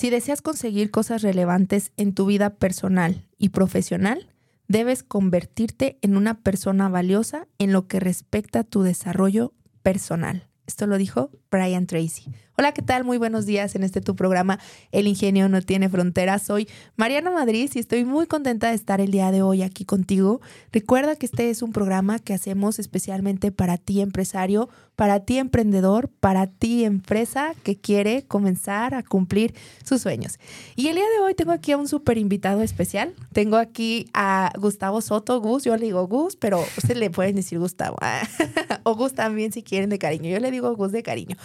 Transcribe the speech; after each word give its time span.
Si 0.00 0.08
deseas 0.08 0.40
conseguir 0.40 0.90
cosas 0.90 1.20
relevantes 1.20 1.92
en 1.98 2.14
tu 2.14 2.24
vida 2.24 2.54
personal 2.54 3.26
y 3.36 3.50
profesional, 3.50 4.32
debes 4.66 5.02
convertirte 5.02 5.98
en 6.00 6.16
una 6.16 6.40
persona 6.40 6.88
valiosa 6.88 7.48
en 7.58 7.74
lo 7.74 7.86
que 7.86 8.00
respecta 8.00 8.60
a 8.60 8.64
tu 8.64 8.80
desarrollo 8.80 9.52
personal. 9.82 10.48
Esto 10.66 10.86
lo 10.86 10.96
dijo 10.96 11.30
Brian 11.50 11.86
Tracy. 11.86 12.30
Hola, 12.60 12.72
¿qué 12.72 12.82
tal? 12.82 13.04
Muy 13.04 13.16
buenos 13.16 13.46
días 13.46 13.74
en 13.74 13.84
este 13.84 14.02
tu 14.02 14.14
programa 14.14 14.58
El 14.92 15.06
Ingenio 15.06 15.48
no 15.48 15.62
tiene 15.62 15.88
fronteras. 15.88 16.42
Soy 16.42 16.68
Mariana 16.94 17.30
Madrid 17.30 17.70
y 17.72 17.78
estoy 17.78 18.04
muy 18.04 18.26
contenta 18.26 18.68
de 18.68 18.74
estar 18.74 19.00
el 19.00 19.10
día 19.10 19.30
de 19.30 19.40
hoy 19.40 19.62
aquí 19.62 19.86
contigo. 19.86 20.42
Recuerda 20.70 21.16
que 21.16 21.24
este 21.24 21.48
es 21.48 21.62
un 21.62 21.72
programa 21.72 22.18
que 22.18 22.34
hacemos 22.34 22.78
especialmente 22.78 23.50
para 23.50 23.78
ti 23.78 24.02
empresario, 24.02 24.68
para 24.94 25.20
ti 25.20 25.38
emprendedor, 25.38 26.10
para 26.20 26.48
ti 26.48 26.84
empresa 26.84 27.54
que 27.62 27.78
quiere 27.78 28.26
comenzar 28.26 28.92
a 28.92 29.02
cumplir 29.02 29.54
sus 29.82 30.02
sueños. 30.02 30.38
Y 30.76 30.88
el 30.88 30.96
día 30.96 31.06
de 31.16 31.24
hoy 31.24 31.34
tengo 31.34 31.52
aquí 31.52 31.72
a 31.72 31.78
un 31.78 31.88
súper 31.88 32.18
invitado 32.18 32.60
especial. 32.60 33.14
Tengo 33.32 33.56
aquí 33.56 34.10
a 34.12 34.52
Gustavo 34.58 35.00
Soto, 35.00 35.40
Gus, 35.40 35.64
yo 35.64 35.74
le 35.78 35.86
digo 35.86 36.06
Gus, 36.06 36.36
pero 36.36 36.60
ustedes 36.76 36.98
le 36.98 37.08
pueden 37.08 37.36
decir 37.36 37.58
Gustavo. 37.58 37.96
o 38.82 38.94
Gus 38.96 39.14
también 39.14 39.50
si 39.50 39.62
quieren 39.62 39.88
de 39.88 39.98
cariño. 39.98 40.28
Yo 40.28 40.40
le 40.40 40.50
digo 40.50 40.76
Gus 40.76 40.92
de 40.92 41.02
cariño. 41.02 41.36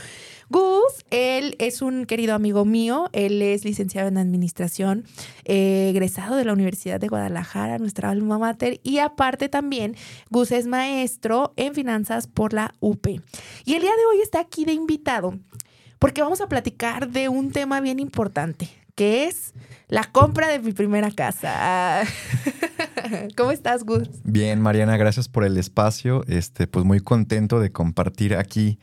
Gus, 0.50 1.06
él 1.10 1.56
es 1.58 1.82
un 1.82 2.06
querido 2.06 2.36
amigo 2.36 2.66
mío, 2.66 3.10
él 3.14 3.42
es 3.42 3.66
licenciado 3.66 4.08
en 4.08 4.18
administración, 4.18 5.06
eh, 5.44 5.90
egresado 5.90 6.36
de 6.36 6.46
la 6.46 6.54
Universidad 6.54 7.00
de 7.00 7.08
Guadalajara, 7.08 7.80
nuestra 7.80 8.12
alma 8.12 8.38
mater, 8.38 8.80
y 8.84 9.00
aparte 9.00 9.50
también 9.50 9.96
Gus 10.30 10.52
es 10.52 10.68
maestro 10.68 11.54
en 11.56 11.74
finanzas 11.74 12.28
por 12.28 12.54
la 12.54 12.76
UP. 12.80 13.08
Y 13.66 13.74
el 13.74 13.82
día 13.82 13.96
de 13.96 14.06
hoy 14.12 14.22
está 14.22 14.40
aquí 14.40 14.66
de 14.66 14.74
invitado 14.74 15.40
porque 16.00 16.22
vamos 16.22 16.42
a 16.42 16.48
platicar 16.48 17.10
de 17.10 17.30
un 17.30 17.52
tema 17.52 17.82
bien 17.82 18.00
importante, 18.00 18.70
que 18.94 19.26
es 19.26 19.54
la 19.88 20.04
compra 20.04 20.48
de 20.50 20.60
mi 20.60 20.72
primera 20.72 21.10
casa. 21.10 22.04
¿Cómo 23.38 23.52
estás, 23.52 23.84
Gus? 23.84 24.10
Bien, 24.24 24.62
Mariana, 24.62 24.98
gracias 24.98 25.28
por 25.28 25.44
el 25.44 25.58
espacio. 25.58 26.24
Este, 26.28 26.68
pues 26.68 26.86
muy 26.86 27.00
contento 27.00 27.60
de 27.60 27.72
compartir 27.72 28.36
aquí 28.36 28.78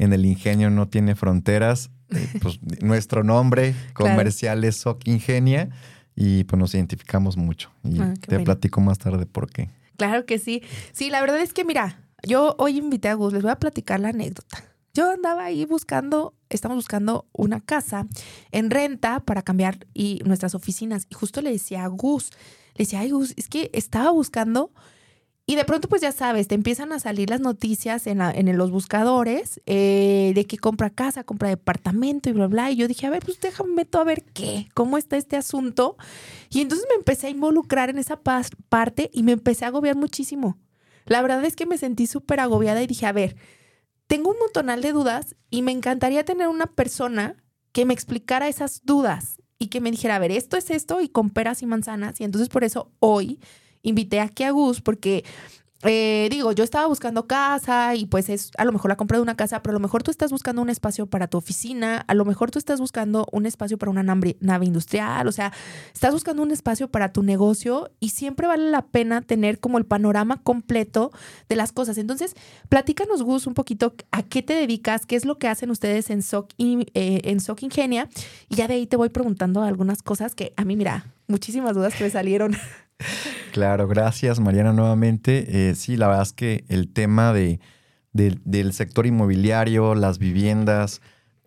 en 0.00 0.14
el 0.14 0.24
ingenio 0.24 0.70
no 0.70 0.88
tiene 0.88 1.14
fronteras. 1.14 1.90
Eh, 2.10 2.26
pues 2.42 2.58
nuestro 2.82 3.22
nombre 3.22 3.74
comercial 3.92 4.64
es 4.64 4.76
SOC 4.76 5.06
Ingenia 5.06 5.68
y 6.16 6.44
pues 6.44 6.58
nos 6.58 6.74
identificamos 6.74 7.36
mucho. 7.36 7.70
Y 7.84 8.00
ah, 8.00 8.14
te 8.26 8.40
platico 8.40 8.80
más 8.80 8.98
tarde 8.98 9.26
por 9.26 9.50
qué. 9.50 9.68
Claro 9.96 10.24
que 10.24 10.38
sí. 10.38 10.62
Sí, 10.92 11.10
la 11.10 11.20
verdad 11.20 11.40
es 11.40 11.52
que 11.52 11.64
mira, 11.64 12.00
yo 12.26 12.56
hoy 12.58 12.78
invité 12.78 13.08
a 13.08 13.14
Gus, 13.14 13.34
les 13.34 13.42
voy 13.42 13.50
a 13.50 13.58
platicar 13.58 14.00
la 14.00 14.08
anécdota. 14.08 14.64
Yo 14.94 15.10
andaba 15.10 15.44
ahí 15.44 15.66
buscando, 15.66 16.34
estamos 16.48 16.76
buscando 16.76 17.28
una 17.32 17.60
casa 17.60 18.06
en 18.50 18.70
renta 18.70 19.20
para 19.20 19.42
cambiar 19.42 19.86
y 19.92 20.20
nuestras 20.24 20.54
oficinas. 20.54 21.06
Y 21.10 21.14
justo 21.14 21.42
le 21.42 21.52
decía 21.52 21.84
a 21.84 21.88
Gus, 21.88 22.30
le 22.74 22.84
decía, 22.84 23.00
ay 23.00 23.10
Gus, 23.10 23.34
es 23.36 23.48
que 23.48 23.70
estaba 23.74 24.10
buscando 24.10 24.72
y 25.50 25.56
de 25.56 25.64
pronto, 25.64 25.88
pues 25.88 26.00
ya 26.00 26.12
sabes, 26.12 26.46
te 26.46 26.54
empiezan 26.54 26.92
a 26.92 27.00
salir 27.00 27.28
las 27.28 27.40
noticias 27.40 28.06
en, 28.06 28.20
en 28.20 28.56
los 28.56 28.70
buscadores 28.70 29.60
eh, 29.66 30.30
de 30.32 30.46
que 30.46 30.58
compra 30.58 30.90
casa, 30.90 31.24
compra 31.24 31.48
departamento 31.48 32.30
y 32.30 32.32
bla, 32.34 32.46
bla. 32.46 32.70
Y 32.70 32.76
yo 32.76 32.86
dije, 32.86 33.08
a 33.08 33.10
ver, 33.10 33.24
pues 33.24 33.40
déjame 33.40 33.74
meto 33.74 33.98
a 33.98 34.04
ver 34.04 34.22
qué, 34.22 34.68
cómo 34.74 34.96
está 34.96 35.16
este 35.16 35.36
asunto. 35.36 35.96
Y 36.50 36.60
entonces 36.60 36.86
me 36.88 36.94
empecé 36.94 37.26
a 37.26 37.30
involucrar 37.30 37.90
en 37.90 37.98
esa 37.98 38.20
parte 38.20 39.10
y 39.12 39.24
me 39.24 39.32
empecé 39.32 39.64
a 39.64 39.68
agobiar 39.68 39.96
muchísimo. 39.96 40.56
La 41.06 41.20
verdad 41.20 41.44
es 41.44 41.56
que 41.56 41.66
me 41.66 41.78
sentí 41.78 42.06
súper 42.06 42.38
agobiada 42.38 42.80
y 42.80 42.86
dije, 42.86 43.06
a 43.06 43.12
ver, 43.12 43.34
tengo 44.06 44.30
un 44.30 44.38
montonal 44.38 44.82
de 44.82 44.92
dudas 44.92 45.34
y 45.50 45.62
me 45.62 45.72
encantaría 45.72 46.24
tener 46.24 46.46
una 46.46 46.66
persona 46.66 47.42
que 47.72 47.84
me 47.84 47.92
explicara 47.92 48.46
esas 48.46 48.82
dudas 48.84 49.42
y 49.58 49.66
que 49.66 49.80
me 49.80 49.90
dijera, 49.90 50.14
a 50.14 50.20
ver, 50.20 50.30
esto 50.30 50.56
es 50.56 50.70
esto 50.70 51.00
y 51.00 51.08
con 51.08 51.28
peras 51.28 51.60
y 51.62 51.66
manzanas. 51.66 52.20
Y 52.20 52.24
entonces 52.24 52.48
por 52.48 52.62
eso 52.62 52.92
hoy 53.00 53.40
invité 53.82 54.20
aquí 54.20 54.44
a 54.44 54.50
Gus 54.50 54.80
porque 54.80 55.24
eh, 55.82 56.28
digo, 56.30 56.52
yo 56.52 56.62
estaba 56.62 56.86
buscando 56.86 57.26
casa 57.26 57.94
y 57.94 58.04
pues 58.04 58.28
es 58.28 58.50
a 58.58 58.66
lo 58.66 58.72
mejor 58.72 58.90
la 58.90 58.96
compra 58.96 59.16
de 59.16 59.22
una 59.22 59.34
casa, 59.34 59.62
pero 59.62 59.70
a 59.72 59.78
lo 59.78 59.80
mejor 59.80 60.02
tú 60.02 60.10
estás 60.10 60.30
buscando 60.30 60.60
un 60.60 60.68
espacio 60.68 61.06
para 61.06 61.26
tu 61.26 61.38
oficina, 61.38 62.04
a 62.06 62.14
lo 62.14 62.26
mejor 62.26 62.50
tú 62.50 62.58
estás 62.58 62.80
buscando 62.80 63.26
un 63.32 63.46
espacio 63.46 63.78
para 63.78 63.90
una 63.90 64.02
nave, 64.02 64.36
industrial, 64.66 65.26
o 65.26 65.32
sea, 65.32 65.52
estás 65.94 66.12
buscando 66.12 66.42
un 66.42 66.50
espacio 66.50 66.88
para 66.90 67.12
tu 67.12 67.22
negocio 67.22 67.90
y 67.98 68.10
siempre 68.10 68.46
vale 68.46 68.70
la 68.70 68.82
pena 68.88 69.22
tener 69.22 69.58
como 69.58 69.78
el 69.78 69.86
panorama 69.86 70.42
completo 70.42 71.12
de 71.48 71.56
las 71.56 71.72
cosas. 71.72 71.96
Entonces, 71.96 72.34
platícanos, 72.68 73.22
Gus, 73.22 73.46
un 73.46 73.54
poquito 73.54 73.94
a 74.10 74.22
qué 74.22 74.42
te 74.42 74.52
dedicas, 74.52 75.06
qué 75.06 75.16
es 75.16 75.24
lo 75.24 75.38
que 75.38 75.48
hacen 75.48 75.70
ustedes 75.70 76.10
en 76.10 76.22
SOC, 76.22 76.52
eh, 76.58 77.22
en 77.24 77.40
SOC 77.40 77.62
Ingenia 77.62 78.08
y 78.50 78.56
ya 78.56 78.68
de 78.68 78.74
ahí 78.74 78.86
te 78.86 78.96
voy 78.96 79.08
preguntando 79.08 79.62
algunas 79.62 80.02
cosas 80.02 80.34
que 80.34 80.52
a 80.58 80.64
mí, 80.66 80.76
mira, 80.76 81.06
muchísimas 81.26 81.74
dudas 81.74 81.94
que 81.94 82.04
me 82.04 82.10
salieron. 82.10 82.54
Claro, 83.52 83.88
gracias 83.88 84.40
Mariana 84.40 84.72
nuevamente. 84.72 85.70
Eh, 85.70 85.74
sí, 85.74 85.96
la 85.96 86.08
verdad 86.08 86.22
es 86.22 86.32
que 86.32 86.64
el 86.68 86.88
tema 86.92 87.32
de, 87.32 87.60
del 88.12 88.72
sector 88.72 89.06
inmobiliario, 89.06 89.94
las 89.94 90.18
viviendas, 90.18 91.00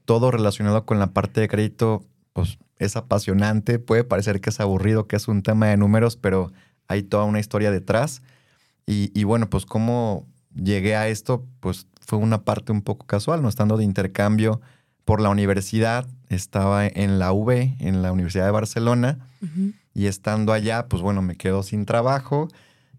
todo 0.06 0.32
relacionado 0.32 0.86
con 0.86 1.00
la 1.00 1.14
parte 1.14 1.42
de 1.42 1.48
crédito, 1.48 2.06
pues 2.34 2.58
es 2.78 2.96
apasionante. 2.96 3.80
Puede 3.80 4.04
parecer 4.04 4.42
que 4.42 4.50
es 4.50 4.60
aburrido, 4.60 5.08
que 5.08 5.16
es 5.16 5.28
un 5.28 5.44
tema 5.44 5.68
de 5.68 5.78
números, 5.78 6.18
pero 6.18 6.52
hay 6.88 7.04
toda 7.04 7.24
una 7.24 7.40
historia 7.40 7.72
detrás. 7.72 8.22
Y, 8.86 9.12
y 9.18 9.24
bueno, 9.24 9.50
pues 9.50 9.66
cómo 9.66 10.28
llegué 10.54 10.96
a 10.96 11.08
esto, 11.08 11.46
pues 11.60 11.88
fue 12.02 12.20
una 12.20 12.44
parte 12.44 12.72
un 12.72 12.82
poco 12.82 13.06
casual, 13.06 13.42
no 13.42 13.50
estando 13.50 13.78
de 13.78 13.84
intercambio 13.84 14.62
por 15.06 15.22
la 15.22 15.30
universidad, 15.30 16.08
estaba 16.30 16.86
en 16.88 17.20
la 17.20 17.34
UB, 17.34 17.50
en 17.80 18.02
la 18.02 18.12
Universidad 18.12 18.46
de 18.46 18.52
Barcelona. 18.52 19.20
Y 19.94 20.08
estando 20.08 20.54
allá, 20.54 20.88
pues 20.88 21.02
bueno, 21.02 21.22
me 21.22 21.36
quedo 21.36 21.64
sin 21.64 21.86
trabajo 21.86 22.48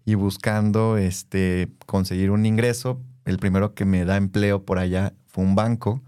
y 0.05 0.15
buscando 0.15 0.97
este, 0.97 1.69
conseguir 1.85 2.31
un 2.31 2.45
ingreso. 2.45 3.01
El 3.25 3.37
primero 3.37 3.73
que 3.73 3.85
me 3.85 4.05
da 4.05 4.17
empleo 4.17 4.63
por 4.63 4.79
allá 4.79 5.13
fue 5.25 5.43
un 5.43 5.55
banco. 5.55 6.01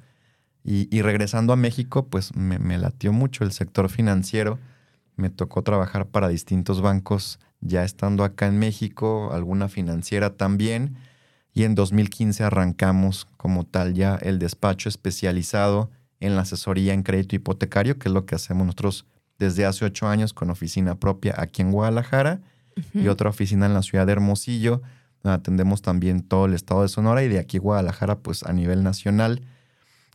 Y, 0.69 1.01
regresando 1.01 1.53
a 1.53 1.55
México, 1.55 2.07
pues 2.07 2.35
me, 2.35 2.59
me, 2.59 2.77
latió 2.77 3.13
mucho 3.13 3.45
el 3.45 3.53
sector 3.53 3.87
financiero. 3.87 4.59
Me 5.15 5.29
tocó 5.29 5.63
trabajar 5.63 6.07
para 6.07 6.27
distintos 6.27 6.81
bancos 6.81 7.39
ya 7.61 7.85
estando 7.85 8.25
acá 8.25 8.47
en 8.47 8.59
México, 8.59 9.29
alguna 9.31 9.69
financiera 9.69 10.35
también. 10.35 10.97
Y 11.53 11.63
en 11.63 11.73
2015 11.73 12.43
arrancamos 12.43 13.27
como 13.37 13.65
tal 13.65 13.93
ya 13.93 14.15
el 14.15 14.39
despacho 14.39 14.89
especializado 14.89 15.89
en 16.19 16.35
la 16.35 16.41
asesoría 16.41 16.93
en 16.93 17.03
crédito 17.03 17.37
hipotecario, 17.37 17.97
que 17.97 18.09
es 18.09 18.13
lo 18.13 18.25
que 18.25 18.35
hacemos 18.35 18.65
nosotros 18.65 19.05
desde 19.39 19.65
hace 19.65 19.85
ocho 19.85 20.07
años 20.07 20.33
con 20.33 20.49
oficina 20.49 20.95
propia 20.95 21.35
aquí 21.37 21.61
en 21.61 21.71
Guadalajara 21.71 22.41
y 22.93 23.07
otra 23.07 23.29
oficina 23.29 23.65
en 23.65 23.73
la 23.73 23.81
ciudad 23.81 24.05
de 24.05 24.11
Hermosillo, 24.11 24.81
donde 25.23 25.35
atendemos 25.35 25.81
también 25.81 26.21
todo 26.21 26.45
el 26.45 26.53
estado 26.53 26.83
de 26.83 26.89
Sonora 26.89 27.23
y 27.23 27.27
de 27.27 27.39
aquí 27.39 27.57
Guadalajara, 27.57 28.19
pues 28.19 28.43
a 28.43 28.53
nivel 28.53 28.83
nacional, 28.83 29.41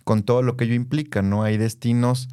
con 0.05 0.23
todo 0.23 0.43
lo 0.43 0.57
que 0.57 0.65
ello 0.65 0.75
implica, 0.75 1.23
¿no? 1.23 1.43
Hay 1.43 1.57
destinos, 1.57 2.29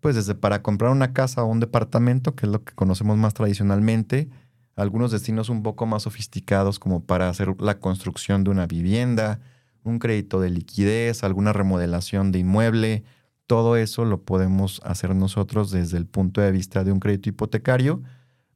pues 0.00 0.16
desde 0.16 0.34
para 0.34 0.62
comprar 0.62 0.90
una 0.92 1.12
casa 1.12 1.42
o 1.42 1.46
un 1.46 1.60
departamento, 1.60 2.34
que 2.34 2.46
es 2.46 2.52
lo 2.52 2.62
que 2.62 2.74
conocemos 2.74 3.16
más 3.16 3.32
tradicionalmente, 3.32 4.28
algunos 4.76 5.10
destinos 5.12 5.48
un 5.48 5.62
poco 5.62 5.86
más 5.86 6.02
sofisticados 6.04 6.78
como 6.78 7.04
para 7.04 7.28
hacer 7.28 7.54
la 7.60 7.78
construcción 7.78 8.44
de 8.44 8.50
una 8.50 8.66
vivienda, 8.66 9.40
un 9.82 9.98
crédito 9.98 10.40
de 10.40 10.50
liquidez, 10.50 11.24
alguna 11.24 11.52
remodelación 11.52 12.32
de 12.32 12.40
inmueble, 12.40 13.04
todo 13.50 13.74
eso 13.74 14.04
lo 14.04 14.22
podemos 14.22 14.80
hacer 14.84 15.12
nosotros 15.16 15.72
desde 15.72 15.98
el 15.98 16.06
punto 16.06 16.40
de 16.40 16.52
vista 16.52 16.84
de 16.84 16.92
un 16.92 17.00
crédito 17.00 17.30
hipotecario 17.30 18.00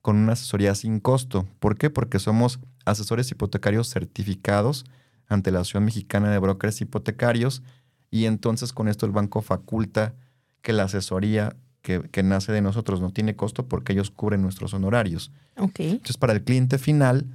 con 0.02 0.14
una 0.14 0.34
asesoría 0.34 0.72
sin 0.76 1.00
costo. 1.00 1.48
¿Por 1.58 1.76
qué? 1.76 1.90
Porque 1.90 2.20
somos 2.20 2.60
asesores 2.84 3.28
hipotecarios 3.28 3.88
certificados 3.88 4.84
ante 5.26 5.50
la 5.50 5.58
Asociación 5.58 5.86
Mexicana 5.86 6.30
de 6.30 6.38
Brokers 6.38 6.80
Hipotecarios 6.80 7.64
y 8.12 8.26
entonces 8.26 8.72
con 8.72 8.86
esto 8.86 9.04
el 9.04 9.10
banco 9.10 9.42
faculta 9.42 10.14
que 10.62 10.72
la 10.72 10.84
asesoría 10.84 11.56
que, 11.82 12.22
nace 12.22 12.52
de 12.52 12.62
nosotros 12.62 13.00
no 13.00 13.10
tiene 13.10 13.34
costo 13.34 13.66
porque 13.66 13.94
ellos 13.94 14.12
cubren 14.12 14.42
nuestros 14.42 14.74
honorarios. 14.74 15.32
Okay. 15.56 15.90
Entonces 15.90 16.18
para 16.18 16.34
el 16.34 16.44
cliente 16.44 16.78
final, 16.78 17.26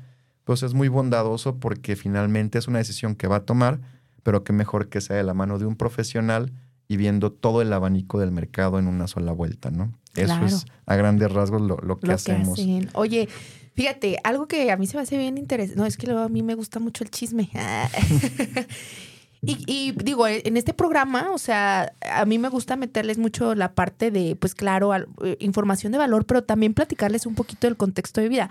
pues 0.46 0.64
es 0.64 0.74
muy 0.74 0.88
bondadoso 0.88 1.58
porque 1.58 1.98
finalmente 1.98 2.58
es 2.58 2.70
una 2.70 2.78
decisión 2.78 3.16
que 3.16 3.28
va 3.28 3.36
a 3.36 3.46
tomar, 3.46 3.82
pero 4.24 4.46
que 4.46 4.54
mejor 4.54 4.88
que 4.88 5.02
sea 5.02 5.18
de 5.18 5.24
la 5.24 5.34
mano 5.34 5.60
de 5.60 5.66
un 5.66 5.76
profesional 5.76 6.54
y 6.90 6.98
viendo 6.98 7.32
todo 7.32 7.62
el 7.62 7.72
abanico 7.72 8.20
del 8.20 8.32
mercado 8.32 8.80
en 8.80 8.88
una 8.88 9.08
sola 9.08 9.32
vuelta, 9.32 9.70
¿no? 9.70 9.94
Eso 10.16 10.44
es 10.44 10.66
a 10.88 10.96
grandes 10.96 11.32
rasgos 11.32 11.62
lo, 11.62 11.78
lo 11.78 12.00
que 12.00 12.12
hacemos. 12.12 12.60
Oye, 12.94 13.30
fíjate, 13.76 14.18
algo 14.24 14.48
que 14.48 14.72
a 14.72 14.76
mí 14.76 14.88
se 14.88 14.98
me 14.98 15.04
hace 15.04 15.16
bien 15.18 15.38
interesante, 15.38 15.80
no, 15.80 15.86
es 15.86 15.98
que 15.98 16.08
luego 16.08 16.22
a 16.24 16.30
mí 16.30 16.42
me 16.42 16.56
gusta 16.56 16.80
mucho 16.80 17.04
el 17.04 17.12
chisme. 17.12 17.50
Y, 19.42 19.94
digo, 19.94 20.28
en 20.28 20.58
este 20.58 20.74
programa, 20.74 21.32
o 21.32 21.38
sea, 21.38 21.94
a 22.02 22.26
mí 22.26 22.38
me 22.38 22.50
gusta 22.50 22.76
meterles 22.76 23.18
mucho 23.18 23.56
la 23.56 23.74
parte 23.74 24.12
de, 24.12 24.36
pues 24.36 24.54
claro, 24.54 24.94
eh, 24.94 25.38
información 25.40 25.94
de 25.94 25.98
valor, 25.98 26.26
pero 26.26 26.44
también 26.44 26.74
platicarles 26.74 27.26
un 27.26 27.36
poquito 27.36 27.66
del 27.66 27.78
contexto 27.78 28.20
de 28.20 28.28
vida. 28.28 28.50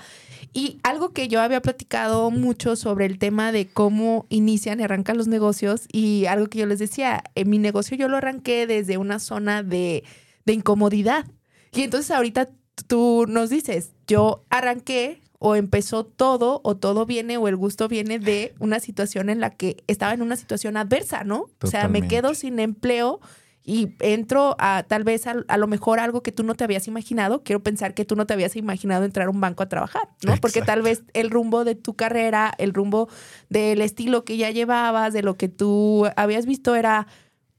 Y 0.54 0.80
algo 0.82 1.10
que 1.10 1.28
yo 1.28 1.42
había 1.42 1.60
platicado 1.60 2.30
mucho 2.30 2.74
sobre 2.74 3.04
el 3.04 3.18
tema 3.18 3.52
de 3.52 3.66
cómo 3.66 4.24
inician 4.30 4.80
y 4.80 4.84
arrancan 4.84 5.18
los 5.18 5.28
negocios 5.28 5.86
y 5.92 6.24
algo 6.24 6.46
que 6.46 6.60
yo 6.60 6.66
les 6.66 6.78
decía, 6.78 7.22
en 7.34 7.50
mi 7.50 7.58
negocio 7.58 7.94
yo 7.94 8.08
lo 8.08 8.16
arranqué 8.16 8.66
desde 8.66 8.96
una 8.96 9.18
zona 9.18 9.62
de, 9.62 10.04
de 10.46 10.52
incomodidad. 10.54 11.26
Y 11.72 11.82
entonces 11.82 12.10
ahorita 12.12 12.48
tú 12.86 13.26
nos 13.28 13.50
dices, 13.50 13.92
yo 14.06 14.46
arranqué 14.48 15.20
o 15.38 15.54
empezó 15.54 16.04
todo 16.04 16.60
o 16.64 16.76
todo 16.76 17.06
viene 17.06 17.36
o 17.36 17.48
el 17.48 17.56
gusto 17.56 17.88
viene 17.88 18.18
de 18.18 18.54
una 18.58 18.80
situación 18.80 19.30
en 19.30 19.40
la 19.40 19.50
que 19.50 19.82
estaba 19.86 20.12
en 20.12 20.22
una 20.22 20.36
situación 20.36 20.76
adversa, 20.76 21.24
¿no? 21.24 21.46
O 21.62 21.66
sea, 21.66 21.88
me 21.88 22.06
quedo 22.08 22.34
sin 22.34 22.58
empleo 22.58 23.20
y 23.64 23.94
entro 24.00 24.56
a 24.58 24.84
tal 24.88 25.04
vez 25.04 25.26
a, 25.26 25.34
lo 25.34 25.66
mejor 25.66 26.00
algo 26.00 26.22
que 26.22 26.32
tú 26.32 26.42
no 26.42 26.54
te 26.54 26.64
habías 26.64 26.88
imaginado. 26.88 27.42
Quiero 27.42 27.62
pensar 27.62 27.92
que 27.92 28.06
tú 28.06 28.16
no 28.16 28.26
te 28.26 28.32
habías 28.32 28.56
imaginado 28.56 29.04
entrar 29.04 29.26
a 29.26 29.30
un 29.30 29.40
banco 29.42 29.62
a 29.62 29.68
trabajar, 29.68 30.08
¿no? 30.24 30.36
Porque 30.38 30.62
tal 30.62 30.80
vez 30.80 31.02
el 31.12 31.30
rumbo 31.30 31.64
de 31.64 31.74
tu 31.74 31.94
carrera, 31.94 32.52
el 32.56 32.72
rumbo 32.72 33.08
del 33.50 33.82
estilo 33.82 34.24
que 34.24 34.38
ya 34.38 34.50
llevabas, 34.50 35.12
de 35.12 35.22
lo 35.22 35.36
que 35.36 35.48
tú 35.48 36.06
habías 36.16 36.46
visto 36.46 36.74
era 36.74 37.06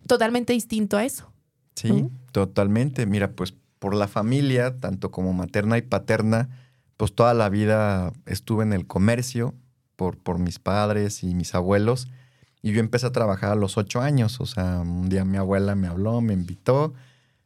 totalmente 0.08 0.52
distinto 0.52 0.98
a 0.98 1.06
eso. 1.06 1.32
Sí, 1.76 2.10
totalmente. 2.32 3.06
Mira, 3.06 3.32
pues 3.34 3.54
por 3.78 3.96
la 3.96 4.08
familia, 4.08 4.80
tanto 4.80 5.12
como 5.12 5.32
materna 5.32 5.78
y 5.78 5.84
paterna, 5.84 6.50
pues 7.00 7.16
toda 7.16 7.34
la 7.34 7.48
vida 7.48 8.12
estuve 8.26 8.64
en 8.64 8.74
el 8.74 8.86
comercio 8.86 9.56
por, 9.96 10.18
por 10.18 10.38
mis 10.38 10.60
padres 10.60 11.24
y 11.24 11.34
mis 11.34 11.56
abuelos. 11.56 12.10
Y 12.62 12.74
yo 12.74 12.82
empecé 12.82 13.08
a 13.08 13.14
trabajar 13.14 13.54
a 13.54 13.56
los 13.56 13.78
ocho 13.78 14.02
años. 14.02 14.42
O 14.42 14.46
sea, 14.46 14.82
un 14.82 15.08
día 15.08 15.24
mi 15.24 15.38
abuela 15.38 15.76
me 15.76 15.88
habló, 15.88 16.20
me 16.20 16.34
invitó 16.34 16.94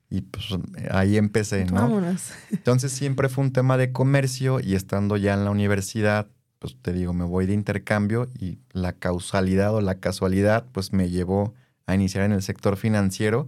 y 0.10 0.22
pues 0.22 0.48
ahí 0.90 1.18
empecé, 1.18 1.66
¿no? 1.66 1.76
Vámonos. 1.76 2.32
Entonces 2.52 2.94
siempre 2.94 3.30
fue 3.30 3.44
un 3.44 3.54
tema 3.54 3.78
de 3.78 3.92
comercio 3.92 4.60
y 4.60 4.74
estando 4.74 5.18
ya 5.18 5.36
en 5.36 5.46
la 5.46 5.52
universidad, 5.52 6.26
pues 6.58 6.76
te 6.82 6.92
digo, 6.92 7.14
me 7.14 7.24
voy 7.24 7.46
de 7.46 7.54
intercambio 7.54 8.30
y 8.34 8.58
la 8.72 8.94
causalidad 8.94 9.76
o 9.76 9.82
la 9.82 10.00
casualidad 10.00 10.66
pues 10.72 10.94
me 10.94 11.12
llevó 11.12 11.54
a 11.86 11.94
iniciar 11.94 12.24
en 12.24 12.32
el 12.32 12.42
sector 12.42 12.76
financiero. 12.76 13.48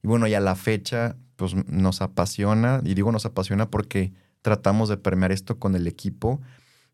Y 0.00 0.06
bueno, 0.06 0.28
ya 0.28 0.38
la 0.38 0.54
fecha 0.54 1.16
pues 1.34 1.56
nos 1.66 2.02
apasiona 2.02 2.80
y 2.84 2.94
digo 2.94 3.10
nos 3.10 3.26
apasiona 3.26 3.68
porque 3.68 4.12
tratamos 4.42 4.88
de 4.88 4.96
permear 4.96 5.32
esto 5.32 5.58
con 5.58 5.74
el 5.74 5.86
equipo, 5.86 6.40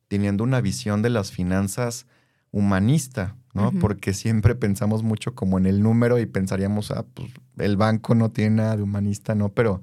teniendo 0.08 0.44
una 0.44 0.60
visión 0.60 1.02
de 1.02 1.10
las 1.10 1.32
finanzas 1.32 2.06
humanista, 2.50 3.36
¿no? 3.52 3.72
Porque 3.72 4.12
siempre 4.12 4.54
pensamos 4.54 5.02
mucho 5.02 5.34
como 5.34 5.58
en 5.58 5.66
el 5.66 5.82
número 5.82 6.18
y 6.18 6.26
pensaríamos, 6.26 6.90
ah, 6.90 7.04
pues 7.14 7.32
el 7.58 7.76
banco 7.76 8.14
no 8.14 8.30
tiene 8.30 8.56
nada 8.56 8.76
de 8.76 8.82
humanista, 8.82 9.34
¿no? 9.34 9.48
Pero 9.50 9.82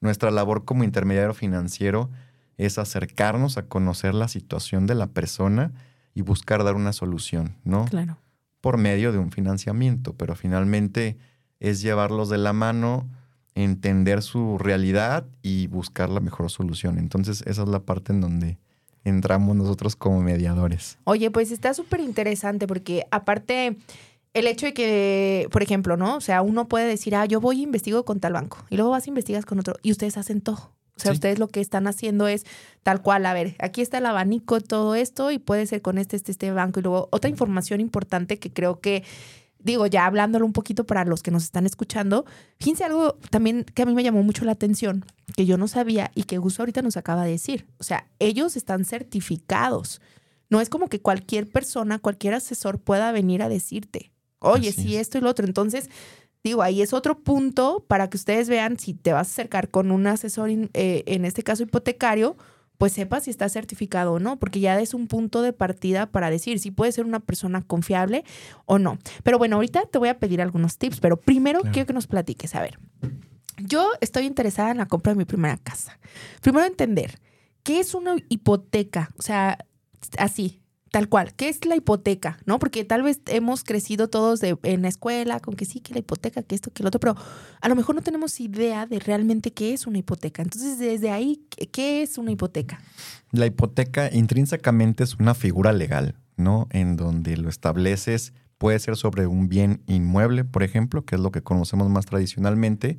nuestra 0.00 0.30
labor 0.30 0.64
como 0.64 0.84
intermediario 0.84 1.34
financiero 1.34 2.10
es 2.58 2.78
acercarnos 2.78 3.58
a 3.58 3.62
conocer 3.66 4.14
la 4.14 4.28
situación 4.28 4.86
de 4.86 4.94
la 4.94 5.08
persona 5.08 5.72
y 6.14 6.22
buscar 6.22 6.64
dar 6.64 6.74
una 6.74 6.92
solución, 6.92 7.56
¿no? 7.64 7.86
Claro. 7.86 8.18
Por 8.60 8.76
medio 8.76 9.12
de 9.12 9.18
un 9.18 9.32
financiamiento, 9.32 10.14
pero 10.14 10.34
finalmente 10.34 11.16
es 11.60 11.80
llevarlos 11.80 12.28
de 12.28 12.38
la 12.38 12.52
mano 12.52 13.08
entender 13.54 14.22
su 14.22 14.58
realidad 14.58 15.26
y 15.42 15.66
buscar 15.66 16.08
la 16.08 16.20
mejor 16.20 16.50
solución. 16.50 16.98
Entonces, 16.98 17.42
esa 17.46 17.62
es 17.62 17.68
la 17.68 17.80
parte 17.80 18.12
en 18.12 18.20
donde 18.20 18.58
entramos 19.04 19.56
nosotros 19.56 19.96
como 19.96 20.22
mediadores. 20.22 20.98
Oye, 21.04 21.30
pues 21.30 21.50
está 21.50 21.74
súper 21.74 22.00
interesante 22.00 22.66
porque 22.66 23.06
aparte 23.10 23.76
el 24.34 24.46
hecho 24.46 24.66
de 24.66 24.74
que, 24.74 25.48
por 25.50 25.62
ejemplo, 25.62 25.96
¿no? 25.96 26.16
O 26.16 26.20
sea, 26.20 26.42
uno 26.42 26.68
puede 26.68 26.86
decir, 26.86 27.14
ah, 27.14 27.26
yo 27.26 27.40
voy 27.40 27.60
e 27.60 27.62
investigo 27.62 28.04
con 28.04 28.20
tal 28.20 28.32
banco 28.32 28.58
y 28.70 28.76
luego 28.76 28.90
vas 28.90 29.06
e 29.06 29.10
investigas 29.10 29.44
con 29.44 29.58
otro 29.58 29.74
y 29.82 29.90
ustedes 29.90 30.16
hacen 30.16 30.40
todo. 30.40 30.72
O 30.94 31.00
sea, 31.00 31.12
ustedes 31.12 31.38
lo 31.38 31.48
que 31.48 31.60
están 31.60 31.86
haciendo 31.86 32.28
es 32.28 32.44
tal 32.82 33.02
cual, 33.02 33.24
a 33.26 33.32
ver, 33.32 33.56
aquí 33.58 33.80
está 33.80 33.98
el 33.98 34.06
abanico, 34.06 34.60
todo 34.60 34.94
esto 34.94 35.30
y 35.30 35.38
puede 35.38 35.66
ser 35.66 35.80
con 35.80 35.98
este, 35.98 36.16
este, 36.16 36.30
este 36.30 36.50
banco. 36.52 36.80
Y 36.80 36.82
luego 36.82 37.08
otra 37.10 37.30
información 37.30 37.80
importante 37.80 38.38
que 38.38 38.52
creo 38.52 38.78
que 38.78 39.02
digo, 39.62 39.86
ya 39.86 40.06
hablándolo 40.06 40.46
un 40.46 40.52
poquito 40.52 40.84
para 40.84 41.04
los 41.04 41.22
que 41.22 41.30
nos 41.30 41.44
están 41.44 41.66
escuchando, 41.66 42.24
fíjense 42.58 42.84
algo 42.84 43.18
también 43.30 43.64
que 43.64 43.82
a 43.82 43.86
mí 43.86 43.94
me 43.94 44.02
llamó 44.02 44.22
mucho 44.22 44.44
la 44.44 44.52
atención, 44.52 45.04
que 45.36 45.46
yo 45.46 45.56
no 45.58 45.68
sabía 45.68 46.10
y 46.14 46.24
que 46.24 46.38
Gus 46.38 46.60
ahorita 46.60 46.82
nos 46.82 46.96
acaba 46.96 47.24
de 47.24 47.32
decir. 47.32 47.66
O 47.78 47.84
sea, 47.84 48.06
ellos 48.18 48.56
están 48.56 48.84
certificados. 48.84 50.00
No 50.50 50.60
es 50.60 50.68
como 50.68 50.88
que 50.88 51.00
cualquier 51.00 51.48
persona, 51.48 51.98
cualquier 51.98 52.34
asesor 52.34 52.78
pueda 52.78 53.12
venir 53.12 53.42
a 53.42 53.48
decirte, 53.48 54.12
oye, 54.38 54.72
si 54.72 54.96
esto 54.96 55.18
y 55.18 55.20
lo 55.22 55.30
otro. 55.30 55.46
Entonces, 55.46 55.88
digo, 56.44 56.62
ahí 56.62 56.82
es 56.82 56.92
otro 56.92 57.18
punto 57.18 57.84
para 57.88 58.10
que 58.10 58.16
ustedes 58.16 58.48
vean 58.48 58.78
si 58.78 58.94
te 58.94 59.12
vas 59.12 59.28
a 59.28 59.30
acercar 59.30 59.70
con 59.70 59.90
un 59.90 60.06
asesor, 60.06 60.50
eh, 60.50 61.04
en 61.06 61.24
este 61.24 61.42
caso 61.42 61.62
hipotecario, 61.62 62.36
pues 62.82 62.94
sepa 62.94 63.20
si 63.20 63.30
está 63.30 63.48
certificado 63.48 64.14
o 64.14 64.18
no, 64.18 64.40
porque 64.40 64.58
ya 64.58 64.80
es 64.80 64.92
un 64.92 65.06
punto 65.06 65.40
de 65.40 65.52
partida 65.52 66.06
para 66.06 66.30
decir 66.30 66.58
si 66.58 66.72
puede 66.72 66.90
ser 66.90 67.04
una 67.04 67.20
persona 67.20 67.62
confiable 67.62 68.24
o 68.66 68.80
no. 68.80 68.98
Pero 69.22 69.38
bueno, 69.38 69.54
ahorita 69.54 69.84
te 69.86 69.98
voy 69.98 70.08
a 70.08 70.18
pedir 70.18 70.42
algunos 70.42 70.78
tips, 70.78 70.98
pero 70.98 71.16
primero 71.16 71.60
quiero 71.72 71.86
que 71.86 71.92
nos 71.92 72.08
platiques. 72.08 72.56
A 72.56 72.60
ver, 72.60 72.80
yo 73.58 73.88
estoy 74.00 74.26
interesada 74.26 74.72
en 74.72 74.78
la 74.78 74.86
compra 74.86 75.12
de 75.12 75.18
mi 75.18 75.24
primera 75.24 75.58
casa. 75.58 75.96
Primero 76.40 76.66
entender, 76.66 77.20
¿qué 77.62 77.78
es 77.78 77.94
una 77.94 78.16
hipoteca? 78.28 79.10
O 79.16 79.22
sea, 79.22 79.64
así, 80.18 80.60
Tal 80.92 81.08
cual, 81.08 81.32
¿qué 81.32 81.48
es 81.48 81.64
la 81.64 81.74
hipoteca? 81.74 82.38
¿No? 82.44 82.58
Porque 82.58 82.84
tal 82.84 83.02
vez 83.02 83.18
hemos 83.28 83.64
crecido 83.64 84.08
todos 84.08 84.40
de, 84.40 84.58
en 84.62 84.82
la 84.82 84.88
escuela 84.88 85.40
con 85.40 85.56
que 85.56 85.64
sí, 85.64 85.80
que 85.80 85.94
la 85.94 86.00
hipoteca, 86.00 86.42
que 86.42 86.54
esto, 86.54 86.70
que 86.70 86.82
lo 86.82 86.88
otro, 86.88 87.00
pero 87.00 87.16
a 87.62 87.68
lo 87.70 87.74
mejor 87.74 87.94
no 87.94 88.02
tenemos 88.02 88.38
idea 88.40 88.84
de 88.84 88.98
realmente 88.98 89.54
qué 89.54 89.72
es 89.72 89.86
una 89.86 89.96
hipoteca. 89.96 90.42
Entonces, 90.42 90.78
desde 90.78 91.10
ahí, 91.10 91.46
¿qué 91.72 92.02
es 92.02 92.18
una 92.18 92.30
hipoteca? 92.30 92.78
La 93.30 93.46
hipoteca 93.46 94.10
intrínsecamente 94.12 95.02
es 95.02 95.14
una 95.14 95.34
figura 95.34 95.72
legal, 95.72 96.14
¿no? 96.36 96.68
En 96.70 96.96
donde 96.96 97.38
lo 97.38 97.48
estableces, 97.48 98.34
puede 98.58 98.78
ser 98.78 98.96
sobre 98.96 99.26
un 99.26 99.48
bien 99.48 99.80
inmueble, 99.86 100.44
por 100.44 100.62
ejemplo, 100.62 101.06
que 101.06 101.14
es 101.14 101.22
lo 101.22 101.32
que 101.32 101.42
conocemos 101.42 101.88
más 101.88 102.04
tradicionalmente, 102.04 102.98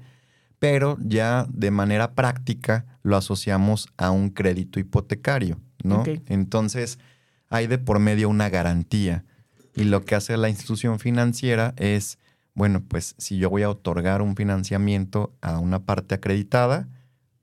pero 0.57 0.97
ya 0.99 1.45
de 1.53 1.69
manera 1.69 2.15
práctica 2.15 2.87
lo 3.03 3.17
asociamos 3.17 3.87
a 3.97 4.09
un 4.09 4.31
crédito 4.31 4.79
hipotecario, 4.79 5.59
¿no? 5.83 6.03
Entonces, 6.25 6.97
hay 7.53 7.67
de 7.67 7.77
por 7.77 7.99
medio 7.99 8.29
una 8.29 8.49
garantía. 8.49 9.25
Y 9.75 9.83
lo 9.83 10.03
que 10.03 10.15
hace 10.15 10.35
la 10.37 10.49
institución 10.49 10.99
financiera 10.99 11.75
es, 11.77 12.17
bueno, 12.55 12.81
pues 12.81 13.13
si 13.19 13.37
yo 13.37 13.51
voy 13.51 13.61
a 13.61 13.69
otorgar 13.69 14.23
un 14.23 14.35
financiamiento 14.35 15.35
a 15.39 15.59
una 15.59 15.85
parte 15.85 16.15
acreditada, 16.15 16.89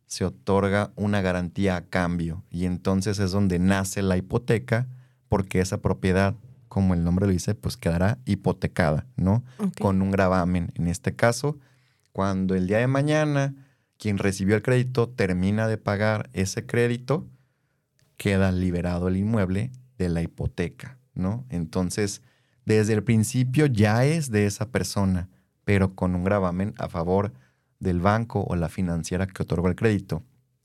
se 0.06 0.24
otorga 0.24 0.90
una 0.96 1.20
garantía 1.20 1.76
a 1.76 1.82
cambio. 1.82 2.42
Y 2.50 2.64
entonces 2.64 3.20
es 3.20 3.30
donde 3.30 3.60
nace 3.60 4.02
la 4.02 4.16
hipoteca, 4.16 4.88
porque 5.28 5.60
esa 5.60 5.80
propiedad, 5.80 6.34
como 6.66 6.94
el 6.94 7.04
nombre 7.04 7.26
lo 7.26 7.32
dice, 7.32 7.54
pues 7.54 7.76
quedará 7.76 8.18
hipotecada, 8.24 9.06
¿no? 9.14 9.44
Con 9.80 10.02
un 10.02 10.10
gravamen. 10.10 10.72
En 10.74 10.88
este 10.88 11.14
caso, 11.14 11.56
cuando 12.10 12.56
el 12.56 12.66
día 12.66 12.78
de 12.78 12.88
mañana 12.88 13.54
quien 13.96 14.18
recibió 14.18 14.56
el 14.56 14.62
crédito 14.62 15.08
termina 15.08 15.68
de 15.68 15.78
pagar 15.78 16.30
ese 16.32 16.66
crédito, 16.66 17.28
queda 18.16 18.50
liberado 18.50 19.06
el 19.06 19.16
inmueble 19.16 19.70
de 20.00 20.08
la 20.08 20.22
hipoteca, 20.22 20.98
¿no? 21.14 21.44
Entonces, 21.50 22.22
desde 22.64 22.94
el 22.94 23.04
principio 23.04 23.66
ya 23.66 24.04
es 24.06 24.30
de 24.30 24.46
esa 24.46 24.70
persona, 24.70 25.28
pero 25.64 25.94
con 25.94 26.14
un 26.14 26.24
gravamen 26.24 26.74
a 26.78 26.88
favor 26.88 27.32
del 27.78 28.00
banco 28.00 28.44
o 28.48 28.56
la 28.56 28.68
financiera 28.68 29.26
que 29.26 29.42
otorgó 29.42 29.68
el 29.68 29.76
crédito. 29.76 30.22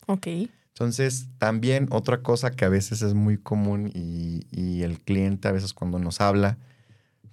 Ok. 0.08 0.28
Entonces, 0.70 1.28
también 1.38 1.88
otra 1.92 2.22
cosa 2.22 2.52
que 2.52 2.66
a 2.66 2.70
veces 2.70 3.02
es 3.02 3.14
muy 3.14 3.38
común 3.38 3.92
y, 3.94 4.82
el 4.84 5.00
cliente 5.00 5.48
a 5.48 5.52
veces 5.52 5.74
cuando 5.74 6.00
nos 6.00 6.22
habla, 6.22 6.58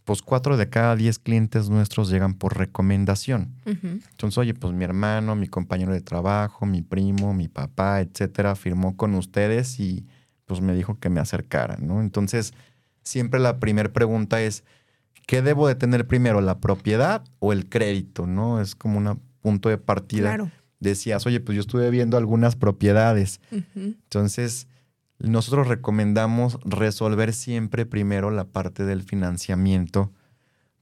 pues 0.05 0.23
cuatro 0.23 0.57
de 0.57 0.69
cada 0.69 0.97
diez 0.97 1.19
clientes 1.19 1.69
nuestros 1.69 2.09
llegan 2.09 2.35
por 2.35 2.57
recomendación. 2.57 3.55
Entonces, 3.65 4.39
oye, 4.39 4.55
pues 4.55 4.73
mi 4.73 4.85
hermano, 4.85 5.37
mi 5.37 5.49
compañero 5.49 5.93
de 5.93 6.01
trabajo, 6.01 6.67
mi 6.67 6.83
primo, 6.83 7.35
mi 7.35 7.49
papá, 7.49 8.01
etcétera, 8.01 8.57
firmó 8.57 8.97
con 8.97 9.15
ustedes 9.15 9.79
y 9.79 10.07
pues 10.53 10.61
me 10.61 10.75
dijo 10.75 10.99
que 10.99 11.09
me 11.09 11.19
acercara, 11.19 11.79
¿no? 11.81 12.03
Entonces, 12.03 12.53
siempre 13.03 13.41
la 13.41 13.59
primera 13.59 13.91
pregunta 13.91 14.43
es, 14.43 14.65
¿qué 15.27 15.41
debo 15.41 15.67
de 15.67 15.75
tener 15.75 16.07
primero, 16.07 16.43
la 16.43 16.61
propiedad 16.61 17.25
o 17.39 17.55
el 17.55 17.71
crédito, 17.71 18.27
no? 18.27 18.61
Es 18.61 18.75
como 18.75 18.99
un 18.99 19.21
punto 19.41 19.71
de 19.71 19.79
partida. 19.79 20.29
Claro. 20.29 20.51
Decías, 20.79 21.25
oye, 21.27 21.41
pues 21.41 21.57
yo 21.57 21.63
estuve 21.63 21.89
viendo 21.91 22.19
algunas 22.19 22.55
propiedades. 22.55 23.41
Entonces, 23.75 24.67
nosotros 25.19 25.69
recomendamos 25.69 26.59
resolver 26.65 27.33
siempre 27.33 27.87
primero 27.87 28.31
la 28.31 28.45
parte 28.45 28.85
del 28.85 29.03
financiamiento, 29.03 30.13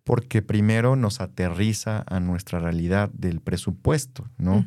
porque 0.03 0.43
primero 0.43 0.97
nos 0.97 1.21
aterriza 1.21 2.03
a 2.09 2.19
nuestra 2.19 2.59
realidad 2.59 3.11
del 3.13 3.41
presupuesto, 3.41 4.29
¿no? 4.37 4.67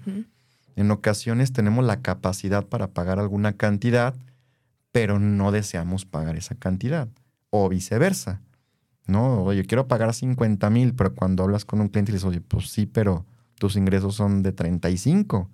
En 0.76 0.92
ocasiones 0.92 1.52
tenemos 1.52 1.84
la 1.84 2.02
capacidad 2.02 2.66
para 2.66 2.92
pagar 2.92 3.20
alguna 3.20 3.54
cantidad, 3.54 4.16
pero 4.94 5.20
no 5.20 5.52
deseamos 5.52 6.06
pagar 6.06 6.38
esa 6.38 6.56
cantidad. 6.56 7.10
O 7.50 7.68
viceversa. 7.68 8.42
No, 9.06 9.44
oye, 9.44 9.66
quiero 9.66 9.88
pagar 9.90 10.14
50 10.14 10.70
mil, 10.70 10.94
pero 10.96 11.14
cuando 11.14 11.44
hablas 11.44 11.66
con 11.66 11.82
un 11.82 11.90
cliente 11.90 12.12
y 12.12 12.14
le 12.14 12.18
dices, 12.20 12.30
oye, 12.30 12.40
pues 12.42 12.70
sí, 12.70 12.86
pero 12.86 13.26
tus 13.60 13.76
ingresos 13.76 14.16
son 14.16 14.42
de 14.44 14.54
35. 14.54 15.38
O 15.38 15.50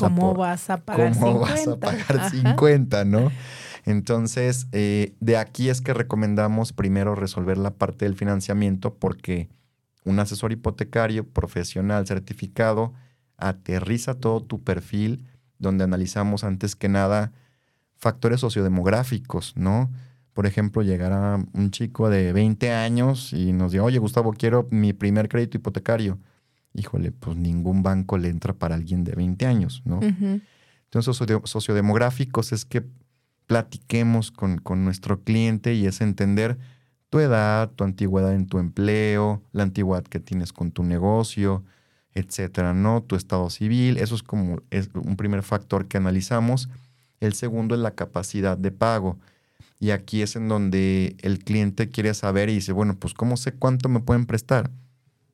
sea, 0.00 0.08
¿Cómo 0.08 0.30
por- 0.30 0.38
vas 0.38 0.68
a 0.70 0.78
pagar 0.78 1.14
¿Cómo 1.14 1.44
50? 1.44 1.50
vas 1.52 1.68
a 1.68 1.76
pagar 1.80 2.16
Ajá. 2.20 2.30
50, 2.30 3.04
no? 3.04 3.30
Entonces, 3.84 4.66
eh, 4.72 5.14
de 5.20 5.36
aquí 5.36 5.68
es 5.68 5.80
que 5.80 5.94
recomendamos 5.94 6.72
primero 6.72 7.14
resolver 7.14 7.56
la 7.58 7.70
parte 7.74 8.04
del 8.04 8.14
financiamiento 8.16 8.94
porque 8.94 9.48
un 10.04 10.18
asesor 10.18 10.52
hipotecario 10.52 11.26
profesional 11.28 12.06
certificado 12.06 12.92
aterriza 13.36 14.14
todo 14.14 14.40
tu 14.42 14.62
perfil 14.64 15.26
donde 15.58 15.84
analizamos 15.84 16.44
antes 16.44 16.74
que 16.76 16.88
nada 16.88 17.32
factores 17.98 18.40
sociodemográficos, 18.40 19.54
¿no? 19.56 19.90
Por 20.32 20.46
ejemplo, 20.46 20.82
llegará 20.82 21.44
un 21.52 21.70
chico 21.72 22.08
de 22.08 22.32
20 22.32 22.72
años 22.72 23.32
y 23.32 23.52
nos 23.52 23.72
diga, 23.72 23.84
oye, 23.84 23.98
Gustavo, 23.98 24.32
quiero 24.32 24.68
mi 24.70 24.92
primer 24.92 25.28
crédito 25.28 25.56
hipotecario. 25.58 26.18
Híjole, 26.74 27.10
pues 27.10 27.36
ningún 27.36 27.82
banco 27.82 28.18
le 28.18 28.28
entra 28.28 28.52
para 28.54 28.76
alguien 28.76 29.02
de 29.02 29.12
20 29.16 29.46
años, 29.46 29.82
¿no? 29.84 29.98
Entonces, 30.84 31.16
socio- 31.16 31.42
sociodemográficos 31.44 32.52
es 32.52 32.64
que 32.64 32.84
platiquemos 33.46 34.30
con, 34.30 34.58
con 34.58 34.84
nuestro 34.84 35.22
cliente 35.22 35.74
y 35.74 35.86
es 35.86 36.00
entender 36.00 36.58
tu 37.10 37.18
edad, 37.20 37.70
tu 37.70 37.84
antigüedad 37.84 38.34
en 38.34 38.46
tu 38.46 38.58
empleo, 38.58 39.42
la 39.52 39.62
antigüedad 39.62 40.04
que 40.04 40.20
tienes 40.20 40.52
con 40.52 40.70
tu 40.70 40.82
negocio, 40.84 41.64
etcétera, 42.14 42.74
¿no? 42.74 43.02
Tu 43.02 43.16
estado 43.16 43.48
civil, 43.48 43.96
eso 43.96 44.14
es 44.14 44.22
como 44.22 44.60
es 44.70 44.90
un 44.94 45.16
primer 45.16 45.42
factor 45.42 45.88
que 45.88 45.96
analizamos. 45.96 46.68
El 47.20 47.34
segundo 47.34 47.74
es 47.74 47.80
la 47.80 47.92
capacidad 47.92 48.56
de 48.56 48.70
pago. 48.70 49.18
Y 49.80 49.90
aquí 49.90 50.22
es 50.22 50.34
en 50.36 50.48
donde 50.48 51.16
el 51.22 51.38
cliente 51.38 51.90
quiere 51.90 52.12
saber 52.14 52.48
y 52.48 52.54
dice, 52.54 52.72
bueno, 52.72 52.96
pues 52.98 53.14
¿cómo 53.14 53.36
sé 53.36 53.52
cuánto 53.52 53.88
me 53.88 54.00
pueden 54.00 54.26
prestar? 54.26 54.70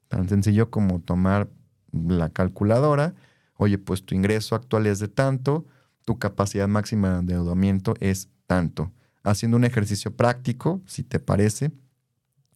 Tan 0.09 0.29
sencillo 0.29 0.71
como 0.71 1.01
tomar 1.01 1.49
la 1.93 2.29
calculadora. 2.29 3.15
Oye, 3.57 3.79
pues 3.79 4.05
tu 4.05 4.15
ingreso 4.15 4.55
actual 4.55 4.87
es 4.87 4.99
de 4.99 5.09
tanto, 5.09 5.67
tu 6.05 6.19
capacidad 6.19 6.69
máxima 6.69 7.11
de 7.11 7.19
endeudamiento 7.21 7.95
es 8.01 8.29
tanto. 8.47 8.93
Haciendo 9.23 9.57
un 9.57 9.65
ejercicio 9.65 10.15
práctico, 10.15 10.83
si 10.87 11.03
te 11.03 11.19
parece. 11.19 11.73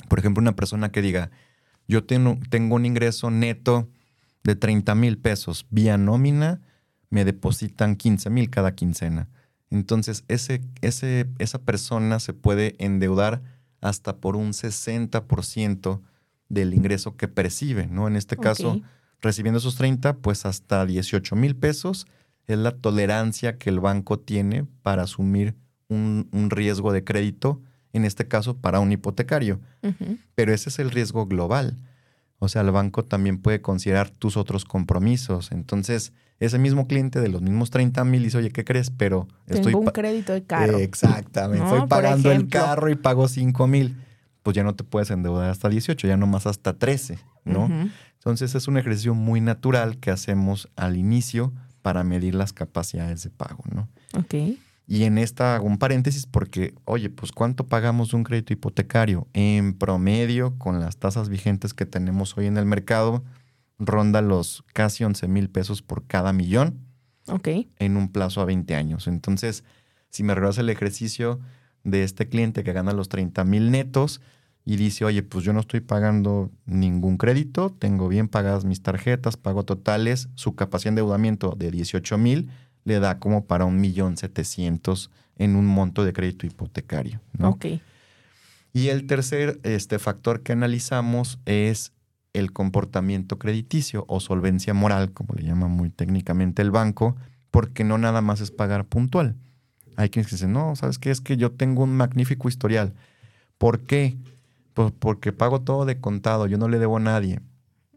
Por 0.09 0.19
ejemplo, 0.19 0.43
una 0.43 0.57
persona 0.57 0.91
que 0.91 1.01
diga, 1.01 1.31
yo 1.87 2.05
tengo, 2.05 2.39
tengo 2.51 2.77
un 2.77 2.85
ingreso 2.85 3.31
neto 3.31 3.89
de 4.45 4.55
30 4.55 4.95
mil 4.95 5.19
pesos 5.19 5.67
vía 5.71 5.97
nómina, 5.97 6.61
me 7.11 7.25
depositan 7.25 7.97
15 7.97 8.31
mil 8.31 8.51
cada 8.51 8.75
quincena. 8.75 9.29
Entonces, 9.71 10.25
ese, 10.29 10.63
ese, 10.81 11.27
esa 11.39 11.59
persona 11.59 12.21
se 12.21 12.33
puede 12.33 12.75
endeudar 12.79 13.43
hasta 13.81 14.17
por 14.17 14.37
un 14.37 14.53
60% 14.53 16.01
del 16.49 16.75
ingreso 16.75 17.17
que 17.17 17.29
percibe, 17.29 17.87
¿no? 17.87 18.09
En 18.09 18.17
este 18.17 18.37
caso, 18.37 18.81
recibiendo 19.21 19.59
esos 19.59 19.77
30, 19.77 20.17
pues 20.19 20.47
hasta 20.47 20.87
18 20.87 21.37
mil 21.37 21.55
pesos 21.55 22.07
es 22.47 22.59
la 22.59 22.73
tolerancia 22.73 23.59
que 23.59 23.69
el 23.69 23.81
banco 23.81 24.19
tiene 24.19 24.67
para 24.83 25.03
asumir 25.03 25.55
un, 25.89 26.29
un 26.33 26.51
riesgo 26.51 26.93
de 26.93 27.05
crédito, 27.05 27.61
en 27.93 28.05
este 28.05 28.27
caso 28.27 28.57
para 28.57 28.81
un 28.81 28.91
hipotecario. 28.91 29.61
Pero 30.35 30.53
ese 30.55 30.71
es 30.71 30.79
el 30.79 30.91
riesgo 30.91 31.27
global. 31.27 31.77
O 32.39 32.49
sea, 32.49 32.63
el 32.63 32.71
banco 32.71 33.05
también 33.05 33.39
puede 33.39 33.61
considerar 33.61 34.11
tus 34.11 34.37
otros 34.37 34.65
compromisos. 34.65 35.53
Entonces, 35.53 36.13
ese 36.41 36.59
mismo 36.59 36.87
cliente 36.87 37.21
de 37.21 37.29
los 37.29 37.43
mismos 37.43 37.71
30 37.71 38.05
mil 38.05 38.23
dice, 38.23 38.39
oye, 38.39 38.51
¿qué 38.51 38.65
crees? 38.65 38.91
Pero 38.91 39.27
estoy... 39.47 39.73
Tengo 39.73 39.81
un 39.81 39.87
crédito 39.87 40.33
de 40.33 40.45
carro. 40.45 40.79
Exactamente. 40.79 41.65
¿no? 41.65 41.75
Estoy 41.75 41.89
pagando 41.89 42.31
el 42.31 42.49
carro 42.49 42.91
y 42.91 42.95
pago 42.95 43.27
5 43.29 43.67
mil. 43.67 43.97
Pues 44.43 44.55
ya 44.55 44.63
no 44.63 44.75
te 44.75 44.85
puedes 44.85 45.11
endeudar 45.11 45.51
hasta 45.51 45.69
18, 45.69 46.07
ya 46.07 46.17
nomás 46.17 46.47
hasta 46.47 46.79
13, 46.79 47.19
¿no? 47.45 47.69
Entonces 48.15 48.55
es 48.55 48.69
un 48.69 48.79
ejercicio 48.79 49.15
muy 49.15 49.41
natural 49.41 49.99
que 49.99 50.11
hacemos 50.11 50.69
al 50.77 50.97
inicio 50.97 51.53
para 51.83 52.03
medir 52.05 52.35
las 52.35 52.53
capacidades 52.53 53.25
de 53.25 53.31
pago, 53.31 53.65
¿no? 53.71 53.89
Ok. 54.15 54.35
Y 54.87 55.05
en 55.05 55.19
esta 55.19 55.55
hago 55.55 55.67
un 55.67 55.77
paréntesis 55.77 56.25
porque, 56.25 56.75
oye, 56.87 57.11
pues 57.11 57.31
¿cuánto 57.31 57.67
pagamos 57.67 58.15
un 58.15 58.25
crédito 58.25 58.55
hipotecario? 58.55 59.27
En 59.35 59.75
promedio, 59.75 60.55
con 60.57 60.81
las 60.81 60.97
tasas 60.97 61.29
vigentes 61.29 61.75
que 61.75 61.85
tenemos 61.85 62.39
hoy 62.39 62.47
en 62.47 62.57
el 62.57 62.65
mercado, 62.65 63.23
ronda 63.79 64.23
los 64.23 64.65
casi 64.73 65.05
11 65.05 65.29
mil 65.29 65.51
pesos 65.51 65.83
por 65.83 66.07
cada 66.07 66.33
millón 66.33 66.81
Ok. 67.29 67.49
en 67.79 67.97
un 67.97 68.11
plazo 68.11 68.41
a 68.41 68.45
20 68.45 68.75
años. 68.75 69.07
Entonces, 69.07 69.65
si 70.11 70.23
me 70.23 70.35
regreso 70.35 70.61
el 70.61 70.71
ejercicio 70.71 71.41
de 71.85 72.03
este 72.03 72.29
cliente 72.29 72.65
que 72.65 72.73
gana 72.73 72.93
los 72.93 73.09
30 73.09 73.45
mil 73.45 73.71
netos 73.71 74.21
y 74.65 74.77
dice, 74.77 75.05
oye, 75.05 75.23
pues 75.23 75.45
yo 75.45 75.53
no 75.53 75.61
estoy 75.61 75.81
pagando 75.81 76.51
ningún 76.67 77.17
crédito, 77.17 77.71
tengo 77.79 78.09
bien 78.09 78.29
pagadas 78.29 78.65
mis 78.65 78.83
tarjetas, 78.83 79.37
pago 79.37 79.65
totales, 79.65 80.29
su 80.35 80.55
capacidad 80.55 80.91
de 80.91 81.01
endeudamiento 81.01 81.55
de 81.57 81.71
18 81.71 82.19
mil 82.19 82.51
le 82.85 83.01
da 83.01 83.19
como 83.19 83.47
para 83.47 83.65
un 83.65 83.81
millón 83.81 84.17
setecientos 84.17 85.11
en 85.37 85.57
un 85.57 85.67
monto 85.67 86.05
de 86.05 86.13
crédito 86.13 86.47
hipotecario. 86.47 87.21
¿no? 87.39 87.51
Ok. 87.51 87.67
Y 88.73 88.89
el 88.89 89.07
tercer 89.07 89.61
este, 89.63 89.99
factor 89.99 90.43
que 90.43 90.53
analizamos 90.53 91.39
es 91.47 91.93
el 92.33 92.53
comportamiento 92.53 93.39
crediticio 93.39 94.05
o 94.09 94.21
solvencia 94.21 94.75
moral, 94.75 95.13
como 95.13 95.35
le 95.35 95.45
llama 95.45 95.69
muy 95.69 95.91
técnicamente 95.91 96.63
el 96.63 96.71
banco, 96.71 97.17
porque 97.51 97.85
no 97.85 97.99
nada 97.99 98.21
más 98.21 98.41
es 98.41 98.51
pagar 98.51 98.85
puntual. 98.85 99.37
Hay 99.97 100.11
quienes 100.11 100.29
que 100.29 100.37
dicen, 100.37 100.53
no, 100.53 100.77
¿sabes 100.77 100.99
qué? 100.99 101.11
Es 101.11 101.21
que 101.21 101.37
yo 101.37 101.51
tengo 101.51 101.83
un 101.83 101.97
magnífico 101.97 102.49
historial. 102.49 102.95
¿Por 103.57 103.81
qué? 103.81 104.17
Pues 104.75 104.93
porque 104.97 105.33
pago 105.33 105.61
todo 105.63 105.85
de 105.85 106.01
contado, 106.01 106.47
yo 106.47 106.59
no 106.59 106.69
le 106.69 106.79
debo 106.79 106.99
a 106.99 107.01
nadie. 107.01 107.41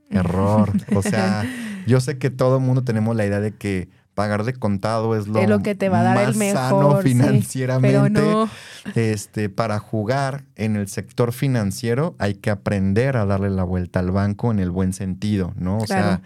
Error. 0.10 0.72
O 0.96 1.02
sea, 1.02 1.46
yo 1.86 2.02
sé 2.02 2.18
que 2.18 2.30
todo 2.30 2.58
el 2.58 2.64
mundo 2.64 2.84
tenemos 2.84 3.16
la 3.16 3.26
idea 3.26 3.40
de 3.40 3.52
que 3.52 3.90
pagar 4.16 4.44
de 4.44 4.54
contado 4.54 5.16
es 5.16 5.28
lo, 5.28 5.40
Es 5.40 5.48
lo 5.48 5.60
que 5.62 5.76
te 5.76 5.90
va 5.90 6.00
a 6.02 6.04
dar 6.04 6.18
el 6.18 6.26
más 6.30 6.38
mejor. 6.38 6.60
sano 6.60 7.02
sí. 7.02 7.10
financieramente 7.10 7.98
Pero 7.98 8.10
no. 8.10 8.50
Este, 8.96 9.50
para 9.50 9.80
jugar 9.80 10.46
en 10.56 10.76
el 10.76 10.88
sector 10.88 11.32
financiero 11.34 12.16
hay 12.20 12.36
que 12.36 12.50
aprender 12.50 13.18
a 13.18 13.26
darle 13.26 13.50
la 13.50 13.64
vuelta 13.64 14.00
al 14.00 14.12
banco 14.12 14.52
en 14.52 14.60
el 14.60 14.72
buen 14.72 14.94
sentido, 14.94 15.54
¿no? 15.56 15.80
O 15.80 15.86
Claro. 15.86 16.02
sea, 16.02 16.22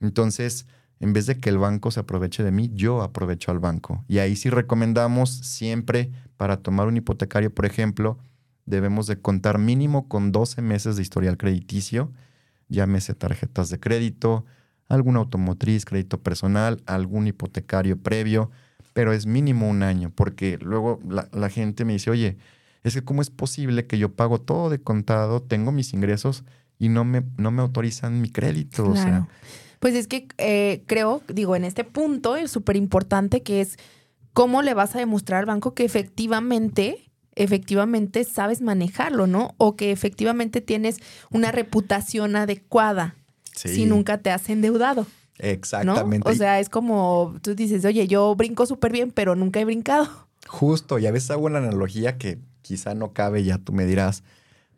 entonces, 0.00 0.66
en 0.98 1.12
vez 1.12 1.26
de 1.26 1.38
que 1.38 1.50
el 1.50 1.58
banco 1.58 1.90
se 1.90 2.00
aproveche 2.00 2.42
de 2.42 2.50
mí, 2.52 2.70
yo 2.74 3.02
aprovecho 3.02 3.50
al 3.50 3.58
banco. 3.58 4.04
Y 4.08 4.18
ahí 4.18 4.36
sí 4.36 4.50
recomendamos 4.50 5.30
siempre 5.30 6.10
para 6.36 6.58
tomar 6.58 6.86
un 6.88 6.96
hipotecario, 6.96 7.54
por 7.54 7.66
ejemplo, 7.66 8.18
debemos 8.66 9.06
de 9.06 9.20
contar 9.20 9.58
mínimo 9.58 10.08
con 10.08 10.32
12 10.32 10.62
meses 10.62 10.96
de 10.96 11.02
historial 11.02 11.36
crediticio, 11.36 12.12
llámese 12.68 13.14
tarjetas 13.14 13.68
de 13.68 13.80
crédito, 13.80 14.44
algún 14.88 15.16
automotriz, 15.16 15.84
crédito 15.84 16.20
personal, 16.20 16.82
algún 16.86 17.26
hipotecario 17.26 17.96
previo, 17.98 18.50
pero 18.92 19.12
es 19.12 19.26
mínimo 19.26 19.68
un 19.68 19.82
año, 19.82 20.12
porque 20.14 20.58
luego 20.60 21.00
la, 21.08 21.28
la 21.32 21.48
gente 21.48 21.84
me 21.84 21.94
dice, 21.94 22.10
oye, 22.10 22.36
es 22.82 22.94
que 22.94 23.02
cómo 23.02 23.22
es 23.22 23.30
posible 23.30 23.86
que 23.86 23.98
yo 23.98 24.14
pago 24.14 24.40
todo 24.40 24.70
de 24.70 24.80
contado, 24.80 25.42
tengo 25.42 25.72
mis 25.72 25.92
ingresos 25.92 26.44
y 26.78 26.88
no 26.88 27.04
me, 27.04 27.22
no 27.36 27.50
me 27.50 27.62
autorizan 27.62 28.20
mi 28.20 28.30
crédito. 28.30 28.88
O 28.88 28.96
sea, 28.96 29.04
Claro. 29.04 29.28
Pues 29.80 29.94
es 29.94 30.08
que 30.08 30.28
eh, 30.36 30.82
creo, 30.86 31.22
digo, 31.32 31.56
en 31.56 31.64
este 31.64 31.84
punto 31.84 32.36
es 32.36 32.50
súper 32.50 32.76
importante 32.76 33.42
que 33.42 33.62
es 33.62 33.78
cómo 34.34 34.62
le 34.62 34.74
vas 34.74 34.94
a 34.94 34.98
demostrar 34.98 35.40
al 35.40 35.46
banco 35.46 35.74
que 35.74 35.84
efectivamente, 35.84 37.10
efectivamente 37.34 38.24
sabes 38.24 38.60
manejarlo, 38.60 39.26
¿no? 39.26 39.54
O 39.56 39.76
que 39.76 39.90
efectivamente 39.90 40.60
tienes 40.60 40.98
una 41.30 41.50
reputación 41.50 42.36
adecuada 42.36 43.16
sí, 43.54 43.68
si 43.68 43.86
nunca 43.86 44.18
te 44.18 44.30
has 44.30 44.50
endeudado, 44.50 45.06
¿no? 45.42 45.48
Exactamente. 45.48 46.28
O 46.28 46.34
sea, 46.34 46.60
es 46.60 46.68
como 46.68 47.34
tú 47.42 47.54
dices, 47.54 47.84
oye, 47.84 48.06
yo 48.06 48.34
brinco 48.34 48.66
súper 48.66 48.92
bien, 48.92 49.10
pero 49.10 49.34
nunca 49.36 49.60
he 49.60 49.64
brincado. 49.64 50.08
Justo, 50.46 50.98
y 50.98 51.06
a 51.06 51.12
veces 51.12 51.30
hago 51.30 51.46
una 51.46 51.58
analogía 51.58 52.18
que 52.18 52.38
quizá 52.62 52.94
no 52.94 53.12
cabe, 53.12 53.44
ya 53.44 53.58
tú 53.58 53.72
me 53.72 53.86
dirás, 53.86 54.22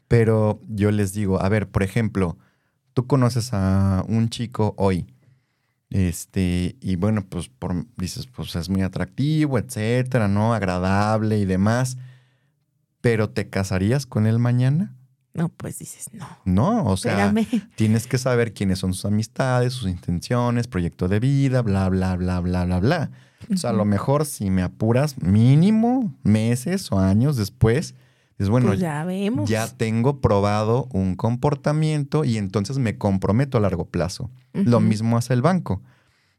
pero 0.08 0.60
yo 0.68 0.90
les 0.90 1.12
digo, 1.12 1.40
a 1.42 1.48
ver, 1.48 1.68
por 1.68 1.82
ejemplo, 1.82 2.36
tú 2.94 3.06
conoces 3.06 3.50
a 3.52 4.04
un 4.08 4.28
chico 4.28 4.74
hoy, 4.76 5.06
este, 5.90 6.76
y 6.80 6.96
bueno, 6.96 7.24
pues 7.28 7.48
por, 7.48 7.86
dices, 7.96 8.26
pues 8.26 8.56
es 8.56 8.68
muy 8.68 8.82
atractivo, 8.82 9.58
etcétera, 9.58 10.28
¿no? 10.28 10.54
Agradable 10.54 11.38
y 11.38 11.44
demás, 11.44 11.98
pero 13.00 13.30
¿te 13.30 13.50
casarías 13.50 14.06
con 14.06 14.26
él 14.26 14.38
mañana? 14.38 14.94
No, 15.34 15.48
pues 15.48 15.78
dices, 15.78 16.10
no, 16.12 16.26
No, 16.44 16.84
o 16.84 16.96
sea, 16.96 17.28
espérame. 17.28 17.70
tienes 17.74 18.06
que 18.06 18.18
saber 18.18 18.52
quiénes 18.52 18.78
son 18.80 18.92
sus 18.92 19.06
amistades, 19.06 19.72
sus 19.72 19.88
intenciones, 19.88 20.66
proyecto 20.68 21.08
de 21.08 21.20
vida, 21.20 21.62
bla, 21.62 21.88
bla, 21.88 22.16
bla, 22.16 22.40
bla, 22.40 22.64
bla, 22.64 22.80
bla. 22.80 23.10
O 23.52 23.56
sea, 23.56 23.70
a 23.70 23.72
lo 23.72 23.84
mejor 23.84 24.24
si 24.26 24.50
me 24.50 24.62
apuras 24.62 25.20
mínimo 25.22 26.14
meses 26.22 26.92
o 26.92 26.98
años 27.00 27.36
después, 27.36 27.94
Es 28.38 28.48
bueno, 28.48 28.68
Pues 28.68 28.80
ya 28.80 29.04
vemos. 29.04 29.48
ya 29.48 29.68
tengo 29.68 30.20
probado 30.20 30.88
un 30.92 31.14
comportamiento 31.16 32.24
y 32.24 32.38
entonces 32.38 32.78
me 32.78 32.98
comprometo 32.98 33.56
a 33.56 33.60
largo 33.60 33.84
plazo. 33.84 34.30
Lo 34.52 34.80
mismo 34.80 35.16
hace 35.16 35.32
el 35.34 35.42
banco. 35.42 35.80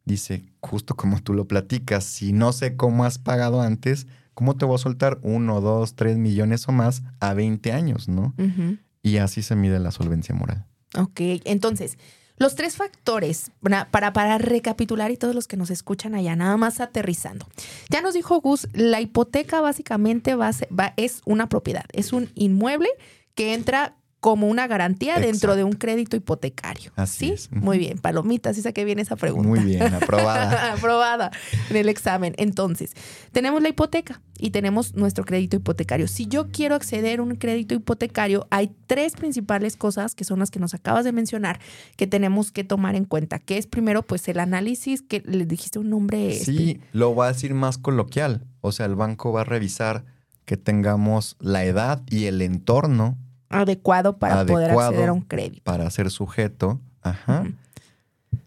Dice, 0.06 0.44
justo 0.60 0.96
como 0.96 1.22
tú 1.22 1.34
lo 1.34 1.48
platicas, 1.48 2.04
si 2.04 2.34
no 2.34 2.52
sé 2.52 2.76
cómo 2.76 3.06
has 3.06 3.20
pagado 3.20 3.62
antes, 3.62 4.06
¿cómo 4.34 4.56
te 4.58 4.66
voy 4.66 4.76
a 4.76 4.80
soltar 4.80 5.20
uno, 5.22 5.62
dos, 5.62 5.96
tres 5.96 6.18
millones 6.18 6.68
o 6.68 6.74
más 6.74 7.04
a 7.22 7.34
20 7.34 7.72
años, 7.72 8.10
no? 8.10 8.34
Ujú. 8.38 8.78
Y 9.04 9.18
así 9.18 9.44
se 9.44 9.56
mide 9.56 9.80
la 9.80 9.92
solvencia 9.92 10.34
moral. 10.34 10.66
Ok, 10.98 11.20
entonces, 11.46 11.98
los 12.38 12.56
tres 12.56 12.76
factores, 12.78 13.52
para, 13.92 14.14
para, 14.14 14.38
recapitular 14.40 15.12
y 15.12 15.18
todos 15.18 15.36
los 15.36 15.48
que 15.48 15.58
nos 15.58 15.70
escuchan 15.70 16.16
allá, 16.16 16.36
nada 16.36 16.58
más 16.58 16.80
aterrizando. 16.80 17.46
Ya 17.90 18.02
nos 18.02 18.14
dijo 18.16 18.42
Gus, 18.42 18.68
la 18.74 19.02
hipoteca 19.02 19.62
básicamente 19.62 20.36
va 20.36 20.52
va- 20.78 20.94
es 20.98 21.22
una 21.26 21.48
propiedad, 21.50 21.86
es 21.92 22.12
un 22.14 22.32
inmueble 22.34 22.90
que 23.36 23.54
entra 23.54 23.96
como 24.24 24.48
una 24.48 24.68
garantía 24.68 25.20
dentro 25.20 25.58
de 25.58 25.66
un 25.66 25.74
crédito 25.74 26.16
hipotecario. 26.16 26.94
Así 26.96 27.26
¿Sí? 27.26 27.32
es. 27.34 27.52
Muy 27.52 27.78
bien, 27.78 27.98
palomitas, 27.98 28.58
esa 28.58 28.72
que 28.72 28.86
viene 28.86 29.02
esa 29.02 29.18
pregunta. 29.18 29.50
Muy 29.50 29.60
bien, 29.60 29.94
aprobada. 29.94 30.72
Aprobada 30.76 31.30
en 31.70 31.76
el 31.76 31.90
examen. 31.90 32.34
Entonces, 32.38 32.94
tenemos 33.34 33.62
la 33.62 33.68
hipoteca 33.68 34.22
y 34.40 34.52
tenemos 34.52 34.96
nuestro 34.96 35.26
crédito 35.26 35.58
hipotecario. 35.58 36.08
Si 36.08 36.26
yo 36.26 36.52
quiero 36.52 36.76
acceder 36.76 37.20
a 37.20 37.24
un 37.24 37.36
crédito 37.36 37.76
hipotecario, 37.76 38.48
hay 38.50 38.74
tres 38.88 39.12
principales 39.12 39.76
cosas 39.76 40.16
que 40.16 40.24
son 40.24 40.40
las 40.40 40.52
que 40.52 40.62
nos 40.62 40.74
acabas 40.74 41.04
de 41.04 41.12
mencionar 41.12 41.60
que 41.98 42.08
tenemos 42.08 42.54
que 42.54 42.64
tomar 42.64 42.96
en 42.96 43.04
cuenta. 43.04 43.40
Que 43.40 43.58
es 43.58 43.68
primero, 43.68 44.04
pues 44.04 44.26
el 44.30 44.40
análisis, 44.40 45.02
que 45.02 45.22
le 45.26 45.46
dijiste 45.46 45.80
un 45.80 45.90
nombre. 45.90 46.34
Sí, 46.36 46.80
lo 46.94 47.14
voy 47.14 47.26
a 47.26 47.34
decir 47.34 47.54
más 47.56 47.78
coloquial. 47.78 48.46
O 48.62 48.72
sea, 48.72 48.86
el 48.86 48.96
banco 48.96 49.34
va 49.34 49.42
a 49.42 49.44
revisar 49.44 50.06
que 50.46 50.56
tengamos 50.56 51.36
la 51.42 51.66
edad 51.66 52.04
y 52.10 52.28
el 52.28 52.42
entorno 52.42 53.18
adecuado 53.54 54.18
para 54.18 54.46
poder 54.46 54.72
acceder 54.72 55.10
a 55.10 55.14
un 55.14 55.22
crédito. 55.22 55.64
para 55.64 55.90
ser 55.90 56.10
sujeto. 56.10 56.80
Ajá. 57.02 57.44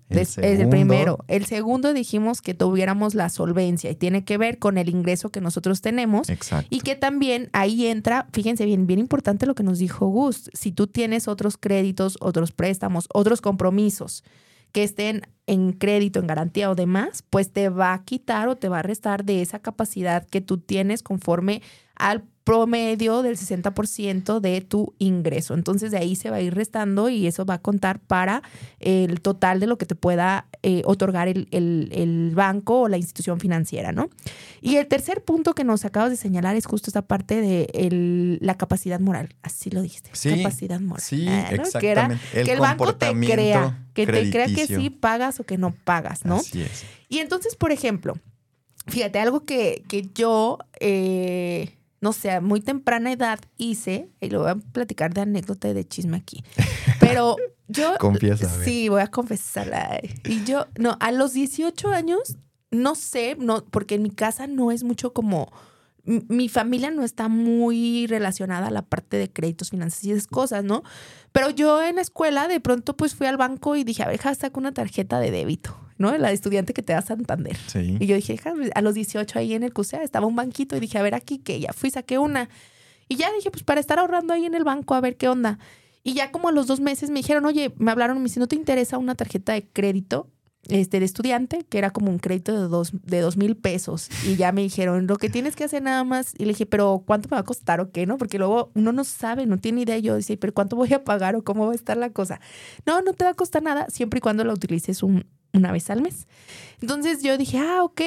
El 0.08 0.18
Es, 0.18 0.38
el 0.38 0.68
primero. 0.68 1.18
El 1.26 1.46
segundo 1.46 1.92
dijimos 1.92 2.40
que 2.40 2.54
tuviéramos 2.54 3.14
la 3.14 3.28
solvencia 3.28 3.90
y 3.90 3.96
tiene 3.96 4.24
que 4.24 4.38
ver 4.38 4.58
con 4.58 4.78
el 4.78 4.88
ingreso 4.88 5.30
que 5.30 5.40
nosotros 5.40 5.80
tenemos 5.80 6.28
Exacto. 6.28 6.68
Y 6.70 6.80
que 6.80 6.94
también 6.94 7.50
ahí 7.52 7.86
entra, 7.86 8.28
fíjense 8.32 8.64
bien, 8.66 8.86
bien 8.86 9.00
importante 9.00 9.46
lo 9.46 9.54
que 9.54 9.64
nos 9.64 9.78
dijo 9.78 10.06
Gus, 10.06 10.50
si 10.52 10.70
tú 10.70 10.86
tienes 10.86 11.26
otros 11.26 11.56
créditos, 11.56 12.16
otros 12.20 12.52
préstamos, 12.52 13.08
otros 13.12 13.40
compromisos 13.40 14.22
que 14.70 14.84
estén 14.84 15.22
en 15.46 15.72
crédito, 15.72 16.20
en 16.20 16.26
garantía 16.26 16.70
o 16.70 16.74
demás, 16.74 17.24
pues 17.30 17.52
te 17.52 17.68
va 17.68 17.92
a 17.94 18.04
quitar 18.04 18.48
o 18.48 18.56
te 18.56 18.68
va 18.68 18.80
a 18.80 18.82
restar 18.82 19.24
de 19.24 19.42
esa 19.42 19.58
capacidad 19.58 20.26
que 20.26 20.40
tú 20.40 20.58
tienes 20.58 21.02
conforme 21.02 21.62
al 21.94 22.24
promedio 22.46 23.22
del 23.22 23.36
60% 23.36 24.38
de 24.38 24.60
tu 24.60 24.94
ingreso. 24.98 25.54
Entonces 25.54 25.90
de 25.90 25.98
ahí 25.98 26.14
se 26.14 26.30
va 26.30 26.36
a 26.36 26.40
ir 26.40 26.54
restando 26.54 27.08
y 27.08 27.26
eso 27.26 27.44
va 27.44 27.54
a 27.54 27.58
contar 27.60 27.98
para 27.98 28.40
el 28.78 29.20
total 29.20 29.58
de 29.58 29.66
lo 29.66 29.78
que 29.78 29.84
te 29.84 29.96
pueda 29.96 30.46
eh, 30.62 30.82
otorgar 30.84 31.26
el, 31.26 31.48
el- 31.50 31.88
el 31.92 32.30
banco 32.36 32.82
o 32.82 32.88
la 32.88 32.98
institución 32.98 33.40
financiera, 33.40 33.90
¿no? 33.90 34.10
Y 34.60 34.76
el 34.76 34.86
tercer 34.86 35.24
punto 35.24 35.54
que 35.56 35.64
nos 35.64 35.84
acabas 35.84 36.10
de 36.10 36.16
señalar 36.16 36.54
es 36.54 36.66
justo 36.66 36.88
esta 36.88 37.02
parte 37.02 37.40
de 37.40 37.68
el- 37.74 38.38
la 38.40 38.54
capacidad 38.56 39.00
moral. 39.00 39.34
Así 39.42 39.70
lo 39.70 39.82
dijiste. 39.82 40.10
Sí, 40.12 40.36
capacidad 40.36 40.78
moral. 40.78 41.02
Sí, 41.02 41.26
Ah, 41.28 41.50
¿no? 41.50 41.64
Que, 41.80 41.88
era- 41.90 42.02
exactamente. 42.04 42.40
el 42.40 42.46
que 42.46 42.52
el 42.52 42.60
banco 42.60 42.94
te 42.94 43.12
crea, 43.12 43.84
que 43.92 44.06
te 44.06 44.30
crea 44.30 44.46
que 44.46 44.68
sí 44.68 44.90
pagas 44.90 45.40
o 45.40 45.44
que 45.44 45.58
no 45.58 45.72
pagas, 45.84 46.24
¿no? 46.24 46.36
Así 46.36 46.62
es. 46.62 46.84
Y 47.08 47.18
entonces, 47.18 47.56
por 47.56 47.72
ejemplo, 47.72 48.14
fíjate, 48.86 49.18
algo 49.18 49.44
que, 49.44 49.82
que 49.88 50.08
yo, 50.14 50.58
eh, 50.78 51.72
no 52.00 52.12
sé, 52.12 52.30
a 52.30 52.40
muy 52.40 52.60
temprana 52.60 53.12
edad 53.12 53.38
hice, 53.56 54.10
y 54.20 54.30
lo 54.30 54.42
voy 54.42 54.50
a 54.50 54.54
platicar 54.56 55.14
de 55.14 55.22
anécdota 55.22 55.68
y 55.68 55.74
de 55.74 55.86
chisme 55.86 56.16
aquí, 56.16 56.44
pero 57.00 57.36
yo... 57.68 57.96
Confiesa. 57.98 58.48
Sí, 58.64 58.88
voy 58.88 59.02
a 59.02 59.08
confesarla. 59.08 60.00
Y 60.24 60.44
yo, 60.44 60.66
no, 60.78 60.96
a 61.00 61.12
los 61.12 61.32
18 61.32 61.88
años, 61.88 62.36
no 62.70 62.94
sé, 62.94 63.36
no, 63.38 63.64
porque 63.64 63.96
en 63.96 64.02
mi 64.02 64.10
casa 64.10 64.46
no 64.46 64.70
es 64.72 64.84
mucho 64.84 65.12
como... 65.12 65.50
Mi 66.04 66.48
familia 66.48 66.92
no 66.92 67.02
está 67.02 67.26
muy 67.26 68.06
relacionada 68.06 68.68
a 68.68 68.70
la 68.70 68.82
parte 68.82 69.16
de 69.16 69.32
créditos 69.32 69.70
financieros 69.70 70.04
y 70.04 70.10
esas 70.12 70.28
cosas, 70.28 70.62
¿no? 70.62 70.84
Pero 71.32 71.50
yo 71.50 71.82
en 71.82 71.96
la 71.96 72.02
escuela 72.02 72.46
de 72.46 72.60
pronto 72.60 72.96
pues 72.96 73.16
fui 73.16 73.26
al 73.26 73.36
banco 73.36 73.74
y 73.74 73.82
dije, 73.82 74.04
a 74.04 74.06
ver, 74.06 74.20
saco 74.20 74.60
una 74.60 74.70
tarjeta 74.70 75.18
de 75.18 75.32
débito, 75.32 75.76
¿no? 75.98 76.16
La 76.18 76.32
estudiante 76.32 76.72
que 76.74 76.82
te 76.82 76.92
da 76.92 77.02
Santander. 77.02 77.56
Sí. 77.66 77.96
Y 78.00 78.06
yo 78.06 78.16
dije, 78.16 78.36
"Ja, 78.38 78.52
a 78.74 78.80
los 78.82 78.94
18 78.94 79.38
ahí 79.38 79.54
en 79.54 79.62
el 79.62 79.72
CUSEA 79.72 80.02
estaba 80.02 80.26
un 80.26 80.36
banquito 80.36 80.76
y 80.76 80.80
dije, 80.80 80.98
a 80.98 81.02
ver 81.02 81.14
aquí 81.14 81.38
que 81.38 81.58
ya 81.60 81.72
fui, 81.72 81.90
saqué 81.90 82.18
una. 82.18 82.48
Y 83.08 83.16
ya 83.16 83.32
dije, 83.32 83.50
pues 83.50 83.62
para 83.62 83.80
estar 83.80 83.98
ahorrando 83.98 84.32
ahí 84.34 84.44
en 84.44 84.54
el 84.54 84.64
banco, 84.64 84.94
a 84.94 85.00
ver 85.00 85.16
qué 85.16 85.28
onda. 85.28 85.58
Y 86.02 86.14
ya 86.14 86.30
como 86.32 86.48
a 86.48 86.52
los 86.52 86.66
dos 86.66 86.80
meses 86.80 87.10
me 87.10 87.20
dijeron, 87.20 87.44
oye, 87.46 87.72
me 87.78 87.90
hablaron, 87.90 88.18
me 88.18 88.24
dicen, 88.24 88.40
¿no 88.40 88.46
te 88.48 88.56
interesa 88.56 88.98
una 88.98 89.14
tarjeta 89.14 89.52
de 89.54 89.66
crédito? 89.68 90.28
Este, 90.68 90.98
de 90.98 91.04
estudiante, 91.06 91.64
que 91.68 91.78
era 91.78 91.90
como 91.92 92.10
un 92.10 92.18
crédito 92.18 92.52
de 92.52 92.66
dos, 92.66 92.90
de 93.04 93.20
dos 93.20 93.36
mil 93.36 93.56
pesos. 93.56 94.08
Y 94.26 94.34
ya 94.34 94.50
me 94.50 94.62
dijeron, 94.62 95.06
lo 95.06 95.16
que 95.16 95.30
tienes 95.30 95.54
que 95.54 95.62
hacer 95.62 95.80
nada 95.80 96.02
más. 96.02 96.34
Y 96.36 96.42
le 96.44 96.48
dije, 96.48 96.66
pero 96.66 97.04
¿cuánto 97.06 97.28
me 97.28 97.36
va 97.36 97.40
a 97.42 97.44
costar 97.44 97.80
o 97.80 97.92
qué? 97.92 98.04
¿No? 98.04 98.18
Porque 98.18 98.36
luego 98.38 98.72
uno 98.74 98.90
no 98.90 99.04
sabe, 99.04 99.46
no 99.46 99.58
tiene 99.58 99.82
idea. 99.82 99.96
Yo 99.98 100.16
decía, 100.16 100.36
pero 100.40 100.52
¿cuánto 100.52 100.74
voy 100.74 100.92
a 100.92 101.04
pagar 101.04 101.36
o 101.36 101.44
cómo 101.44 101.66
va 101.66 101.72
a 101.72 101.76
estar 101.76 101.96
la 101.96 102.10
cosa? 102.10 102.40
No, 102.84 103.00
no 103.02 103.12
te 103.12 103.22
va 103.24 103.30
a 103.30 103.34
costar 103.34 103.62
nada, 103.62 103.86
siempre 103.90 104.18
y 104.18 104.20
cuando 104.20 104.42
la 104.42 104.52
utilices 104.54 105.04
un- 105.04 105.24
una 105.56 105.72
vez 105.72 105.88
al 105.90 106.02
mes. 106.02 106.26
Entonces 106.80 107.22
yo 107.22 107.36
dije, 107.38 107.58
ah, 107.58 107.82
ok. 107.82 108.00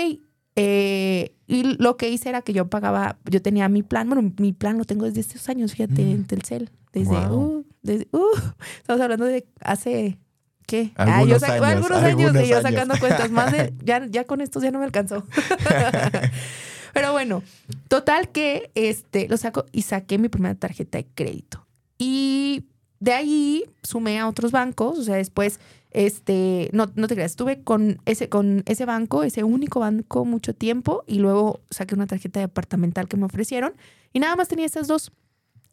Eh, 0.55 1.33
y 1.47 1.63
lo 1.81 1.95
que 1.97 2.09
hice 2.09 2.29
era 2.29 2.41
que 2.41 2.53
yo 2.53 2.69
pagaba, 2.69 3.17
yo 3.29 3.41
tenía 3.41 3.69
mi 3.69 3.81
plan, 3.83 4.09
bueno, 4.09 4.31
mi 4.37 4.51
plan 4.53 4.77
lo 4.77 4.83
tengo 4.85 5.05
desde 5.05 5.21
estos 5.21 5.47
años, 5.49 5.71
fíjate, 5.73 6.03
Mm. 6.03 6.11
en 6.11 6.25
Telcel. 6.25 6.69
Desde, 6.91 7.11
Wow. 7.27 7.37
uh, 7.59 7.65
desde, 7.81 8.07
uh, 8.11 8.37
estamos 8.77 9.01
hablando 9.01 9.25
de 9.25 9.47
hace, 9.61 10.17
¿qué? 10.65 10.91
Algunos 10.95 11.39
yo 11.41 11.47
años, 11.47 11.65
algunos 11.65 11.91
años, 11.91 12.03
algunos 12.03 12.43
y 12.43 12.47
yo 12.49 12.57
años. 12.57 12.69
sacando 12.71 12.99
cuentas, 12.99 13.31
más 13.31 13.51
de, 13.51 13.73
ya, 13.83 14.05
ya 14.07 14.23
con 14.25 14.41
estos 14.41 14.63
ya 14.63 14.71
no 14.71 14.79
me 14.79 14.85
alcanzó. 14.85 15.23
Pero 16.93 17.11
bueno, 17.13 17.43
total 17.87 18.29
que 18.29 18.71
este, 18.75 19.27
lo 19.27 19.37
saco 19.37 19.65
y 19.71 19.83
saqué 19.83 20.17
mi 20.17 20.29
primera 20.29 20.55
tarjeta 20.55 20.97
de 20.97 21.05
crédito. 21.13 21.65
Y 21.97 22.65
de 22.99 23.13
ahí 23.13 23.63
sumé 23.83 24.19
a 24.19 24.27
otros 24.27 24.51
bancos, 24.51 24.97
o 24.97 25.03
sea, 25.03 25.15
después, 25.15 25.59
este, 25.91 26.69
no, 26.71 26.91
no 26.95 27.07
te 27.07 27.15
creas, 27.15 27.31
estuve 27.31 27.63
con 27.63 27.99
ese, 28.05 28.29
con 28.29 28.63
ese 28.67 28.85
banco, 28.85 29.23
ese 29.23 29.43
único 29.43 29.79
banco 29.79 30.25
mucho 30.25 30.53
tiempo 30.53 31.03
y 31.07 31.19
luego 31.19 31.61
saqué 31.71 31.95
una 31.95 32.07
tarjeta 32.07 32.39
departamental 32.39 33.07
que 33.07 33.17
me 33.17 33.25
ofrecieron 33.25 33.73
y 34.13 34.19
nada 34.19 34.35
más 34.35 34.47
tenía 34.47 34.65
esas 34.65 34.87
dos. 34.87 35.11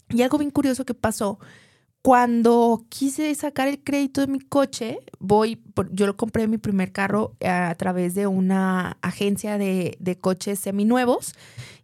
Y 0.09 0.23
algo 0.23 0.39
bien 0.39 0.51
curioso 0.51 0.85
que 0.85 0.95
pasó, 0.95 1.39
cuando 2.01 2.87
quise 2.89 3.35
sacar 3.35 3.67
el 3.67 3.83
crédito 3.83 4.21
de 4.21 4.29
mi 4.29 4.39
coche, 4.39 5.01
voy, 5.19 5.61
yo 5.91 6.07
lo 6.07 6.17
compré 6.17 6.47
mi 6.47 6.57
primer 6.57 6.93
carro 6.93 7.35
a, 7.45 7.75
través 7.75 8.15
de 8.15 8.29
una 8.29 8.97
agencia 9.03 9.59
de, 9.59 9.97
de 9.99 10.17
coches 10.17 10.61
seminuevos 10.61 11.35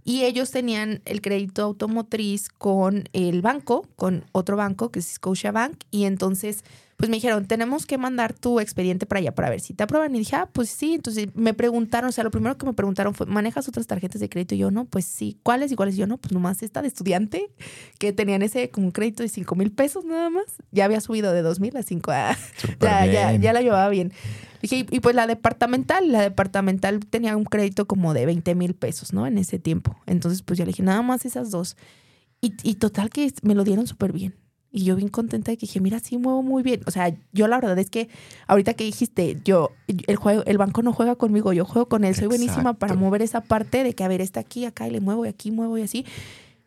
y 0.04 0.22
ellos 0.22 0.52
tenían 0.52 1.02
el 1.06 1.20
crédito 1.20 1.64
automotriz 1.64 2.48
con 2.50 3.08
el 3.12 3.42
banco, 3.42 3.88
con 3.96 4.24
otro 4.30 4.56
banco 4.56 4.92
que 4.92 5.00
es 5.00 5.06
Scotiabank 5.06 5.82
y 5.90 6.04
entonces 6.04 6.62
pues 7.02 7.10
me 7.10 7.16
dijeron, 7.16 7.46
tenemos 7.46 7.84
que 7.84 7.98
mandar 7.98 8.32
tu 8.32 8.60
expediente 8.60 9.06
para 9.06 9.18
allá 9.18 9.34
para 9.34 9.50
ver 9.50 9.60
si 9.60 9.74
te 9.74 9.82
aprueban. 9.82 10.14
Y 10.14 10.20
dije, 10.20 10.36
ah, 10.36 10.48
pues 10.52 10.68
sí. 10.68 10.94
Entonces 10.94 11.26
me 11.34 11.52
preguntaron, 11.52 12.10
o 12.10 12.12
sea, 12.12 12.22
lo 12.22 12.30
primero 12.30 12.56
que 12.56 12.64
me 12.64 12.74
preguntaron 12.74 13.12
fue, 13.12 13.26
¿manejas 13.26 13.66
otras 13.66 13.88
tarjetas 13.88 14.20
de 14.20 14.28
crédito? 14.28 14.54
Y 14.54 14.58
yo, 14.58 14.70
no, 14.70 14.84
pues 14.84 15.04
sí. 15.04 15.36
¿Cuáles 15.42 15.72
y 15.72 15.74
cuáles? 15.74 15.96
Y 15.96 15.98
yo, 15.98 16.06
no, 16.06 16.18
pues 16.18 16.30
nomás 16.30 16.62
esta 16.62 16.80
de 16.80 16.86
estudiante, 16.86 17.50
que 17.98 18.12
tenían 18.12 18.42
ese 18.42 18.70
como 18.70 18.86
un 18.86 18.92
crédito 18.92 19.24
de 19.24 19.28
5 19.28 19.52
mil 19.56 19.72
pesos 19.72 20.04
nada 20.04 20.30
más. 20.30 20.44
Ya 20.70 20.84
había 20.84 21.00
subido 21.00 21.32
de 21.32 21.42
2 21.42 21.58
mil 21.58 21.76
a 21.76 21.82
5. 21.82 22.12
Ah, 22.12 22.36
ya, 22.80 23.04
ya, 23.06 23.34
ya 23.34 23.52
la 23.52 23.62
llevaba 23.62 23.88
bien. 23.88 24.12
Dije, 24.60 24.76
y, 24.76 24.86
y 24.88 25.00
pues 25.00 25.16
la 25.16 25.26
departamental, 25.26 26.12
la 26.12 26.20
departamental 26.22 27.00
tenía 27.00 27.36
un 27.36 27.46
crédito 27.46 27.88
como 27.88 28.14
de 28.14 28.26
20 28.26 28.54
mil 28.54 28.74
pesos, 28.74 29.12
¿no? 29.12 29.26
En 29.26 29.38
ese 29.38 29.58
tiempo. 29.58 29.96
Entonces, 30.06 30.42
pues 30.42 30.56
yo 30.56 30.64
le 30.64 30.68
dije, 30.68 30.84
nada 30.84 31.02
más 31.02 31.24
esas 31.24 31.50
dos. 31.50 31.76
Y, 32.40 32.54
y 32.62 32.76
total 32.76 33.10
que 33.10 33.32
me 33.42 33.56
lo 33.56 33.64
dieron 33.64 33.88
súper 33.88 34.12
bien. 34.12 34.36
Y 34.72 34.84
yo 34.84 34.96
bien 34.96 35.08
contenta 35.08 35.50
de 35.50 35.58
que 35.58 35.66
dije, 35.66 35.80
mira, 35.80 35.98
sí 35.98 36.16
muevo 36.16 36.42
muy 36.42 36.62
bien. 36.62 36.80
O 36.86 36.90
sea, 36.90 37.14
yo 37.32 37.46
la 37.46 37.60
verdad 37.60 37.78
es 37.78 37.90
que 37.90 38.08
ahorita 38.46 38.72
que 38.72 38.84
dijiste, 38.84 39.38
yo, 39.44 39.70
el 39.86 40.16
juego, 40.16 40.42
el 40.46 40.56
banco 40.56 40.82
no 40.82 40.94
juega 40.94 41.14
conmigo, 41.14 41.52
yo 41.52 41.66
juego 41.66 41.88
con 41.88 42.04
él. 42.04 42.14
Soy 42.14 42.28
buenísima 42.28 42.60
Exacto. 42.60 42.78
para 42.78 42.94
mover 42.94 43.20
esa 43.20 43.42
parte 43.42 43.84
de 43.84 43.94
que, 43.94 44.02
a 44.02 44.08
ver, 44.08 44.22
está 44.22 44.40
aquí, 44.40 44.64
acá, 44.64 44.88
y 44.88 44.90
le 44.90 45.00
muevo, 45.00 45.26
y 45.26 45.28
aquí 45.28 45.50
muevo, 45.50 45.76
y 45.76 45.82
así. 45.82 46.06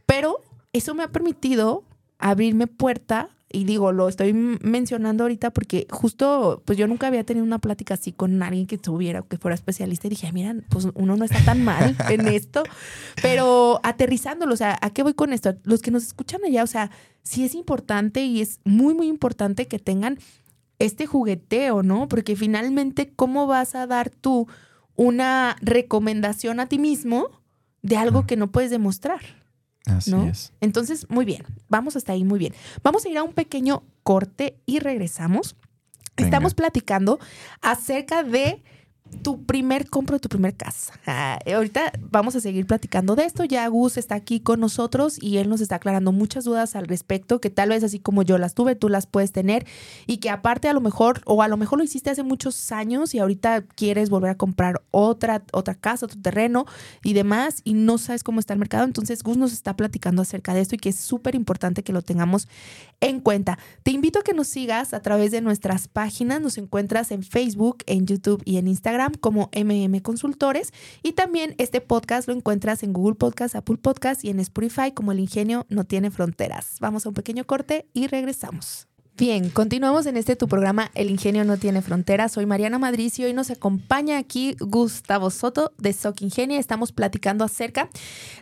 Pero 0.05 0.39
eso 0.71 0.93
me 0.93 1.03
ha 1.03 1.11
permitido 1.11 1.83
abrirme 2.19 2.67
puerta 2.67 3.29
y 3.51 3.63
digo, 3.63 3.91
lo 3.91 4.09
estoy 4.09 4.33
mencionando 4.33 5.23
ahorita 5.23 5.51
porque 5.51 5.87
justo, 5.89 6.61
pues 6.65 6.77
yo 6.77 6.87
nunca 6.87 7.07
había 7.07 7.23
tenido 7.23 7.45
una 7.45 7.59
plática 7.59 7.93
así 7.93 8.11
con 8.11 8.41
alguien 8.41 8.65
que 8.65 8.77
tuviera, 8.77 9.21
que 9.21 9.37
fuera 9.37 9.55
especialista 9.55 10.07
y 10.07 10.09
dije, 10.09 10.27
"Ay, 10.27 10.33
mira, 10.33 10.55
pues 10.69 10.87
uno 10.93 11.15
no 11.15 11.23
está 11.23 11.39
tan 11.45 11.63
mal 11.63 11.95
en 12.09 12.27
esto, 12.27 12.63
pero 13.21 13.79
aterrizándolo, 13.83 14.53
o 14.53 14.57
sea, 14.57 14.77
¿a 14.81 14.89
qué 14.89 15.03
voy 15.03 15.13
con 15.13 15.31
esto? 15.31 15.55
Los 15.63 15.81
que 15.81 15.91
nos 15.91 16.03
escuchan 16.03 16.41
allá, 16.45 16.63
o 16.63 16.67
sea, 16.67 16.91
sí 17.23 17.45
es 17.45 17.55
importante 17.55 18.25
y 18.25 18.41
es 18.41 18.59
muy, 18.65 18.93
muy 18.93 19.07
importante 19.07 19.67
que 19.67 19.79
tengan 19.79 20.19
este 20.79 21.05
jugueteo, 21.05 21.83
¿no? 21.83 22.07
Porque 22.07 22.35
finalmente, 22.35 23.13
¿cómo 23.15 23.47
vas 23.47 23.75
a 23.75 23.87
dar 23.87 24.09
tú 24.09 24.47
una 24.95 25.55
recomendación 25.61 26.59
a 26.59 26.67
ti 26.67 26.79
mismo 26.79 27.29
de 27.81 27.97
algo 27.97 28.25
que 28.25 28.35
no 28.37 28.51
puedes 28.51 28.71
demostrar? 28.71 29.44
Así 29.85 30.11
¿no? 30.11 30.25
es. 30.27 30.51
Entonces, 30.61 31.07
muy 31.09 31.25
bien, 31.25 31.43
vamos 31.69 31.95
hasta 31.95 32.13
ahí, 32.13 32.23
muy 32.23 32.39
bien. 32.39 32.53
Vamos 32.83 33.05
a 33.05 33.09
ir 33.09 33.17
a 33.17 33.23
un 33.23 33.33
pequeño 33.33 33.83
corte 34.03 34.57
y 34.65 34.79
regresamos. 34.79 35.55
Venga. 36.15 36.27
Estamos 36.27 36.53
platicando 36.53 37.19
acerca 37.61 38.23
de 38.23 38.63
tu 39.15 39.43
primer 39.45 39.89
compro 39.89 40.15
de 40.15 40.19
tu 40.19 40.29
primer 40.29 40.55
casa. 40.55 40.93
Ah, 41.05 41.39
ahorita 41.53 41.93
vamos 41.99 42.35
a 42.35 42.39
seguir 42.39 42.65
platicando 42.65 43.15
de 43.15 43.25
esto. 43.25 43.43
Ya 43.43 43.67
Gus 43.67 43.97
está 43.97 44.15
aquí 44.15 44.39
con 44.39 44.59
nosotros 44.59 45.17
y 45.21 45.37
él 45.37 45.49
nos 45.49 45.61
está 45.61 45.75
aclarando 45.75 46.11
muchas 46.11 46.43
dudas 46.43 46.75
al 46.75 46.87
respecto 46.87 47.41
que 47.41 47.49
tal 47.49 47.69
vez 47.69 47.83
así 47.83 47.99
como 47.99 48.23
yo 48.23 48.37
las 48.37 48.53
tuve, 48.53 48.75
tú 48.75 48.89
las 48.89 49.07
puedes 49.07 49.31
tener 49.31 49.65
y 50.07 50.17
que 50.17 50.29
aparte 50.29 50.67
a 50.67 50.73
lo 50.73 50.81
mejor 50.81 51.21
o 51.25 51.41
a 51.41 51.47
lo 51.47 51.57
mejor 51.57 51.79
lo 51.79 51.83
hiciste 51.83 52.09
hace 52.09 52.23
muchos 52.23 52.71
años 52.71 53.13
y 53.15 53.19
ahorita 53.19 53.61
quieres 53.63 54.09
volver 54.09 54.31
a 54.31 54.35
comprar 54.35 54.81
otra 54.91 55.43
otra 55.51 55.75
casa, 55.75 56.05
otro 56.05 56.21
terreno 56.21 56.65
y 57.03 57.13
demás 57.13 57.61
y 57.63 57.73
no 57.73 57.97
sabes 57.97 58.23
cómo 58.23 58.39
está 58.39 58.53
el 58.53 58.59
mercado. 58.59 58.85
Entonces 58.85 59.23
Gus 59.23 59.37
nos 59.37 59.53
está 59.53 59.75
platicando 59.75 60.21
acerca 60.21 60.53
de 60.53 60.61
esto 60.61 60.75
y 60.75 60.77
que 60.77 60.89
es 60.89 60.97
súper 60.97 61.35
importante 61.35 61.83
que 61.83 61.93
lo 61.93 62.01
tengamos 62.01 62.47
en 63.01 63.19
cuenta. 63.19 63.59
Te 63.83 63.91
invito 63.91 64.19
a 64.19 64.23
que 64.23 64.33
nos 64.33 64.47
sigas 64.47 64.93
a 64.93 65.01
través 65.01 65.31
de 65.31 65.41
nuestras 65.41 65.87
páginas. 65.87 66.41
Nos 66.41 66.57
encuentras 66.57 67.11
en 67.11 67.23
Facebook, 67.23 67.77
en 67.85 68.05
YouTube 68.05 68.41
y 68.45 68.57
en 68.57 68.67
Instagram 68.67 69.04
como 69.19 69.49
MM 69.53 70.01
Consultores. 70.01 70.73
Y 71.03 71.13
también 71.13 71.55
este 71.57 71.81
podcast 71.81 72.27
lo 72.27 72.33
encuentras 72.33 72.83
en 72.83 72.93
Google 72.93 73.15
Podcast, 73.15 73.55
Apple 73.55 73.77
Podcast 73.77 74.23
y 74.23 74.29
en 74.29 74.39
Spotify 74.39 74.91
como 74.93 75.11
El 75.11 75.19
Ingenio 75.19 75.65
No 75.69 75.83
Tiene 75.85 76.11
Fronteras. 76.11 76.77
Vamos 76.79 77.05
a 77.05 77.09
un 77.09 77.15
pequeño 77.15 77.45
corte 77.45 77.87
y 77.93 78.07
regresamos. 78.07 78.87
Bien, 79.17 79.49
continuamos 79.49 80.07
en 80.07 80.17
este 80.17 80.35
tu 80.35 80.49
programa 80.49 80.91
El 80.93 81.09
Ingenio 81.09 81.45
No 81.45 81.55
Tiene 81.55 81.81
Fronteras. 81.81 82.33
Soy 82.33 82.45
Mariana 82.45 82.79
Madrid 82.79 83.13
y 83.15 83.23
hoy 83.23 83.31
nos 83.31 83.49
acompaña 83.49 84.17
aquí 84.17 84.57
Gustavo 84.59 85.29
Soto 85.29 85.71
de 85.77 85.93
Soc 85.93 86.21
Ingenia. 86.21 86.59
Estamos 86.59 86.91
platicando 86.91 87.45
acerca 87.45 87.89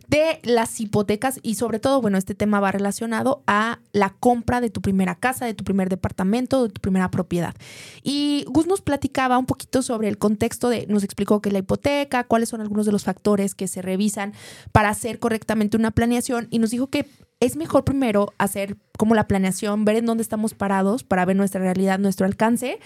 de 0.08 0.40
las 0.42 0.82
hipotecas 0.82 1.40
y 1.44 1.56
sobre 1.56 1.78
todo, 1.78 2.02
bueno, 2.02 2.18
este 2.18 2.34
tema 2.34 2.60
va 2.60 2.72
relacionado 2.72 3.44
a 3.46 3.82
la 3.92 4.16
compra 4.20 4.62
de 4.62 4.72
tu 4.72 4.82
primera 4.82 5.14
casa, 5.14 5.46
de 5.46 5.54
tu 5.54 5.64
primer 5.64 5.90
departamento, 5.90 6.64
de 6.64 6.70
tu 6.70 6.82
primera 6.82 7.12
propiedad. 7.12 7.54
Y 8.02 8.44
Gus 8.48 8.66
nos 8.66 8.82
platicaba 8.82 9.38
un 9.38 9.46
poquito 9.46 9.84
sobre 9.84 10.08
el 10.08 10.18
contexto 10.18 10.70
de, 10.70 10.88
nos 10.88 11.04
explicó 11.04 11.40
qué 11.40 11.50
es 11.50 11.54
la 11.54 11.60
hipoteca, 11.60 12.24
cuáles 12.24 12.50
son 12.50 12.62
algunos 12.62 12.88
de 12.88 12.92
los 12.92 13.04
factores 13.04 13.54
que 13.54 13.68
se 13.68 13.84
revisan 13.84 14.34
para 14.72 14.90
hacer 14.90 15.20
correctamente 15.20 15.78
una 15.78 15.92
planeación 15.92 16.48
y 16.50 16.58
nos 16.58 16.72
dijo 16.72 16.88
que 16.88 17.06
es 17.44 17.58
mejor 17.58 17.84
primero 17.84 18.34
hacer 18.38 18.78
como 18.98 19.16
la 19.16 19.28
planeación, 19.28 19.84
ver 19.84 19.98
en 19.98 20.06
dónde 20.06 20.24
estamos 20.24 20.54
parados 20.54 21.04
para 21.04 21.26
ver 21.26 21.36
nuestra 21.36 21.60
realidad, 21.60 22.00
nuestro 22.00 22.26
alcance. 22.26 22.80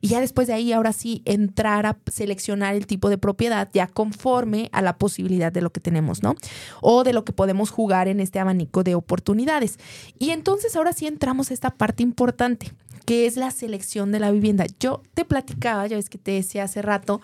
Y 0.00 0.08
ya 0.08 0.20
después 0.20 0.48
de 0.48 0.54
ahí, 0.54 0.72
ahora 0.72 0.92
sí, 0.92 1.22
entrar 1.26 1.86
a 1.86 1.96
seleccionar 2.10 2.74
el 2.74 2.88
tipo 2.88 3.08
de 3.08 3.18
propiedad 3.18 3.68
ya 3.72 3.86
conforme 3.86 4.68
a 4.72 4.82
la 4.82 4.98
posibilidad 4.98 5.52
de 5.52 5.60
lo 5.60 5.70
que 5.70 5.78
tenemos, 5.78 6.24
¿no? 6.24 6.34
O 6.80 7.04
de 7.04 7.12
lo 7.12 7.24
que 7.24 7.32
podemos 7.32 7.70
jugar 7.70 8.08
en 8.08 8.18
este 8.18 8.40
abanico 8.40 8.82
de 8.82 8.96
oportunidades. 8.96 9.78
Y 10.18 10.30
entonces 10.30 10.74
ahora 10.74 10.92
sí 10.92 11.06
entramos 11.06 11.52
a 11.52 11.54
esta 11.54 11.70
parte 11.70 12.02
importante, 12.02 12.72
que 13.04 13.26
es 13.26 13.36
la 13.36 13.52
selección 13.52 14.10
de 14.10 14.18
la 14.18 14.32
vivienda. 14.32 14.66
Yo 14.80 15.02
te 15.14 15.24
platicaba, 15.24 15.86
ya 15.86 15.94
ves 15.94 16.10
que 16.10 16.18
te 16.18 16.32
decía 16.32 16.64
hace 16.64 16.82
rato, 16.82 17.20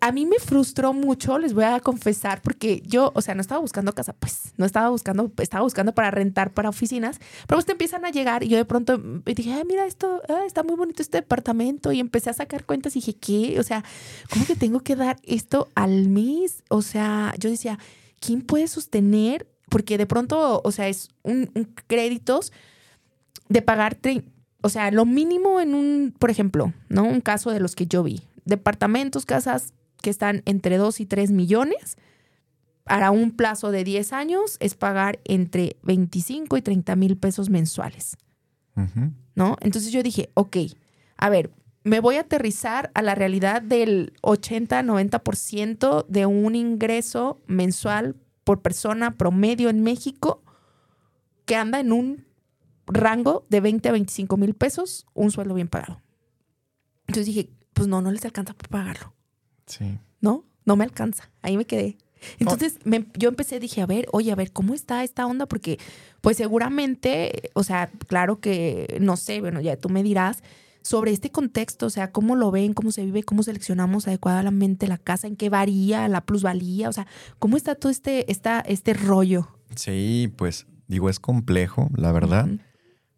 a 0.00 0.12
mí 0.12 0.26
me 0.26 0.38
frustró 0.38 0.92
mucho, 0.92 1.38
les 1.38 1.54
voy 1.54 1.64
a 1.64 1.80
confesar, 1.80 2.40
porque 2.42 2.82
yo, 2.84 3.12
o 3.14 3.20
sea, 3.20 3.34
no 3.34 3.40
estaba 3.40 3.60
buscando 3.60 3.94
casa, 3.94 4.12
pues, 4.12 4.52
no 4.56 4.64
estaba 4.64 4.88
buscando, 4.90 5.30
estaba 5.38 5.62
buscando 5.62 5.94
para 5.94 6.10
rentar 6.10 6.52
para 6.52 6.68
oficinas, 6.68 7.18
pero 7.46 7.56
pues 7.56 7.66
te 7.66 7.72
empiezan 7.72 8.04
a 8.04 8.10
llegar 8.10 8.42
y 8.42 8.48
yo 8.48 8.56
de 8.56 8.64
pronto 8.64 8.98
dije, 9.24 9.52
ay, 9.52 9.62
mira 9.66 9.86
esto, 9.86 10.22
ah, 10.28 10.42
está 10.46 10.62
muy 10.62 10.76
bonito 10.76 11.02
este 11.02 11.18
departamento 11.18 11.92
y 11.92 12.00
empecé 12.00 12.30
a 12.30 12.34
sacar 12.34 12.64
cuentas 12.64 12.96
y 12.96 13.00
dije, 13.00 13.14
¿qué? 13.14 13.60
O 13.60 13.62
sea, 13.62 13.84
¿cómo 14.32 14.46
que 14.46 14.56
tengo 14.56 14.80
que 14.80 14.96
dar 14.96 15.16
esto 15.22 15.68
al 15.74 16.08
mes? 16.08 16.64
O 16.68 16.82
sea, 16.82 17.34
yo 17.38 17.50
decía, 17.50 17.78
¿quién 18.20 18.42
puede 18.42 18.68
sostener? 18.68 19.46
Porque 19.68 19.98
de 19.98 20.06
pronto, 20.06 20.60
o 20.64 20.72
sea, 20.72 20.88
es 20.88 21.10
un, 21.22 21.50
un 21.54 21.72
créditos 21.86 22.52
de 23.48 23.62
pagar, 23.62 23.98
o 24.62 24.68
sea, 24.68 24.90
lo 24.90 25.04
mínimo 25.04 25.60
en 25.60 25.74
un, 25.74 26.14
por 26.18 26.30
ejemplo, 26.30 26.72
¿no? 26.88 27.04
Un 27.04 27.20
caso 27.20 27.50
de 27.50 27.60
los 27.60 27.76
que 27.76 27.86
yo 27.86 28.02
vi, 28.02 28.22
departamentos, 28.48 29.24
casas 29.24 29.72
que 30.02 30.10
están 30.10 30.42
entre 30.46 30.76
2 30.78 31.00
y 31.00 31.06
3 31.06 31.30
millones, 31.30 31.96
para 32.84 33.10
un 33.10 33.32
plazo 33.32 33.70
de 33.70 33.84
10 33.84 34.12
años 34.12 34.56
es 34.60 34.74
pagar 34.74 35.20
entre 35.24 35.76
25 35.82 36.56
y 36.56 36.62
30 36.62 36.96
mil 36.96 37.16
pesos 37.18 37.50
mensuales, 37.50 38.16
Ujú. 38.76 39.12
¿no? 39.34 39.56
Entonces 39.60 39.92
yo 39.92 40.02
dije, 40.02 40.30
ok, 40.34 40.56
a 41.18 41.28
ver, 41.28 41.50
me 41.84 42.00
voy 42.00 42.16
a 42.16 42.22
aterrizar 42.22 42.90
a 42.94 43.02
la 43.02 43.14
realidad 43.14 43.62
del 43.62 44.14
80-90% 44.22 46.06
de 46.08 46.26
un 46.26 46.54
ingreso 46.54 47.40
mensual 47.46 48.16
por 48.44 48.62
persona 48.62 49.16
promedio 49.16 49.68
en 49.68 49.82
México 49.82 50.42
que 51.44 51.56
anda 51.56 51.80
en 51.80 51.92
un 51.92 52.26
rango 52.86 53.44
de 53.50 53.60
20 53.60 53.88
a 53.90 53.92
25 53.92 54.36
mil 54.38 54.54
pesos, 54.54 55.06
un 55.14 55.30
sueldo 55.30 55.54
bien 55.54 55.68
pagado. 55.68 56.00
Entonces 57.06 57.26
dije, 57.26 57.50
pues 57.78 57.88
no, 57.88 58.02
no 58.02 58.10
les 58.10 58.24
alcanza 58.24 58.52
para 58.54 58.68
pagarlo. 58.68 59.14
Sí. 59.66 59.98
No, 60.20 60.44
no 60.64 60.76
me 60.76 60.84
alcanza. 60.84 61.30
Ahí 61.42 61.56
me 61.56 61.64
quedé. 61.64 61.96
Entonces 62.40 62.78
me- 62.84 63.06
yo 63.16 63.28
empecé, 63.28 63.60
dije, 63.60 63.80
a 63.80 63.86
ver, 63.86 64.06
oye, 64.12 64.32
a 64.32 64.34
ver, 64.34 64.52
¿cómo 64.52 64.74
está 64.74 65.04
esta 65.04 65.24
onda? 65.26 65.46
Porque 65.46 65.78
pues 66.20 66.36
seguramente, 66.36 67.50
o 67.54 67.62
sea, 67.62 67.90
claro 68.08 68.40
que, 68.40 68.98
no 69.00 69.16
sé, 69.16 69.40
bueno, 69.40 69.60
ya 69.60 69.76
tú 69.76 69.88
me 69.88 70.02
dirás 70.02 70.42
sobre 70.82 71.12
este 71.12 71.30
contexto, 71.30 71.86
o 71.86 71.90
sea, 71.90 72.10
cómo 72.12 72.34
lo 72.34 72.50
ven, 72.50 72.72
cómo 72.74 72.90
se 72.92 73.04
vive, 73.04 73.22
cómo 73.22 73.42
seleccionamos 73.42 74.08
adecuadamente 74.08 74.86
la 74.88 74.98
casa, 74.98 75.26
en 75.26 75.36
qué 75.36 75.48
varía 75.50 76.08
la 76.08 76.22
plusvalía, 76.22 76.88
o 76.88 76.92
sea, 76.92 77.06
cómo 77.38 77.56
está 77.56 77.74
todo 77.74 77.90
este, 77.90 78.30
esta, 78.32 78.60
este 78.60 78.94
rollo. 78.94 79.48
Sí, 79.76 80.32
pues 80.36 80.66
digo, 80.88 81.10
es 81.10 81.20
complejo, 81.20 81.88
la 81.94 82.10
verdad. 82.12 82.48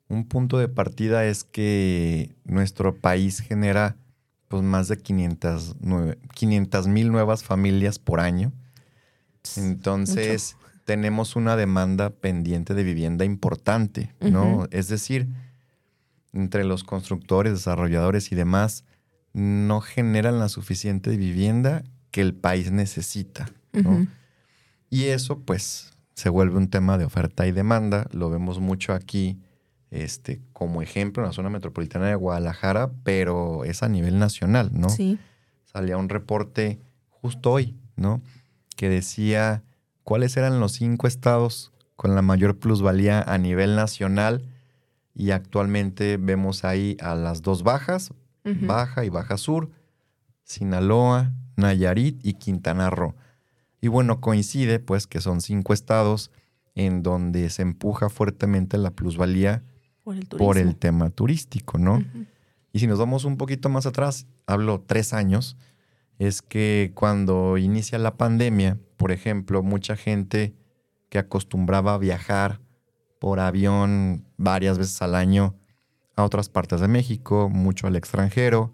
Un 0.09 0.25
punto 0.27 0.59
de 0.59 0.69
partida 0.69 1.25
es 1.25 1.45
que 1.45 2.35
nuestro 2.45 2.97
país 2.97 3.39
genera 3.41 3.97
pues 4.51 4.65
más 4.65 4.89
de 4.89 4.99
500 4.99 5.77
mil 6.89 7.13
nuevas 7.13 7.45
familias 7.45 8.01
por 8.01 8.19
año. 8.19 8.53
Entonces, 9.57 10.57
tenemos 10.85 11.37
una 11.37 11.55
demanda 11.55 12.11
pendiente 12.11 12.75
de 12.75 12.83
vivienda 12.83 13.25
importante, 13.25 14.13
¿no? 14.19 14.67
Es 14.73 14.89
decir, 14.89 15.29
entre 16.33 16.65
los 16.65 16.83
constructores, 16.83 17.53
desarrolladores 17.53 18.33
y 18.33 18.35
demás, 18.35 18.83
no 19.33 19.81
generan 19.81 20.41
la 20.41 20.49
suficiente 20.49 21.17
vivienda 21.17 21.85
que 22.11 22.21
el 22.21 22.35
país 22.35 22.73
necesita, 22.73 23.53
¿no? 23.73 24.09
Y 24.91 25.05
eso, 25.05 25.39
pues, 25.39 25.93
se 26.15 26.29
vuelve 26.29 26.57
un 26.57 26.71
tema 26.71 26.99
de 26.99 27.05
oferta 27.05 27.47
y 27.47 27.53
demanda. 27.53 28.09
Lo 28.11 28.31
vemos 28.31 28.59
mucho 28.59 28.95
aquí, 28.95 29.39
este, 29.91 30.41
como 30.53 30.83
ejemplo, 30.83 31.23
en 31.23 31.29
la 31.29 31.33
zona 31.33 31.51
metropolitana 31.51 32.09
de 32.09 32.15
Guadalajara, 32.15 32.93
pero 33.03 33.65
es 33.65 33.83
a 33.83 33.89
nivel 33.89 34.19
nacional, 34.19 34.71
¿no? 34.73 34.89
Sí. 34.89 35.19
Salía 35.65 35.97
un 35.97 36.09
reporte 36.09 36.81
justo 37.09 37.53
hoy, 37.53 37.77
¿no? 37.97 38.23
Que 38.77 38.89
decía 38.89 39.63
cuáles 40.05 40.37
eran 40.37 40.61
los 40.61 40.73
cinco 40.73 41.07
estados 41.07 41.73
con 41.97 42.15
la 42.15 42.23
mayor 42.23 42.59
plusvalía 42.59 43.21
a 43.21 43.37
nivel 43.39 43.77
nacional. 43.77 44.43
Y 45.15 45.33
actualmente 45.33 46.17
vemos 46.17 46.65
ahí 46.65 46.97
a 47.01 47.15
las 47.15 47.43
dos 47.43 47.63
bajas. 47.63 48.13
Baja 48.43 49.05
y 49.05 49.11
Baja 49.11 49.37
Sur, 49.37 49.71
Sinaloa, 50.45 51.35
Nayarit 51.57 52.25
y 52.25 52.35
Quintana 52.35 52.89
Roo. 52.89 53.15
Y 53.83 53.89
bueno, 53.89 54.21
coincide 54.21 54.79
pues 54.79 55.07
que 55.07 55.21
son 55.21 55.43
cinco 55.43 55.75
estados 55.75 56.31
en 56.75 57.03
donde 57.03 57.51
se 57.51 57.63
empuja 57.63 58.09
fuertemente 58.09 58.79
la 58.79 58.93
plusvalía 58.93 59.63
Por 60.05 60.17
el 60.17 60.27
por 60.27 60.57
el 60.57 60.63
turismo. 60.65 60.79
tema 60.79 61.11
turístico, 61.11 61.79
¿no? 61.79 62.03
Y 62.73 62.79
si 62.79 62.87
nos 62.87 62.99
vamos 62.99 63.25
un 63.25 63.37
poquito 63.37 63.69
más 63.69 63.87
atrás, 63.87 64.27
hablo 64.47 64.85
tres 64.87 65.13
años, 65.13 65.57
es 66.19 66.43
que 66.43 66.93
cuando 66.95 67.59
inicia 67.59 67.99
la 67.99 68.17
pandemia, 68.17 68.79
por 68.97 69.13
ejemplo, 69.13 69.63
mucha 69.63 69.97
gente 69.97 70.55
que 71.09 71.19
acostumbraba 71.19 71.95
a 71.95 71.99
viajar 71.99 72.61
por 73.19 73.41
avión 73.41 74.25
varias 74.37 74.79
veces 74.79 75.01
al 75.03 75.15
año 75.15 75.57
a 76.17 76.25
otras 76.25 76.49
partes 76.49 76.81
de 76.81 76.89
México, 76.89 77.49
mucho 77.49 77.87
al 77.87 77.97
extranjero, 77.97 78.73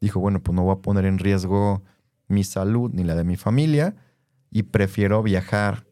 dijo, 0.00 0.20
bueno, 0.20 0.42
pues 0.42 0.54
no 0.54 0.62
voy 0.62 0.74
a 0.74 0.82
poner 0.82 1.04
en 1.04 1.18
riesgo 1.18 1.82
mi 2.28 2.44
salud 2.44 2.90
ni 2.92 3.04
la 3.04 3.14
de 3.14 3.24
mi 3.24 3.36
familia 3.36 3.94
y 4.50 4.64
prefiero 4.64 5.22
viajar 5.22 5.86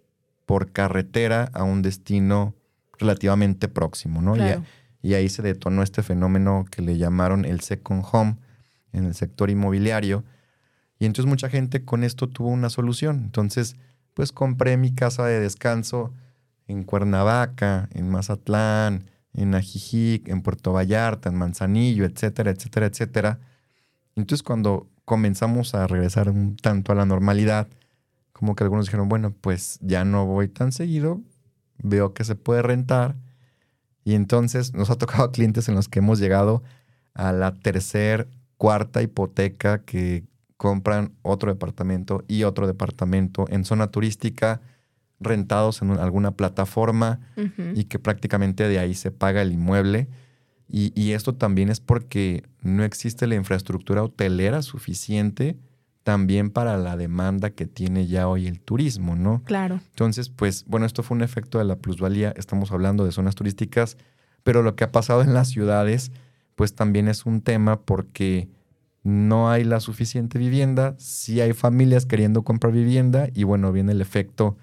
por 0.46 0.72
carretera 0.72 1.50
a 1.52 1.64
un 1.64 1.82
destino 1.82 2.54
relativamente 2.98 3.68
próximo, 3.68 4.20
¿no? 4.22 4.34
Y 4.36 4.40
Claro. 4.40 4.64
y 5.02 5.14
ahí 5.14 5.28
se 5.28 5.42
detonó 5.42 5.82
este 5.82 6.02
fenómeno 6.02 6.64
que 6.70 6.82
le 6.82 6.96
llamaron 6.96 7.44
el 7.44 7.60
second 7.60 8.04
home 8.10 8.36
en 8.92 9.04
el 9.04 9.14
sector 9.14 9.50
inmobiliario. 9.50 10.24
Y 10.98 11.06
entonces 11.06 11.28
mucha 11.28 11.48
gente 11.50 11.84
con 11.84 12.04
esto 12.04 12.28
tuvo 12.28 12.48
una 12.48 12.70
solución. 12.70 13.20
Entonces, 13.24 13.76
pues 14.14 14.32
compré 14.32 14.76
mi 14.76 14.94
casa 14.94 15.26
de 15.26 15.40
descanso 15.40 16.12
en 16.68 16.84
Cuernavaca, 16.84 17.88
en 17.92 18.08
Mazatlán, 18.08 19.10
en 19.34 19.54
Ajijic, 19.54 20.28
en 20.28 20.42
Puerto 20.42 20.72
Vallarta, 20.72 21.28
en 21.28 21.34
Manzanillo, 21.34 22.04
etcétera, 22.04 22.52
etcétera, 22.52 22.86
etcétera. 22.86 23.38
Entonces 24.16 24.42
cuando 24.44 24.88
comenzamos 25.04 25.74
a 25.74 25.86
regresar 25.86 26.30
un 26.30 26.56
tanto 26.56 26.92
a 26.92 26.94
la 26.94 27.04
normalidad, 27.04 27.66
como 28.32 28.54
que 28.54 28.64
algunos 28.64 28.86
dijeron, 28.86 29.08
bueno, 29.08 29.34
pues 29.40 29.78
ya 29.82 30.04
no 30.04 30.24
voy 30.26 30.48
tan 30.48 30.70
seguido, 30.72 31.20
veo 31.82 32.14
que 32.14 32.24
se 32.24 32.34
puede 32.34 32.62
rentar 32.62 33.16
y 34.04 34.14
entonces 34.14 34.74
nos 34.74 34.90
ha 34.90 34.96
tocado 34.96 35.30
clientes 35.32 35.68
en 35.68 35.74
los 35.74 35.88
que 35.88 36.00
hemos 36.00 36.18
llegado 36.18 36.62
a 37.14 37.32
la 37.32 37.54
tercer, 37.54 38.28
cuarta 38.56 39.02
hipoteca 39.02 39.82
que 39.82 40.24
compran 40.56 41.12
otro 41.22 41.52
departamento 41.52 42.24
y 42.28 42.44
otro 42.44 42.66
departamento 42.66 43.46
en 43.48 43.64
zona 43.64 43.88
turística 43.88 44.60
rentados 45.20 45.82
en 45.82 45.92
alguna 45.92 46.32
plataforma 46.32 47.20
y 47.74 47.84
que 47.84 47.98
prácticamente 47.98 48.68
de 48.68 48.78
ahí 48.78 48.94
se 48.94 49.10
paga 49.10 49.42
el 49.42 49.52
inmueble. 49.52 50.08
Y, 50.68 51.12
esto 51.12 51.34
también 51.34 51.68
es 51.68 51.80
porque 51.80 52.42
no 52.62 52.84
existe 52.84 53.26
la 53.26 53.36
infraestructura 53.36 54.02
hotelera 54.02 54.62
suficiente 54.62 55.56
también 56.04 56.50
para 56.50 56.76
la 56.76 56.96
demanda 56.96 57.50
que 57.50 57.66
tiene 57.66 58.06
ya 58.06 58.28
hoy 58.28 58.46
el 58.46 58.60
turismo, 58.60 59.16
¿no? 59.16 59.42
Claro. 59.44 59.80
Entonces, 59.90 60.28
pues, 60.28 60.64
bueno, 60.66 60.84
esto 60.86 61.02
fue 61.02 61.16
un 61.16 61.22
efecto 61.22 61.58
de 61.58 61.64
la 61.64 61.76
plusvalía. 61.76 62.32
Estamos 62.36 62.70
hablando 62.70 63.06
de 63.06 63.12
zonas 63.12 63.34
turísticas, 63.34 63.96
pero 64.42 64.62
lo 64.62 64.76
que 64.76 64.84
ha 64.84 64.92
pasado 64.92 65.22
en 65.22 65.32
las 65.32 65.48
ciudades, 65.48 66.12
pues 66.56 66.74
también 66.74 67.08
es 67.08 67.24
un 67.24 67.40
tema 67.40 67.80
porque 67.80 68.48
no 69.02 69.50
hay 69.50 69.64
la 69.64 69.80
suficiente 69.80 70.38
vivienda, 70.38 70.94
sí 70.98 71.40
hay 71.40 71.54
familias 71.54 72.04
queriendo 72.04 72.42
comprar 72.42 72.72
vivienda 72.72 73.28
y 73.34 73.44
bueno, 73.44 73.72
viene 73.72 73.92
el 73.92 74.02
efecto 74.02 74.58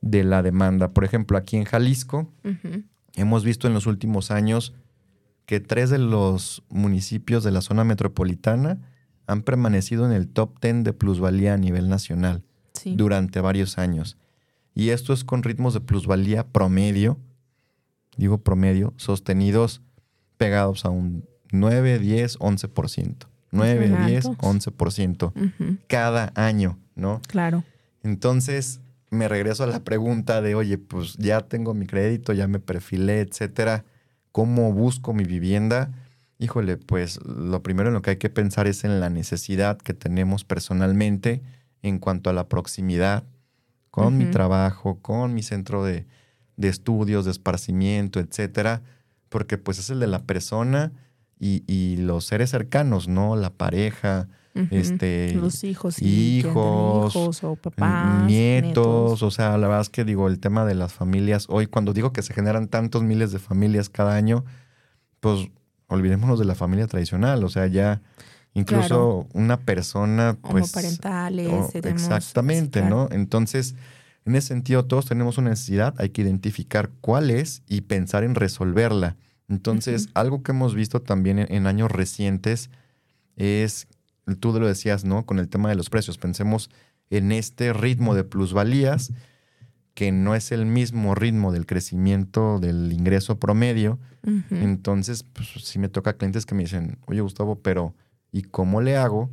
de 0.00 0.24
la 0.24 0.42
demanda. 0.42 0.92
Por 0.92 1.04
ejemplo, 1.04 1.36
aquí 1.36 1.58
en 1.58 1.64
Jalisco, 1.64 2.32
hemos 3.16 3.44
visto 3.44 3.66
en 3.66 3.74
los 3.74 3.86
últimos 3.86 4.30
años 4.30 4.74
que 5.44 5.60
tres 5.60 5.90
de 5.90 5.98
los 5.98 6.62
municipios 6.70 7.44
de 7.44 7.50
la 7.50 7.60
zona 7.60 7.84
metropolitana 7.84 8.78
han 9.30 9.42
permanecido 9.42 10.06
en 10.06 10.12
el 10.12 10.28
top 10.28 10.60
10 10.60 10.84
de 10.84 10.92
plusvalía 10.92 11.54
a 11.54 11.56
nivel 11.56 11.88
nacional 11.88 12.42
durante 12.84 13.40
varios 13.40 13.78
años. 13.78 14.16
Y 14.74 14.90
esto 14.90 15.12
es 15.12 15.24
con 15.24 15.42
ritmos 15.42 15.74
de 15.74 15.80
plusvalía 15.80 16.46
promedio, 16.46 17.18
digo 18.16 18.38
promedio, 18.38 18.94
sostenidos 18.96 19.82
pegados 20.36 20.84
a 20.84 20.90
un 20.90 21.24
9, 21.52 21.98
10, 21.98 22.38
11%. 22.38 23.16
9, 23.52 24.06
10, 24.06 24.24
11% 24.26 25.78
cada 25.88 26.32
año, 26.36 26.78
¿no? 26.94 27.20
Claro. 27.26 27.64
Entonces, 28.02 28.80
me 29.10 29.28
regreso 29.28 29.64
a 29.64 29.66
la 29.66 29.82
pregunta 29.82 30.40
de, 30.40 30.54
oye, 30.54 30.78
pues 30.78 31.16
ya 31.18 31.40
tengo 31.40 31.74
mi 31.74 31.86
crédito, 31.86 32.32
ya 32.32 32.46
me 32.46 32.60
perfilé, 32.60 33.20
etcétera. 33.20 33.84
¿Cómo 34.30 34.72
busco 34.72 35.12
mi 35.12 35.24
vivienda? 35.24 35.90
Híjole, 36.40 36.78
pues 36.78 37.20
lo 37.22 37.62
primero 37.62 37.88
en 37.90 37.94
lo 37.94 38.00
que 38.00 38.12
hay 38.12 38.16
que 38.16 38.30
pensar 38.30 38.66
es 38.66 38.84
en 38.84 38.98
la 38.98 39.10
necesidad 39.10 39.76
que 39.76 39.92
tenemos 39.92 40.42
personalmente 40.42 41.42
en 41.82 41.98
cuanto 41.98 42.30
a 42.30 42.32
la 42.32 42.48
proximidad 42.48 43.24
con 43.90 44.16
mi 44.16 44.24
trabajo, 44.24 45.00
con 45.02 45.34
mi 45.34 45.42
centro 45.42 45.84
de, 45.84 46.06
de, 46.56 46.68
estudios, 46.68 47.26
de 47.26 47.32
esparcimiento, 47.32 48.20
etcétera, 48.20 48.80
porque 49.28 49.58
pues 49.58 49.78
es 49.78 49.90
el 49.90 50.00
de 50.00 50.06
la 50.06 50.20
persona 50.20 50.92
y, 51.38 51.62
y 51.66 51.98
los 51.98 52.24
seres 52.24 52.48
cercanos, 52.48 53.06
¿no? 53.06 53.36
La 53.36 53.50
pareja, 53.50 54.28
este, 54.70 55.34
los 55.34 55.62
hijos, 55.62 56.00
hijos, 56.00 57.14
hijos 57.14 57.44
o 57.44 57.56
papás, 57.56 58.26
nietos, 58.26 59.22
o 59.22 59.30
sea, 59.30 59.58
la 59.58 59.66
verdad 59.68 59.82
es 59.82 59.90
que 59.90 60.04
digo, 60.04 60.26
el 60.26 60.40
tema 60.40 60.64
de 60.64 60.74
las 60.74 60.94
familias, 60.94 61.44
hoy 61.50 61.66
cuando 61.66 61.92
digo 61.92 62.14
que 62.14 62.22
se 62.22 62.32
generan 62.32 62.68
tantos 62.68 63.02
miles 63.02 63.30
de 63.30 63.38
familias 63.40 63.90
cada 63.90 64.14
año, 64.14 64.44
pues 65.20 65.50
olvidémonos 65.90 66.38
de 66.38 66.44
la 66.46 66.54
familia 66.54 66.86
tradicional, 66.86 67.44
o 67.44 67.48
sea, 67.48 67.66
ya 67.66 68.00
incluso 68.54 69.26
una 69.34 69.58
persona, 69.58 70.38
pues... 70.40 70.72
parentales, 70.72 71.74
exactamente, 71.74 72.82
¿no? 72.82 73.08
Entonces, 73.10 73.74
en 74.24 74.36
ese 74.36 74.48
sentido, 74.48 74.84
todos 74.86 75.06
tenemos 75.06 75.36
una 75.38 75.50
necesidad, 75.50 75.94
hay 75.98 76.10
que 76.10 76.22
identificar 76.22 76.90
cuál 77.00 77.30
es 77.30 77.62
y 77.66 77.82
pensar 77.82 78.24
en 78.24 78.34
resolverla. 78.34 79.16
Entonces, 79.48 80.08
algo 80.14 80.42
que 80.42 80.52
hemos 80.52 80.74
visto 80.74 81.02
también 81.02 81.38
en 81.38 81.66
años 81.66 81.90
recientes 81.90 82.70
es 83.36 83.88
tú 84.38 84.52
lo 84.58 84.66
decías, 84.66 85.04
¿no? 85.04 85.26
Con 85.26 85.38
el 85.38 85.48
tema 85.48 85.68
de 85.68 85.74
los 85.74 85.90
precios. 85.90 86.18
Pensemos 86.18 86.70
en 87.10 87.32
este 87.32 87.72
ritmo 87.72 88.14
de 88.14 88.22
plusvalías, 88.22 89.12
que 89.94 90.12
no 90.12 90.34
es 90.34 90.52
el 90.52 90.66
mismo 90.66 91.14
ritmo 91.14 91.52
del 91.52 91.66
crecimiento 91.66 92.58
del 92.58 92.92
ingreso 92.92 93.38
promedio. 93.38 93.98
Entonces, 94.50 95.22
pues 95.22 95.48
sí 95.64 95.78
me 95.78 95.88
toca 95.88 96.12
clientes 96.14 96.44
que 96.44 96.54
me 96.54 96.62
dicen, 96.62 96.98
oye 97.06 97.20
Gustavo, 97.20 97.60
pero 97.60 97.94
¿y 98.32 98.42
cómo 98.42 98.80
le 98.80 98.96
hago 98.96 99.30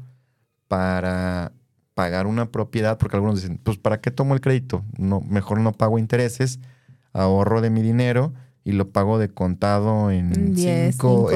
para 0.68 1.52
pagar 1.94 2.28
una 2.28 2.52
propiedad? 2.52 2.98
Porque 2.98 3.18
algunos 3.18 3.42
dicen, 3.42 3.60
pues 3.62 3.78
¿para 3.78 4.00
qué 4.00 4.12
tomo 4.12 4.34
el 4.34 4.42
crédito? 4.42 4.86
No, 4.98 5.22
mejor 5.22 5.60
no 5.60 5.74
pago 5.74 6.00
intereses, 6.00 6.60
ahorro 7.14 7.62
de 7.62 7.70
mi 7.70 7.82
dinero 7.82 8.34
y 8.64 8.74
lo 8.74 8.90
pago 8.90 9.18
de 9.18 9.30
contado 9.30 10.12
en 10.12 10.56
5 10.58 11.08
o 11.10 11.32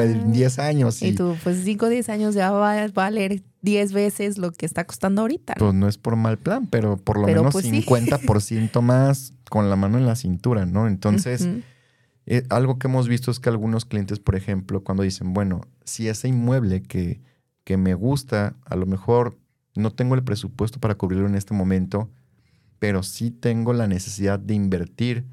en 0.00 0.32
10 0.32 0.58
años. 0.58 1.00
Y, 1.00 1.12
tú, 1.12 1.36
pues 1.44 1.62
5 1.62 1.86
o 1.86 1.88
10 1.88 2.08
años 2.08 2.34
ya 2.34 2.50
va 2.50 2.82
a 2.82 2.88
valer 2.88 3.42
10 3.66 3.92
veces 3.92 4.38
lo 4.38 4.52
que 4.52 4.64
está 4.64 4.84
costando 4.84 5.22
ahorita. 5.22 5.54
Pues 5.58 5.74
no 5.74 5.88
es 5.88 5.98
por 5.98 6.14
mal 6.14 6.38
plan, 6.38 6.68
pero 6.68 6.96
por 6.96 7.18
lo 7.18 7.26
menos 7.26 7.52
50% 7.52 8.70
pues 8.70 8.84
más 8.84 9.32
con 9.50 9.68
la 9.68 9.74
mano 9.74 9.98
en 9.98 10.06
la 10.06 10.14
cintura, 10.14 10.66
¿no? 10.66 10.86
Entonces, 10.86 11.48
eh, 12.26 12.44
algo 12.48 12.78
que 12.78 12.86
hemos 12.86 13.08
visto 13.08 13.32
es 13.32 13.40
que 13.40 13.48
algunos 13.48 13.84
clientes, 13.84 14.20
por 14.20 14.36
ejemplo, 14.36 14.84
cuando 14.84 15.02
dicen, 15.02 15.34
bueno, 15.34 15.62
si 15.84 16.06
ese 16.06 16.28
inmueble 16.28 16.80
que, 16.84 17.20
que 17.64 17.76
me 17.76 17.94
gusta, 17.94 18.54
a 18.64 18.76
lo 18.76 18.86
mejor 18.86 19.36
no 19.74 19.92
tengo 19.92 20.14
el 20.14 20.22
presupuesto 20.22 20.78
para 20.78 20.94
cubrirlo 20.94 21.26
en 21.26 21.34
este 21.34 21.52
momento, 21.52 22.08
pero 22.78 23.02
sí 23.02 23.32
tengo 23.32 23.72
la 23.72 23.88
necesidad 23.88 24.38
de 24.38 24.54
invertir 24.54 25.26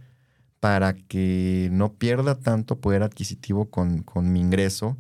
para 0.60 0.94
que 0.96 1.70
no 1.72 1.94
pierda 1.94 2.40
tanto 2.40 2.80
poder 2.80 3.04
adquisitivo 3.04 3.70
con, 3.70 4.04
mi 4.32 4.40
ingreso, 4.40 4.98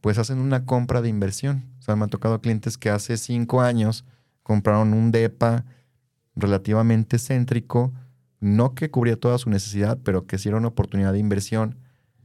pues 0.00 0.16
hacen 0.16 0.38
una 0.38 0.64
compra 0.64 1.02
de 1.02 1.10
inversión. 1.10 1.73
O 1.84 1.86
sea, 1.86 1.96
me 1.96 2.06
ha 2.06 2.08
tocado 2.08 2.40
clientes 2.40 2.78
que 2.78 2.88
hace 2.88 3.18
cinco 3.18 3.60
años 3.60 4.06
compraron 4.42 4.94
un 4.94 5.10
DEPA 5.10 5.66
relativamente 6.34 7.18
céntrico, 7.18 7.92
no 8.40 8.74
que 8.74 8.90
cubría 8.90 9.20
toda 9.20 9.36
su 9.36 9.50
necesidad, 9.50 9.98
pero 10.02 10.26
que 10.26 10.38
sí 10.38 10.48
era 10.48 10.56
una 10.56 10.68
oportunidad 10.68 11.12
de 11.12 11.18
inversión. 11.18 11.76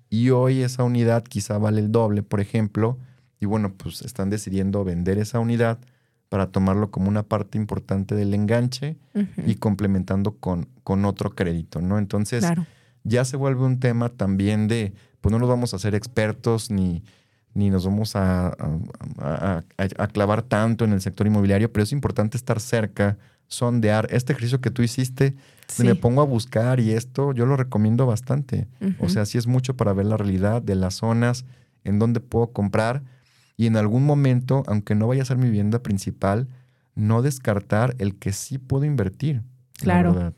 Y 0.10 0.30
hoy 0.30 0.62
esa 0.62 0.86
unidad 0.86 1.26
quizá 1.26 1.58
vale 1.58 1.82
el 1.82 1.92
doble, 1.92 2.24
por 2.24 2.40
ejemplo, 2.40 3.00
y 3.42 3.48
bueno, 3.48 3.74
pues 3.74 4.02
están 4.02 4.30
decidiendo 4.30 4.86
vender 4.86 5.18
esa 5.18 5.40
unidad 5.40 5.78
para 6.30 6.54
tomarlo 6.54 6.90
como 6.90 7.10
una 7.10 7.24
parte 7.24 7.58
importante 7.58 8.16
del 8.16 8.34
enganche 8.34 8.96
y 9.46 9.56
complementando 9.56 10.38
con, 10.38 10.70
con 10.86 11.04
otro 11.04 11.32
crédito, 11.32 11.82
¿no? 11.82 11.98
Entonces, 12.00 12.46
ya 13.04 13.26
se 13.26 13.36
vuelve 13.36 13.66
un 13.66 13.82
tema 13.82 14.08
también 14.08 14.70
de, 14.70 14.94
pues 15.20 15.34
no 15.34 15.40
nos 15.40 15.50
vamos 15.50 15.74
a 15.74 15.76
hacer 15.76 15.96
expertos 15.96 16.72
ni, 16.72 17.04
ni 17.54 17.70
nos 17.70 17.86
vamos 17.86 18.16
a, 18.16 18.56
a, 19.18 20.08
clavar 20.08 20.44
tanto 20.44 20.86
en 20.86 20.94
el 20.94 21.02
sector 21.02 21.28
inmobiliario, 21.28 21.72
pero 21.72 21.84
es 21.84 21.92
importante 21.92 22.38
estar 22.38 22.60
cerca, 22.60 23.18
sondear. 23.48 24.08
Este 24.12 24.34
ejercicio 24.34 24.62
que 24.62 24.72
tú 24.72 24.82
hiciste, 24.82 25.36
me 25.80 25.96
pongo 25.96 26.22
a 26.22 26.26
buscar 26.26 26.80
y 26.80 26.92
esto 26.92 27.34
yo 27.34 27.46
lo 27.46 27.58
recomiendo 27.58 28.06
bastante. 28.06 28.68
O 29.00 29.10
sea, 29.10 29.26
sí 29.26 29.38
es 29.38 29.48
mucho 29.48 29.76
para 29.76 29.94
ver 29.94 30.06
la 30.06 30.18
realidad 30.18 30.62
de 30.62 30.76
las 30.76 30.96
zonas 30.96 31.46
en 31.84 32.00
donde 32.00 32.20
puedo 32.20 32.48
comprar 32.52 33.04
y 33.58 33.68
en 33.68 33.76
algún 33.76 34.06
momento, 34.06 34.64
aunque 34.68 34.96
no 34.96 35.08
vaya 35.08 35.24
a 35.24 35.26
ser 35.26 35.38
mi 35.38 35.46
vivienda 35.46 35.84
principal, 35.84 36.48
no 36.96 37.22
descartar 37.22 37.94
el 38.00 38.16
que 38.16 38.32
sí 38.32 38.58
puedo 38.58 38.86
invertir. 38.86 39.42
Claro. 39.74 40.34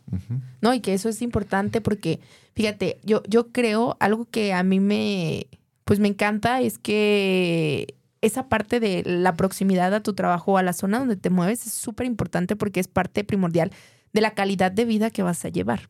No, 0.62 0.74
y 0.74 0.80
que 0.80 0.94
eso 0.94 1.08
es 1.08 1.22
importante 1.22 1.82
porque, 1.82 2.20
fíjate, 2.56 3.00
yo, 3.04 3.22
yo 3.28 3.52
creo 3.52 3.96
algo 4.00 4.26
que 4.26 4.54
a 4.54 4.64
mí 4.64 4.80
me, 4.80 5.48
pues 5.92 6.00
me 6.00 6.08
encanta 6.08 6.62
es 6.62 6.78
que 6.78 7.96
esa 8.22 8.48
parte 8.48 8.80
de 8.80 9.04
la 9.06 9.36
proximidad 9.36 9.94
a 9.94 10.02
tu 10.02 10.14
trabajo 10.14 10.58
a 10.58 10.64
la 10.64 10.72
zona 10.72 11.00
donde 11.00 11.18
te 11.18 11.30
mueves 11.30 11.68
es 11.68 11.74
súper 11.74 12.06
importante 12.06 12.56
porque 12.56 12.80
es 12.80 12.88
parte 12.88 13.26
primordial 13.26 13.74
de 14.14 14.22
la 14.22 14.32
calidad 14.34 14.72
de 14.72 14.86
vida 14.86 15.10
que 15.10 15.22
vas 15.22 15.44
a 15.44 15.50
llevar, 15.50 15.90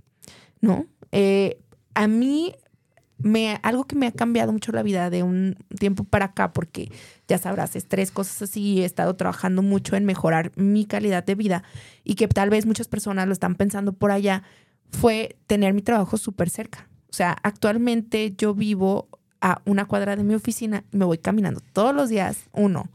¿no? 0.60 0.88
Eh, 1.12 1.60
a 1.94 2.08
mí 2.08 2.56
me, 3.20 3.60
algo 3.62 3.84
que 3.84 3.96
me 3.96 4.08
ha 4.08 4.12
cambiado 4.12 4.52
mucho 4.52 4.72
la 4.72 4.82
vida 4.82 5.12
de 5.12 5.22
un 5.22 5.56
tiempo 5.78 6.04
para 6.04 6.26
acá, 6.26 6.52
porque 6.52 6.92
ya 7.28 7.38
sabrás, 7.38 7.76
estrés, 7.76 8.10
cosas 8.10 8.42
así, 8.42 8.82
he 8.82 8.86
estado 8.86 9.16
trabajando 9.16 9.62
mucho 9.62 9.96
en 9.96 10.06
mejorar 10.06 10.52
mi 10.56 10.88
calidad 10.88 11.24
de 11.24 11.36
vida 11.36 11.64
y 12.04 12.16
que 12.16 12.28
tal 12.28 12.50
vez 12.50 12.66
muchas 12.66 12.88
personas 12.88 13.28
lo 13.28 13.34
están 13.34 13.54
pensando 13.54 13.94
por 13.94 14.10
allá, 14.10 14.42
fue 14.90 15.38
tener 15.46 15.76
mi 15.76 15.84
trabajo 15.84 16.18
súper 16.18 16.50
cerca. 16.50 16.90
O 17.12 17.14
sea, 17.14 17.38
actualmente 17.44 18.34
yo 18.36 18.56
vivo 18.56 19.08
a 19.42 19.62
una 19.66 19.86
cuadra 19.86 20.16
de 20.16 20.24
mi 20.24 20.36
oficina, 20.36 20.84
me 20.92 21.06
voy 21.06 21.18
caminando 21.18 21.62
todos 21.74 21.94
los 21.94 22.10
días, 22.10 22.46
uno. 22.54 22.90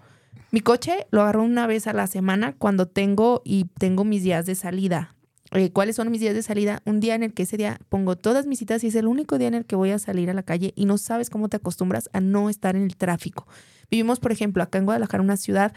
Mi 0.51 0.61
coche 0.61 1.07
lo 1.11 1.23
agarro 1.23 1.43
una 1.43 1.67
vez 1.67 1.87
a 1.87 1.93
la 1.93 2.07
semana 2.07 2.55
cuando 2.57 2.87
tengo 2.87 3.43
y 3.45 3.65
tengo 3.79 4.05
mis 4.05 4.23
días 4.23 4.47
de 4.47 4.55
salida 4.55 5.17
eh, 5.53 5.71
cuáles 5.73 5.97
son 5.97 6.11
mis 6.11 6.21
días 6.21 6.35
de 6.35 6.43
salida, 6.43 6.83
un 6.85 6.99
día 6.99 7.15
en 7.15 7.23
el 7.23 7.33
que 7.33 7.45
ese 7.45 7.57
día 7.57 7.79
pongo 7.89 8.17
todas 8.17 8.47
mis 8.47 8.59
citas 8.59 8.83
y 8.83 8.89
es 8.89 8.95
el 8.97 9.07
único 9.07 9.39
día 9.39 9.49
en 9.49 9.55
el 9.55 9.65
que 9.65 9.77
voy 9.77 9.91
a 9.91 9.99
salir 9.99 10.29
a 10.29 10.35
la 10.35 10.43
calle 10.43 10.73
y 10.75 10.87
no 10.87 10.99
sabes 10.99 11.31
cómo 11.31 11.49
te 11.49 11.57
acostumbras 11.57 12.11
a 12.13 12.21
no 12.21 12.51
estar 12.51 12.75
en 12.75 12.83
el 12.83 12.97
tráfico. 12.97 13.47
Vivimos, 13.91 14.19
por 14.19 14.33
ejemplo, 14.33 14.63
acá 14.63 14.79
en 14.79 14.87
Guadalajara, 14.87 15.23
una 15.23 15.37
ciudad 15.37 15.73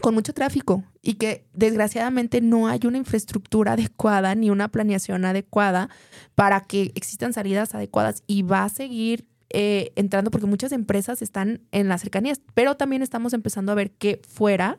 con 0.00 0.14
mucho 0.14 0.32
tráfico 0.32 0.84
y 1.02 1.14
que 1.14 1.44
desgraciadamente 1.54 2.40
no 2.40 2.68
hay 2.68 2.80
una 2.84 2.98
infraestructura 2.98 3.72
adecuada 3.72 4.34
ni 4.36 4.48
una 4.48 4.68
planeación 4.68 5.24
adecuada 5.24 5.88
para 6.36 6.60
que 6.60 6.92
existan 6.94 7.32
salidas 7.32 7.74
adecuadas 7.74 8.22
y 8.28 8.42
va 8.42 8.62
a 8.62 8.68
seguir 8.68 9.26
eh, 9.50 9.92
entrando 9.96 10.30
porque 10.30 10.46
muchas 10.46 10.72
empresas 10.72 11.22
están 11.22 11.62
en 11.72 11.88
las 11.88 12.02
cercanías, 12.02 12.40
pero 12.54 12.76
también 12.76 13.02
estamos 13.02 13.32
empezando 13.32 13.72
a 13.72 13.74
ver 13.74 13.90
que 13.92 14.20
fuera 14.28 14.78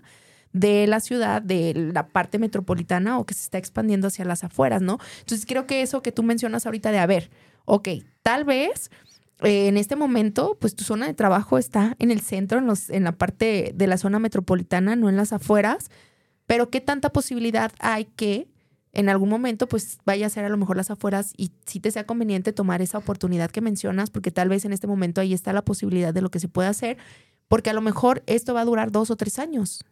de 0.54 0.88
la 0.88 1.00
ciudad, 1.00 1.42
de 1.42 1.74
la 1.94 2.08
parte 2.08 2.40
metropolitana 2.40 3.20
o 3.20 3.26
que 3.26 3.34
se 3.34 3.44
está 3.44 3.58
expandiendo 3.58 4.08
hacia 4.08 4.26
las 4.26 4.44
afueras, 4.44 4.82
¿no? 4.82 5.00
Entonces 5.20 5.46
creo 5.46 5.68
que 5.68 5.82
eso 5.82 6.02
que 6.02 6.12
tú 6.12 6.24
mencionas 6.24 6.66
ahorita 6.66 6.92
de, 6.92 7.00
a 7.00 7.06
ver, 7.06 7.30
ok, 7.66 7.90
tal 8.24 8.46
vez 8.46 8.90
eh, 9.42 9.68
en 9.68 9.78
este 9.78 9.96
momento, 9.96 10.58
pues 10.60 10.76
tu 10.76 10.84
zona 10.84 11.08
de 11.08 11.14
trabajo 11.14 11.58
está 11.58 11.96
en 12.00 12.12
el 12.12 12.22
centro, 12.22 12.60
en, 12.60 12.68
los, 12.68 12.90
en 12.90 13.04
la 13.04 13.14
parte 13.14 13.72
de 13.76 13.88
la 13.88 13.98
zona 13.98 14.20
metropolitana, 14.20 14.96
no 14.96 15.10
en 15.10 15.16
las 15.16 15.34
afueras, 15.34 15.90
pero 16.46 16.70
qué 16.70 16.82
tanta 16.82 17.12
posibilidad 17.12 17.72
hay 17.80 18.06
que 18.06 18.48
en 18.92 19.10
algún 19.10 19.30
momento 19.30 19.68
pues 19.68 20.00
vaya 20.06 20.26
a 20.26 20.30
ser 20.30 20.46
a 20.46 20.50
lo 20.50 20.58
mejor 20.58 20.78
las 20.78 20.90
afueras 20.90 21.34
y 21.38 21.52
si 21.66 21.80
te 21.80 21.92
sea 21.92 22.06
conveniente 22.06 22.54
tomar 22.54 22.82
esa 22.82 22.98
oportunidad 22.98 23.52
que 23.52 23.62
mencionas, 23.62 24.10
porque 24.10 24.32
tal 24.32 24.50
vez 24.50 24.66
en 24.66 24.74
este 24.74 24.88
momento 24.88 25.22
ahí 25.22 25.34
está 25.34 25.54
la 25.54 25.64
posibilidad 25.64 26.14
de 26.14 26.22
lo 26.22 26.30
que 26.30 26.40
se 26.40 26.48
puede 26.48 26.70
hacer, 26.70 26.98
porque 27.48 27.70
a 27.70 27.74
lo 27.74 27.82
mejor 27.82 28.24
esto 28.26 28.54
va 28.54 28.62
a 28.62 28.66
durar 28.66 28.92
dos 28.92 29.12
o 29.12 29.16
tres 29.16 29.40
años. 29.40 29.86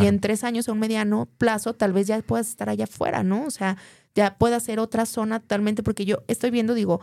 Y 0.00 0.06
en 0.06 0.20
tres 0.20 0.44
años, 0.44 0.68
a 0.68 0.72
un 0.72 0.78
mediano 0.78 1.26
plazo, 1.38 1.74
tal 1.74 1.92
vez 1.92 2.06
ya 2.06 2.20
puedas 2.20 2.48
estar 2.48 2.68
allá 2.68 2.84
afuera, 2.84 3.22
¿no? 3.22 3.46
O 3.46 3.50
sea, 3.50 3.76
ya 4.14 4.36
pueda 4.36 4.60
ser 4.60 4.78
otra 4.78 5.06
zona 5.06 5.40
totalmente, 5.40 5.82
porque 5.82 6.04
yo 6.04 6.22
estoy 6.28 6.50
viendo, 6.50 6.74
digo, 6.74 7.00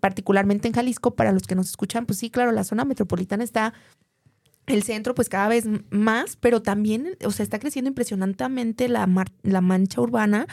particularmente 0.00 0.66
en 0.66 0.74
Jalisco, 0.74 1.14
para 1.14 1.32
los 1.32 1.42
que 1.42 1.54
nos 1.54 1.68
escuchan, 1.68 2.06
pues 2.06 2.18
sí, 2.18 2.30
claro, 2.30 2.52
la 2.52 2.64
zona 2.64 2.84
metropolitana 2.84 3.44
está 3.44 3.74
el 4.66 4.82
centro 4.82 5.14
pues 5.14 5.28
cada 5.28 5.48
vez 5.48 5.64
más, 5.90 6.36
pero 6.36 6.62
también, 6.62 7.16
o 7.24 7.30
sea, 7.30 7.44
está 7.44 7.58
creciendo 7.58 7.88
impresionantemente 7.88 8.88
la, 8.88 9.08
la 9.42 9.60
mancha 9.60 10.00
urbana 10.00 10.46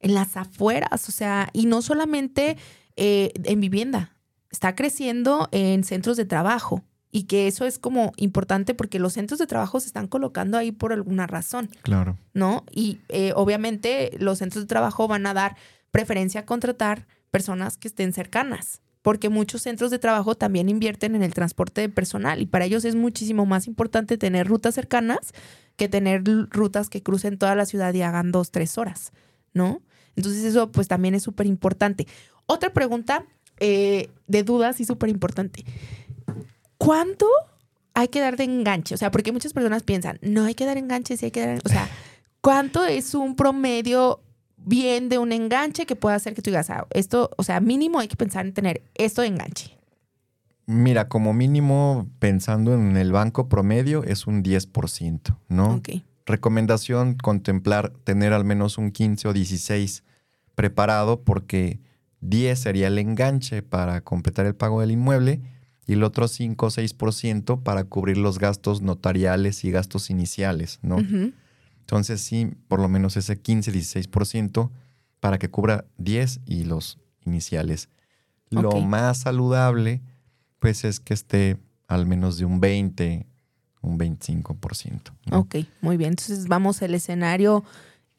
en 0.00 0.14
las 0.14 0.36
afueras, 0.36 1.08
o 1.08 1.12
sea, 1.12 1.50
y 1.52 1.66
no 1.66 1.82
solamente 1.82 2.56
eh, 2.96 3.32
en 3.44 3.60
vivienda, 3.60 4.16
está 4.50 4.74
creciendo 4.74 5.48
en 5.52 5.84
centros 5.84 6.16
de 6.16 6.24
trabajo 6.24 6.82
y 7.12 7.24
que 7.24 7.48
eso 7.48 7.66
es 7.66 7.78
como 7.78 8.12
importante 8.16 8.74
porque 8.74 8.98
los 8.98 9.14
centros 9.14 9.38
de 9.38 9.46
trabajo 9.46 9.80
se 9.80 9.88
están 9.88 10.06
colocando 10.06 10.56
ahí 10.56 10.72
por 10.72 10.92
alguna 10.92 11.26
razón. 11.26 11.70
Claro. 11.82 12.16
¿No? 12.32 12.64
Y 12.70 13.00
eh, 13.08 13.32
obviamente 13.34 14.12
los 14.18 14.38
centros 14.38 14.64
de 14.64 14.68
trabajo 14.68 15.08
van 15.08 15.26
a 15.26 15.34
dar 15.34 15.56
preferencia 15.90 16.42
a 16.42 16.46
contratar 16.46 17.06
personas 17.30 17.76
que 17.76 17.88
estén 17.88 18.12
cercanas, 18.12 18.80
porque 19.02 19.28
muchos 19.28 19.62
centros 19.62 19.90
de 19.90 19.98
trabajo 19.98 20.34
también 20.34 20.68
invierten 20.68 21.14
en 21.14 21.22
el 21.22 21.34
transporte 21.34 21.80
de 21.80 21.88
personal 21.88 22.40
y 22.40 22.46
para 22.46 22.64
ellos 22.66 22.84
es 22.84 22.94
muchísimo 22.94 23.46
más 23.46 23.66
importante 23.66 24.18
tener 24.18 24.46
rutas 24.46 24.74
cercanas 24.74 25.32
que 25.76 25.88
tener 25.88 26.22
rutas 26.50 26.90
que 26.90 27.02
crucen 27.02 27.38
toda 27.38 27.54
la 27.54 27.64
ciudad 27.64 27.94
y 27.94 28.02
hagan 28.02 28.32
dos, 28.32 28.50
tres 28.50 28.76
horas, 28.76 29.12
¿no? 29.54 29.80
Entonces 30.16 30.44
eso 30.44 30.70
pues 30.70 30.88
también 30.88 31.14
es 31.14 31.22
súper 31.22 31.46
importante. 31.46 32.06
Otra 32.46 32.72
pregunta 32.72 33.24
eh, 33.58 34.10
de 34.26 34.42
dudas 34.42 34.80
y 34.80 34.84
súper 34.84 35.08
importante. 35.08 35.64
¿cuánto 36.80 37.26
hay 37.94 38.08
que 38.08 38.20
dar 38.20 38.36
de 38.36 38.44
enganche? 38.44 38.94
O 38.94 38.98
sea, 38.98 39.10
porque 39.10 39.32
muchas 39.32 39.52
personas 39.52 39.82
piensan, 39.82 40.18
no 40.22 40.46
hay 40.46 40.54
que 40.54 40.64
dar 40.64 40.78
enganche, 40.78 41.16
sí 41.16 41.26
hay 41.26 41.30
que 41.30 41.46
dar. 41.46 41.60
O 41.64 41.68
sea, 41.68 41.88
¿cuánto 42.40 42.86
es 42.86 43.14
un 43.14 43.36
promedio 43.36 44.20
bien 44.64 45.08
de 45.08 45.18
un 45.18 45.32
enganche 45.32 45.86
que 45.86 45.96
pueda 45.96 46.16
hacer 46.16 46.34
que 46.34 46.42
tú 46.42 46.50
digas, 46.50 46.70
ah, 46.70 46.86
esto, 46.90 47.30
o 47.36 47.42
sea, 47.42 47.60
mínimo 47.60 47.98
hay 47.98 48.08
que 48.08 48.16
pensar 48.16 48.46
en 48.46 48.52
tener 48.52 48.82
esto 48.94 49.22
de 49.22 49.28
enganche? 49.28 49.76
Mira, 50.66 51.08
como 51.08 51.32
mínimo, 51.32 52.08
pensando 52.18 52.74
en 52.74 52.96
el 52.96 53.10
banco 53.12 53.48
promedio, 53.48 54.04
es 54.04 54.26
un 54.26 54.44
10%, 54.44 55.36
¿no? 55.48 55.74
Ok. 55.74 55.88
Recomendación, 56.26 57.14
contemplar 57.14 57.92
tener 58.04 58.32
al 58.32 58.44
menos 58.44 58.78
un 58.78 58.92
15 58.92 59.28
o 59.28 59.32
16 59.32 60.04
preparado 60.54 61.22
porque 61.22 61.80
10 62.20 62.58
sería 62.58 62.86
el 62.86 62.98
enganche 62.98 63.62
para 63.62 64.02
completar 64.02 64.46
el 64.46 64.54
pago 64.54 64.80
del 64.80 64.92
inmueble 64.92 65.40
y 65.86 65.94
el 65.94 66.04
otro 66.04 66.28
5 66.28 66.66
o 66.66 66.70
6% 66.70 67.62
para 67.64 67.82
cubrir 67.84 68.16
los 68.16 68.38
gastos 68.38 68.80
notariales 68.80 69.64
y 69.64 69.72
gastos 69.72 70.08
iniciales, 70.08 70.78
¿no? 70.82 70.98
Entonces 71.90 72.20
sí, 72.20 72.46
por 72.68 72.78
lo 72.78 72.88
menos 72.88 73.16
ese 73.16 73.42
15-16% 73.42 74.70
para 75.18 75.40
que 75.40 75.50
cubra 75.50 75.86
10 75.98 76.42
y 76.46 76.62
los 76.62 77.00
iniciales. 77.26 77.88
Lo 78.48 78.80
más 78.80 79.22
saludable, 79.22 80.00
pues 80.60 80.84
es 80.84 81.00
que 81.00 81.14
esté 81.14 81.56
al 81.88 82.06
menos 82.06 82.38
de 82.38 82.44
un 82.44 82.60
20, 82.60 83.26
un 83.80 83.98
25%. 83.98 85.00
Ok, 85.32 85.56
muy 85.80 85.96
bien. 85.96 86.10
Entonces 86.10 86.46
vamos 86.46 86.80
al 86.80 86.94
escenario 86.94 87.64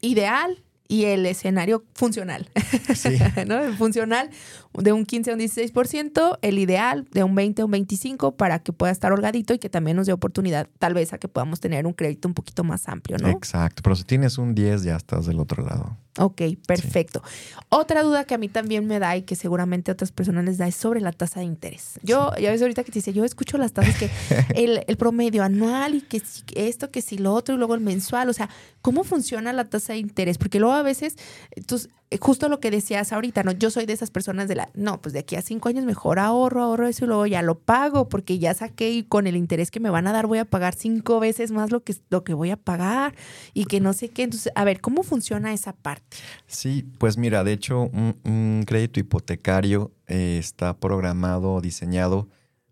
ideal 0.01 0.61
y 0.91 1.05
el 1.05 1.25
escenario 1.25 1.85
funcional. 1.93 2.49
Sí. 2.93 3.17
¿no? 3.47 3.57
El 3.59 3.77
funcional 3.77 4.29
de 4.73 4.91
un 4.91 5.05
15 5.05 5.31
a 5.31 5.33
un 5.35 5.39
16%, 5.39 6.39
el 6.41 6.59
ideal 6.59 7.07
de 7.11 7.23
un 7.23 7.33
20 7.33 7.61
a 7.61 7.65
un 7.65 7.71
25% 7.71 8.35
para 8.35 8.59
que 8.59 8.73
pueda 8.73 8.91
estar 8.91 9.13
holgadito 9.13 9.53
y 9.53 9.59
que 9.59 9.69
también 9.69 9.95
nos 9.95 10.07
dé 10.07 10.11
oportunidad 10.11 10.67
tal 10.79 10.93
vez 10.93 11.13
a 11.13 11.17
que 11.17 11.29
podamos 11.29 11.61
tener 11.61 11.87
un 11.87 11.93
crédito 11.93 12.27
un 12.27 12.33
poquito 12.33 12.65
más 12.65 12.89
amplio, 12.89 13.17
¿no? 13.19 13.29
Exacto, 13.29 13.81
pero 13.81 13.95
si 13.95 14.03
tienes 14.03 14.37
un 14.37 14.53
10 14.53 14.83
ya 14.83 14.97
estás 14.97 15.27
del 15.27 15.39
otro 15.39 15.63
lado. 15.63 15.95
Ok, 16.17 16.41
perfecto. 16.67 17.23
Otra 17.69 18.03
duda 18.03 18.25
que 18.25 18.33
a 18.33 18.37
mí 18.37 18.49
también 18.49 18.85
me 18.85 18.99
da 18.99 19.15
y 19.15 19.21
que 19.21 19.35
seguramente 19.35 19.91
a 19.91 19.93
otras 19.93 20.11
personas 20.11 20.43
les 20.43 20.57
da 20.57 20.67
es 20.67 20.75
sobre 20.75 20.99
la 20.99 21.13
tasa 21.13 21.39
de 21.39 21.45
interés. 21.45 21.99
Yo, 22.03 22.33
ya 22.35 22.51
ves 22.51 22.61
ahorita 22.61 22.83
que 22.83 22.91
te 22.91 22.99
dice, 22.99 23.13
yo 23.13 23.23
escucho 23.23 23.57
las 23.57 23.71
tasas 23.71 23.95
que 23.97 24.09
el, 24.55 24.83
el, 24.87 24.97
promedio 24.97 25.41
anual 25.41 25.95
y 25.95 26.01
que 26.01 26.19
si 26.19 26.43
esto, 26.55 26.91
que 26.91 27.01
si 27.01 27.17
lo 27.17 27.33
otro 27.33 27.55
y 27.55 27.57
luego 27.57 27.75
el 27.75 27.81
mensual, 27.81 28.29
o 28.29 28.33
sea, 28.33 28.49
¿cómo 28.81 29.05
funciona 29.05 29.53
la 29.53 29.69
tasa 29.69 29.93
de 29.93 29.99
interés? 29.99 30.37
Porque 30.37 30.59
luego 30.59 30.73
a 30.73 30.83
veces, 30.83 31.15
entonces, 31.51 31.89
justo 32.19 32.49
lo 32.49 32.59
que 32.59 32.71
decías 32.71 33.13
ahorita, 33.13 33.43
¿no? 33.43 33.53
Yo 33.53 33.69
soy 33.69 33.85
de 33.85 33.93
esas 33.93 34.11
personas 34.11 34.49
de 34.49 34.55
la, 34.55 34.69
no, 34.73 35.01
pues 35.01 35.13
de 35.13 35.19
aquí 35.19 35.37
a 35.37 35.41
cinco 35.41 35.69
años 35.69 35.85
mejor 35.85 36.19
ahorro, 36.19 36.61
ahorro 36.61 36.87
eso 36.87 37.05
y 37.05 37.07
luego 37.07 37.25
ya 37.25 37.41
lo 37.41 37.57
pago 37.59 38.09
porque 38.09 38.37
ya 38.37 38.53
saqué 38.53 38.91
y 38.91 39.03
con 39.03 39.27
el 39.27 39.37
interés 39.37 39.71
que 39.71 39.79
me 39.79 39.89
van 39.89 40.07
a 40.07 40.11
dar 40.11 40.27
voy 40.27 40.39
a 40.39 40.45
pagar 40.45 40.75
cinco 40.75 41.19
veces 41.21 41.51
más 41.51 41.71
lo 41.71 41.83
que, 41.83 41.95
lo 42.09 42.23
que 42.23 42.33
voy 42.33 42.49
a 42.51 42.57
pagar 42.57 43.15
y 43.53 43.65
que 43.65 43.79
no 43.79 43.93
sé 43.93 44.09
qué. 44.09 44.23
Entonces, 44.23 44.51
a 44.55 44.65
ver, 44.65 44.81
¿cómo 44.81 45.03
funciona 45.03 45.53
esa 45.53 45.73
parte? 45.73 46.17
Sí, 46.47 46.85
pues 46.97 47.17
mira, 47.17 47.43
de 47.43 47.53
hecho, 47.53 47.89
un, 47.93 48.63
crédito 48.67 48.99
hipotecario 48.99 49.91
eh, 50.07 50.37
está 50.37 50.77
programado 50.77 51.53
o 51.53 51.61
diseñado 51.61 52.27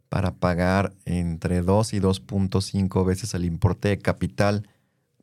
para 0.10 0.32
pagar 0.36 0.94
entre 1.06 1.62
2 1.62 1.94
y 1.94 2.00
2.5 2.00 3.06
veces 3.06 3.34
el 3.34 3.46
importe 3.46 3.90
de 3.90 4.00
capital, 4.00 4.68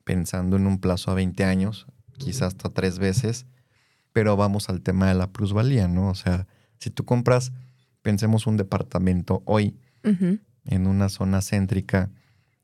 pensando 0.04 0.56
en 0.56 0.66
un 0.66 0.78
plazo 0.78 1.10
a 1.10 1.14
20 1.14 1.44
años, 1.44 1.86
quizás 2.18 2.54
hasta 2.54 2.70
tres 2.70 2.98
veces 2.98 3.46
pero 4.16 4.34
vamos 4.34 4.70
al 4.70 4.80
tema 4.80 5.08
de 5.08 5.14
la 5.14 5.30
plusvalía, 5.30 5.88
¿no? 5.88 6.08
O 6.08 6.14
sea, 6.14 6.46
si 6.78 6.88
tú 6.88 7.04
compras, 7.04 7.52
pensemos 8.00 8.46
un 8.46 8.56
departamento 8.56 9.42
hoy 9.44 9.76
en 10.64 10.86
una 10.86 11.10
zona 11.10 11.42
céntrica 11.42 12.08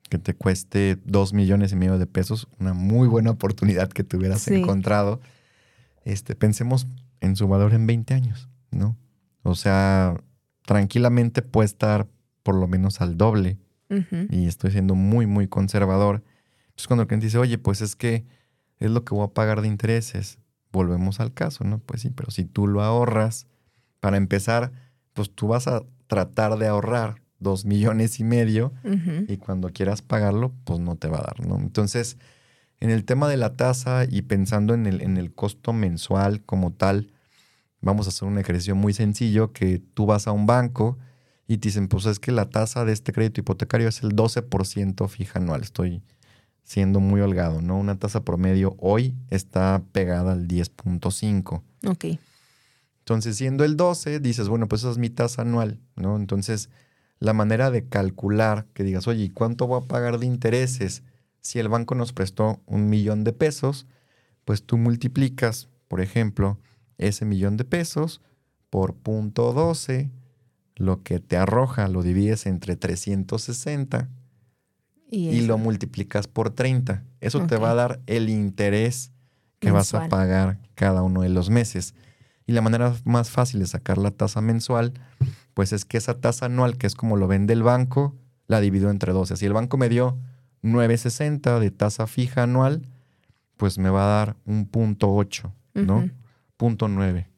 que 0.08 0.16
te 0.16 0.32
cueste 0.32 0.96
dos 1.04 1.34
millones 1.34 1.72
y 1.72 1.76
medio 1.76 1.98
de 1.98 2.06
pesos, 2.06 2.48
una 2.58 2.72
muy 2.72 3.06
buena 3.06 3.32
oportunidad 3.32 3.90
que 3.90 4.02
te 4.02 4.16
hubieras 4.16 4.48
encontrado, 4.48 5.20
este, 6.06 6.34
pensemos 6.34 6.86
en 7.20 7.36
su 7.36 7.46
valor 7.48 7.74
en 7.74 7.86
20 7.86 8.14
años, 8.14 8.48
¿no? 8.70 8.96
O 9.42 9.54
sea, 9.54 10.16
tranquilamente 10.64 11.42
puede 11.42 11.66
estar 11.66 12.08
por 12.42 12.54
lo 12.54 12.66
menos 12.66 13.02
al 13.02 13.18
doble. 13.18 13.58
Y 14.30 14.46
estoy 14.46 14.70
siendo 14.70 14.94
muy, 14.94 15.26
muy 15.26 15.48
conservador. 15.48 16.22
Entonces, 16.68 16.86
cuando 16.86 17.02
el 17.02 17.08
cliente 17.08 17.26
dice, 17.26 17.36
oye, 17.36 17.58
pues 17.58 17.82
es 17.82 17.94
que 17.94 18.24
es 18.78 18.90
lo 18.90 19.04
que 19.04 19.14
voy 19.14 19.26
a 19.26 19.34
pagar 19.34 19.60
de 19.60 19.68
intereses, 19.68 20.38
volvemos 20.72 21.20
al 21.20 21.32
caso, 21.32 21.64
¿no? 21.64 21.78
Pues 21.78 22.00
sí, 22.02 22.10
pero 22.10 22.30
si 22.30 22.44
tú 22.44 22.66
lo 22.66 22.82
ahorras, 22.82 23.46
para 24.00 24.16
empezar, 24.16 24.72
pues 25.12 25.30
tú 25.30 25.46
vas 25.46 25.68
a 25.68 25.84
tratar 26.08 26.58
de 26.58 26.66
ahorrar 26.66 27.22
dos 27.38 27.64
millones 27.66 28.18
y 28.18 28.24
medio 28.24 28.72
y 29.28 29.36
cuando 29.36 29.70
quieras 29.70 30.02
pagarlo, 30.02 30.52
pues 30.64 30.80
no 30.80 30.96
te 30.96 31.08
va 31.08 31.18
a 31.18 31.22
dar, 31.22 31.46
¿no? 31.46 31.56
Entonces, 31.56 32.16
en 32.80 32.90
el 32.90 33.04
tema 33.04 33.28
de 33.28 33.36
la 33.36 33.54
tasa 33.54 34.04
y 34.08 34.22
pensando 34.22 34.74
en 34.74 34.86
el, 34.86 35.02
en 35.02 35.16
el 35.16 35.32
costo 35.32 35.72
mensual 35.72 36.42
como 36.42 36.72
tal, 36.72 37.12
vamos 37.80 38.06
a 38.06 38.08
hacer 38.08 38.26
un 38.26 38.38
ejercicio 38.38 38.74
muy 38.74 38.92
sencillo 38.92 39.52
que 39.52 39.80
tú 39.94 40.06
vas 40.06 40.26
a 40.26 40.32
un 40.32 40.46
banco 40.46 40.98
y 41.46 41.58
te 41.58 41.68
dicen, 41.68 41.86
pues 41.86 42.06
es 42.06 42.18
que 42.18 42.32
la 42.32 42.50
tasa 42.50 42.84
de 42.84 42.92
este 42.92 43.12
crédito 43.12 43.40
hipotecario 43.40 43.88
es 43.88 44.02
el 44.02 44.16
12% 44.16 45.08
fija 45.08 45.38
anual. 45.38 45.62
Estoy 45.62 46.02
siendo 46.62 47.00
muy 47.00 47.20
holgado, 47.20 47.60
¿no? 47.60 47.78
Una 47.78 47.98
tasa 47.98 48.24
promedio 48.24 48.76
hoy 48.78 49.14
está 49.30 49.82
pegada 49.92 50.32
al 50.32 50.48
10.5. 50.48 51.62
Ok. 51.86 52.04
Entonces, 53.00 53.36
siendo 53.36 53.64
el 53.64 53.76
12, 53.76 54.20
dices, 54.20 54.48
bueno, 54.48 54.68
pues 54.68 54.82
esa 54.82 54.92
es 54.92 54.98
mi 54.98 55.10
tasa 55.10 55.42
anual, 55.42 55.80
¿no? 55.96 56.16
Entonces, 56.16 56.70
la 57.18 57.32
manera 57.32 57.70
de 57.70 57.88
calcular 57.88 58.66
que 58.74 58.84
digas, 58.84 59.08
oye, 59.08 59.32
¿cuánto 59.32 59.66
voy 59.66 59.82
a 59.82 59.88
pagar 59.88 60.18
de 60.18 60.26
intereses? 60.26 61.02
Si 61.40 61.58
el 61.58 61.68
banco 61.68 61.94
nos 61.94 62.12
prestó 62.12 62.60
un 62.66 62.88
millón 62.88 63.24
de 63.24 63.32
pesos, 63.32 63.86
pues 64.44 64.64
tú 64.64 64.78
multiplicas, 64.78 65.68
por 65.88 66.00
ejemplo, 66.00 66.58
ese 66.98 67.24
millón 67.24 67.56
de 67.56 67.64
pesos 67.64 68.20
por 68.70 68.94
punto 68.94 69.52
12, 69.52 70.10
lo 70.76 71.02
que 71.02 71.18
te 71.18 71.36
arroja 71.36 71.88
lo 71.88 72.02
divides 72.02 72.46
entre 72.46 72.76
360 72.76 74.08
Y, 75.14 75.42
lo 75.42 75.58
multiplicas 75.58 76.26
por 76.26 76.48
30. 76.50 77.04
Eso 77.20 77.46
te 77.46 77.58
va 77.58 77.72
a 77.72 77.74
dar 77.74 78.00
el 78.06 78.30
interés 78.30 79.12
que 79.58 79.70
vas 79.70 79.92
a 79.92 80.08
pagar 80.08 80.58
cada 80.74 81.02
uno 81.02 81.20
de 81.20 81.28
los 81.28 81.50
meses. 81.50 81.94
Y 82.46 82.52
la 82.52 82.62
manera 82.62 82.94
más 83.04 83.28
fácil 83.28 83.60
de 83.60 83.66
sacar 83.66 83.98
la 83.98 84.10
tasa 84.10 84.40
mensual, 84.40 84.94
pues 85.52 85.74
es 85.74 85.84
que 85.84 85.98
esa 85.98 86.14
tasa 86.14 86.46
anual, 86.46 86.78
que 86.78 86.86
es 86.86 86.94
como 86.94 87.18
lo 87.18 87.28
vende 87.28 87.52
el 87.52 87.62
banco, 87.62 88.16
la 88.46 88.62
divido 88.62 88.88
entre 88.88 89.12
12. 89.12 89.36
Si 89.36 89.44
el 89.44 89.52
banco 89.52 89.76
me 89.76 89.90
dio 89.90 90.16
9.60 90.62 91.60
de 91.60 91.70
tasa 91.70 92.06
fija 92.06 92.44
anual, 92.44 92.88
pues 93.58 93.76
me 93.76 93.90
va 93.90 94.04
a 94.04 94.16
dar 94.16 94.36
un 94.46 94.64
punto 94.64 95.12
8, 95.14 95.52
¿no? 95.74 95.98
Ujú. 95.98 96.10
Punto 96.56 96.88
9. 96.88 97.28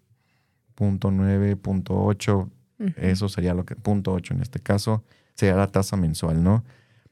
Punto 0.76 1.10
9, 1.10 1.56
punto 1.56 2.00
8, 2.04 2.50
Ujú. 2.78 2.92
eso 2.96 3.28
sería 3.28 3.52
lo 3.52 3.64
que, 3.64 3.74
punto 3.74 4.12
8 4.12 4.32
en 4.32 4.42
este 4.42 4.60
caso, 4.60 5.02
sería 5.34 5.56
la 5.56 5.66
tasa 5.66 5.96
mensual, 5.96 6.40
¿no? 6.42 6.64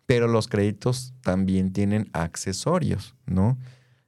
Pero 0.07 0.29
los 0.29 0.49
créditos 0.49 1.15
también 1.23 1.73
tienen 1.73 2.11
accesorios, 2.13 3.15
¿no? 3.27 3.59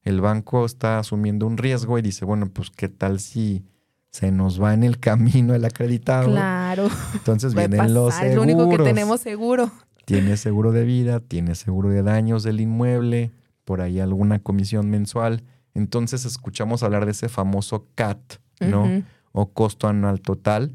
El 0.02 0.20
banco 0.20 0.66
está 0.66 0.98
asumiendo 0.98 1.46
un 1.46 1.56
riesgo 1.56 1.98
y 1.98 2.02
dice, 2.02 2.24
bueno, 2.24 2.50
pues 2.50 2.70
qué 2.70 2.88
tal 2.88 3.20
si 3.20 3.64
se 4.10 4.30
nos 4.30 4.62
va 4.62 4.74
en 4.74 4.84
el 4.84 5.00
camino 5.00 5.54
el 5.54 5.64
acreditado. 5.64 6.30
Claro. 6.30 6.88
Entonces 7.14 7.54
vienen 7.54 7.94
los 7.94 8.12
pasar, 8.12 8.26
es 8.26 8.32
seguros. 8.34 8.56
lo 8.56 8.64
único 8.64 8.76
que 8.76 8.84
tenemos 8.84 9.20
seguro. 9.20 9.72
Tiene 10.04 10.36
seguro 10.36 10.72
de 10.72 10.84
vida, 10.84 11.20
tiene 11.20 11.54
seguro 11.54 11.88
de 11.88 12.02
daños 12.02 12.42
del 12.42 12.60
inmueble, 12.60 13.32
por 13.64 13.80
ahí 13.80 13.98
alguna 14.00 14.38
comisión 14.40 14.90
mensual. 14.90 15.42
Entonces 15.72 16.26
escuchamos 16.26 16.82
hablar 16.82 17.06
de 17.06 17.12
ese 17.12 17.28
famoso 17.28 17.88
CAT, 17.94 18.34
¿no? 18.60 19.02
O 19.32 19.52
costo 19.52 19.88
anual 19.88 20.20
total. 20.20 20.74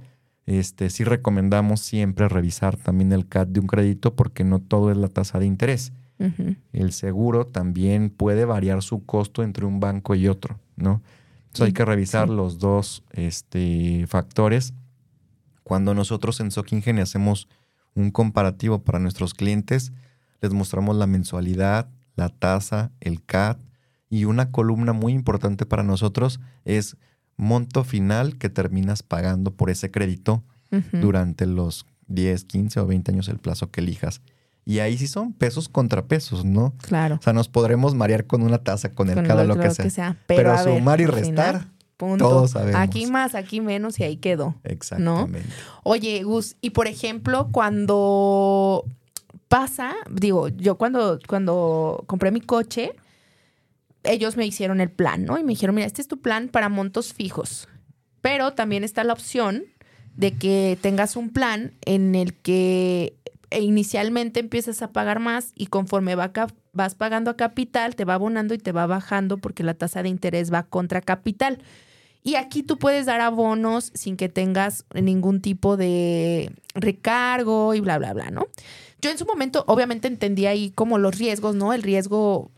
Este, 0.50 0.90
sí 0.90 1.04
recomendamos 1.04 1.80
siempre 1.80 2.28
revisar 2.28 2.76
también 2.76 3.12
el 3.12 3.28
CAT 3.28 3.50
de 3.50 3.60
un 3.60 3.68
crédito 3.68 4.16
porque 4.16 4.44
no 4.44 4.58
todo 4.58 4.90
es 4.90 4.98
la 4.98 5.08
tasa 5.08 5.38
de 5.38 5.46
interés. 5.46 5.94
El 6.74 6.92
seguro 6.92 7.46
también 7.46 8.10
puede 8.10 8.46
variar 8.46 8.82
su 8.82 9.06
costo 9.06 9.44
entre 9.44 9.68
un 9.68 9.80
banco 9.80 10.16
y 10.16 10.28
otro, 10.28 10.60
¿no? 10.76 11.04
Entonces 11.46 11.68
hay 11.68 11.74
que 11.74 11.86
revisar 11.86 12.28
sí. 12.28 12.34
los 12.34 12.58
dos 12.58 13.04
este, 13.12 14.06
factores. 14.08 14.74
Cuando 15.62 15.94
nosotros 15.94 16.40
en 16.40 16.50
Sokingen 16.50 16.98
hacemos 16.98 17.48
un 17.94 18.10
comparativo 18.10 18.84
para 18.84 18.98
nuestros 18.98 19.36
clientes, 19.36 19.94
les 20.42 20.52
mostramos 20.52 20.96
la 20.96 21.06
mensualidad, 21.06 21.90
la 22.16 22.30
tasa, 22.30 22.92
el 23.02 23.24
CAT 23.24 23.60
y 24.10 24.26
una 24.26 24.50
columna 24.50 24.94
muy 24.94 25.14
importante 25.14 25.68
para 25.68 25.84
nosotros 25.84 26.40
es 26.66 26.98
monto 27.40 27.86
final 27.86 28.38
que 28.38 28.50
terminas 28.50 29.02
pagando 29.02 29.52
por 29.52 29.70
ese 29.70 29.90
crédito 29.90 30.44
durante 30.92 31.48
los 31.48 31.88
10, 32.08 32.44
15 32.44 32.80
o 32.82 32.86
20 32.86 33.12
años 33.12 33.30
el 33.30 33.40
plazo 33.40 33.72
que 33.72 33.82
elijas. 33.82 34.22
Y 34.66 34.80
ahí 34.80 34.98
sí 34.98 35.08
son 35.08 35.34
pesos 35.34 35.70
contra 35.70 36.06
pesos, 36.06 36.46
¿no? 36.46 36.76
Claro. 36.82 37.16
O 37.16 37.22
sea, 37.24 37.34
nos 37.34 37.48
podremos 37.48 37.96
marear 37.96 38.28
con 38.28 38.44
una 38.44 38.60
tasa, 38.60 38.92
con 38.92 39.10
el 39.10 39.16
Con 39.16 39.26
cada 39.26 39.44
lo, 39.46 39.56
lo 39.56 39.62
que 39.62 39.72
sea. 39.72 40.18
Pero, 40.28 40.54
Pero 40.54 40.66
ver, 40.66 40.80
sumar 40.80 41.02
y 41.02 41.06
restar, 41.08 41.56
final, 41.62 41.72
punto. 41.98 42.30
todos 42.30 42.52
sabemos. 42.52 42.80
Aquí 42.80 43.08
más, 43.08 43.34
aquí 43.34 43.62
menos 43.62 44.00
y 44.00 44.04
ahí 44.04 44.18
quedó. 44.18 44.56
Exactamente. 44.64 45.42
Oye, 45.84 46.22
Gus, 46.24 46.58
y 46.62 46.72
por 46.72 46.88
ejemplo, 46.88 47.48
cuando 47.52 48.86
pasa, 49.48 49.96
digo, 50.12 50.50
yo 50.50 50.76
cuando, 50.78 51.20
cuando 51.26 52.04
compré 52.06 52.30
mi 52.32 52.42
coche, 52.42 52.92
ellos 54.04 54.38
me 54.38 54.46
hicieron 54.46 54.82
el 54.82 54.90
plan, 54.90 55.26
¿no? 55.26 55.38
Y 55.38 55.44
me 55.44 55.54
dijeron, 55.54 55.76
mira, 55.76 55.88
este 55.88 56.02
es 56.02 56.08
tu 56.08 56.22
plan 56.22 56.50
para 56.50 56.70
montos 56.70 57.14
fijos. 57.14 57.68
Pero 58.22 58.54
también 58.54 58.84
está 58.84 59.04
la 59.04 59.14
opción 59.14 59.66
de 60.16 60.36
que 60.36 60.78
tengas 60.82 61.16
un 61.16 61.30
plan 61.30 61.74
en 61.86 62.16
el 62.16 62.34
que 62.34 63.16
e 63.52 63.62
inicialmente 63.62 64.40
empiezas 64.40 64.82
a 64.82 64.92
pagar 64.92 65.20
más 65.20 65.54
y 65.56 65.68
conforme 65.68 66.16
va 66.16 66.32
vas 66.72 66.96
pagando 66.96 67.32
a 67.32 67.38
capital, 67.38 67.96
te 67.96 68.06
va 68.06 68.14
abonando 68.14 68.54
y 68.54 68.60
te 68.60 68.72
va 68.72 68.86
bajando 68.86 69.38
porque 69.38 69.64
la 69.64 69.74
tasa 69.74 70.04
de 70.04 70.10
interés 70.10 70.54
va 70.54 70.64
contra 70.64 71.02
capital. 71.02 71.60
Y 72.22 72.36
aquí 72.36 72.64
tú 72.64 72.78
puedes 72.78 73.06
dar 73.06 73.22
abonos 73.22 73.92
sin 73.96 74.18
que 74.18 74.30
tengas 74.30 74.86
ningún 74.94 75.42
tipo 75.42 75.78
de 75.78 76.52
recargo 76.76 77.74
y 77.74 77.80
bla, 77.80 77.98
bla, 77.98 78.14
bla, 78.14 78.30
¿no? 78.30 78.48
Yo 79.02 79.10
en 79.10 79.18
su 79.18 79.26
momento 79.26 79.64
obviamente 79.68 80.08
entendí 80.08 80.46
ahí 80.46 80.72
como 80.72 80.98
los 80.98 81.18
riesgos, 81.18 81.56
¿no? 81.56 81.74
El 81.74 81.82
riesgo, 81.82 82.52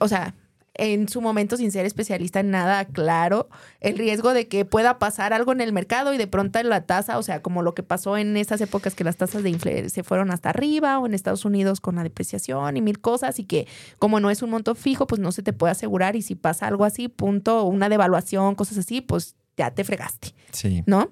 o 0.00 0.08
sea, 0.08 0.34
en 0.76 1.08
su 1.08 1.20
momento 1.20 1.56
sin 1.56 1.70
ser 1.70 1.86
especialista 1.86 2.40
en 2.40 2.50
nada, 2.50 2.84
claro, 2.84 3.48
el 3.80 3.96
riesgo 3.96 4.34
de 4.34 4.48
que 4.48 4.64
pueda 4.64 4.98
pasar 4.98 5.32
algo 5.32 5.52
en 5.52 5.60
el 5.60 5.72
mercado 5.72 6.12
y 6.12 6.18
de 6.18 6.26
pronto 6.26 6.60
la 6.64 6.84
tasa, 6.84 7.18
o 7.18 7.22
sea, 7.22 7.42
como 7.42 7.62
lo 7.62 7.74
que 7.74 7.82
pasó 7.82 8.16
en 8.16 8.36
esas 8.36 8.60
épocas 8.60 8.94
que 8.94 9.04
las 9.04 9.16
tasas 9.16 9.42
de 9.42 9.50
inflación 9.50 9.88
se 9.90 10.02
fueron 10.02 10.30
hasta 10.30 10.50
arriba 10.50 10.98
o 10.98 11.06
en 11.06 11.14
Estados 11.14 11.44
Unidos 11.44 11.80
con 11.80 11.94
la 11.96 12.02
depreciación 12.02 12.76
y 12.76 12.80
mil 12.82 13.00
cosas 13.00 13.38
y 13.38 13.44
que 13.44 13.66
como 13.98 14.18
no 14.20 14.30
es 14.30 14.42
un 14.42 14.50
monto 14.50 14.74
fijo, 14.74 15.06
pues 15.06 15.20
no 15.20 15.30
se 15.32 15.42
te 15.42 15.52
puede 15.52 15.70
asegurar 15.72 16.16
y 16.16 16.22
si 16.22 16.34
pasa 16.34 16.66
algo 16.66 16.84
así, 16.84 17.08
punto, 17.08 17.64
una 17.64 17.88
devaluación, 17.88 18.54
cosas 18.54 18.78
así, 18.78 19.00
pues 19.00 19.36
ya 19.56 19.70
te 19.70 19.84
fregaste, 19.84 20.34
Sí. 20.50 20.82
¿no? 20.86 21.10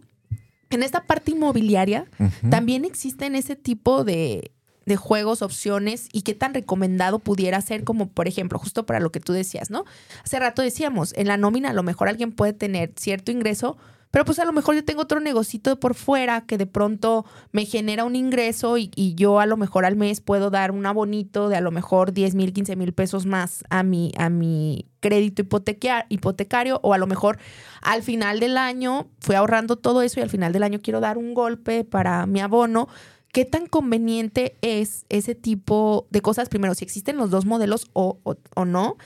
En 0.71 0.83
esta 0.83 1.05
parte 1.05 1.33
inmobiliaria 1.33 2.07
también 2.51 2.85
existen 2.87 3.35
ese 3.37 3.57
tipo 3.57 4.05
de, 4.05 4.53
de 4.87 4.97
juegos, 4.97 5.43
opciones 5.43 6.09
y 6.13 6.23
qué 6.23 6.35
tan 6.35 6.55
recomendado 6.55 7.19
pudiera 7.19 7.61
ser 7.61 7.85
como, 7.85 8.09
por 8.09 8.29
ejemplo, 8.29 8.59
justo 8.59 8.87
para 8.87 9.01
lo 9.01 9.13
que 9.13 9.21
tú 9.21 9.33
decías, 9.33 9.71
¿no? 9.71 9.85
Hace 10.25 10.39
rato 10.39 10.63
decíamos, 10.63 11.13
en 11.17 11.29
la 11.29 11.37
nómina 11.37 11.71
a 11.71 11.75
lo 11.75 11.83
mejor 11.83 12.09
alguien 12.09 12.33
puede 12.33 12.53
tener 12.53 12.93
cierto 12.97 13.31
ingreso, 13.33 13.77
pero 14.11 14.27
pues 14.27 14.39
a 14.39 14.45
lo 14.45 14.53
mejor 14.53 14.75
yo 14.75 14.85
tengo 14.85 15.01
otro 15.01 15.21
negocito 15.21 15.81
por 15.81 15.95
fuera 15.95 16.43
que 16.43 16.59
de 16.59 16.67
pronto 16.67 17.25
me 17.51 17.65
genera 17.65 18.05
un 18.05 18.15
ingreso 18.15 18.77
y, 18.77 18.91
y 18.95 19.15
yo 19.15 19.41
a 19.41 19.47
lo 19.47 19.57
mejor 19.57 19.87
al 19.87 19.97
mes 19.97 20.21
puedo 20.21 20.51
dar 20.51 20.71
un 20.71 20.85
abonito 20.85 21.49
de 21.49 21.57
a 21.57 21.63
lo 21.63 21.71
mejor 21.71 22.13
10 22.13 22.35
mil, 22.35 22.53
15 22.53 22.77
mil 22.77 22.93
pesos 22.93 23.25
más 23.25 23.65
a 23.71 23.83
mi, 23.83 24.13
a 24.19 24.29
mi 24.29 24.85
crédito 25.01 25.41
hipoteca- 25.43 26.05
hipotecario 26.11 26.79
o 26.83 26.93
a 26.93 26.99
lo 26.99 27.07
mejor 27.07 27.39
al 27.81 28.03
final 28.03 28.39
del 28.39 28.59
año 28.59 29.09
fui 29.21 29.35
ahorrando 29.35 29.77
todo 29.77 30.03
eso 30.03 30.21
y 30.21 30.23
al 30.23 30.29
final 30.29 30.53
del 30.53 30.65
año 30.65 30.81
quiero 30.83 31.01
dar 31.01 31.17
un 31.17 31.33
golpe 31.33 31.83
para 31.83 32.27
mi 32.27 32.41
abono. 32.41 32.89
¿Qué 33.33 33.45
tan 33.47 33.67
conveniente 33.67 34.57
es 34.61 35.07
ese 35.09 35.35
tipo 35.35 36.07
de 36.11 36.21
cosas? 36.21 36.49
Primero, 36.49 36.75
si 36.75 36.85
existen 36.85 37.17
los 37.17 37.31
dos 37.31 37.47
modelos 37.47 37.87
o, 37.95 38.19
o- 38.25 38.37
o 38.55 38.65
no, 38.67 38.97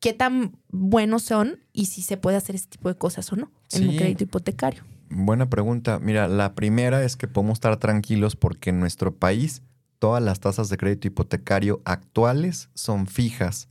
qué 0.00 0.12
tan 0.14 0.56
buenos 0.70 1.22
son 1.24 1.58
y 1.72 1.86
si 1.86 2.00
se 2.02 2.16
puede 2.16 2.36
hacer 2.38 2.54
ese 2.56 2.68
tipo 2.68 2.88
de 2.88 2.96
cosas 2.96 3.30
o 3.32 3.36
no 3.36 3.50
en 3.72 3.88
un 3.90 3.96
crédito 3.96 4.24
hipotecario. 4.24 4.82
Buena 5.10 5.48
pregunta. 5.50 5.98
Mira, 6.00 6.26
la 6.26 6.54
primera 6.54 7.04
es 7.04 7.16
que 7.16 7.28
podemos 7.28 7.56
estar 7.56 7.76
tranquilos 7.76 8.34
porque 8.34 8.70
en 8.70 8.80
nuestro 8.80 9.14
país 9.14 9.62
todas 9.98 10.22
las 10.22 10.40
tasas 10.40 10.68
de 10.68 10.76
crédito 10.78 11.08
hipotecario 11.08 11.80
actuales 11.84 12.70
son 12.74 13.06
fijas 13.06 13.68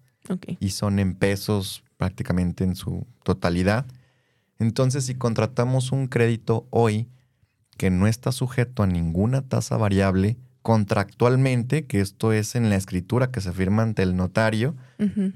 y 0.60 0.70
son 0.70 1.00
en 1.00 1.16
pesos 1.16 1.84
prácticamente 1.98 2.64
en 2.64 2.76
su 2.76 3.06
totalidad. 3.24 3.86
Entonces, 4.60 5.06
si 5.06 5.16
contratamos 5.16 5.92
un 5.92 6.08
crédito 6.08 6.68
hoy 6.70 7.08
que 7.78 7.90
no 7.90 8.08
está 8.08 8.32
sujeto 8.32 8.84
a 8.84 8.88
ninguna 8.88 9.42
tasa 9.42 9.78
variable, 9.78 10.38
contractualmente, 10.62 11.86
que 11.86 12.02
esto 12.02 12.34
es 12.34 12.56
en 12.56 12.70
la 12.70 12.76
escritura 12.76 13.30
que 13.32 13.42
se 13.42 13.52
firma 13.52 13.84
ante 13.84 14.02
el 14.04 14.16
notario, 14.16 14.76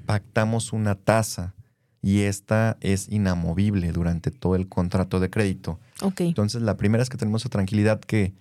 pactamos 0.06 0.72
una 0.72 0.96
tasa 0.96 1.54
y 2.02 2.22
esta 2.22 2.78
es 2.80 3.08
inamovible 3.08 3.92
durante 3.92 4.30
todo 4.30 4.56
el 4.56 4.68
contrato 4.68 5.20
de 5.20 5.30
crédito. 5.30 5.78
Entonces, 6.18 6.62
la 6.62 6.76
primera 6.76 7.02
es 7.02 7.10
que 7.10 7.16
tenemos 7.16 7.42
esa 7.42 7.50
tranquilidad 7.50 8.00
que 8.00 8.34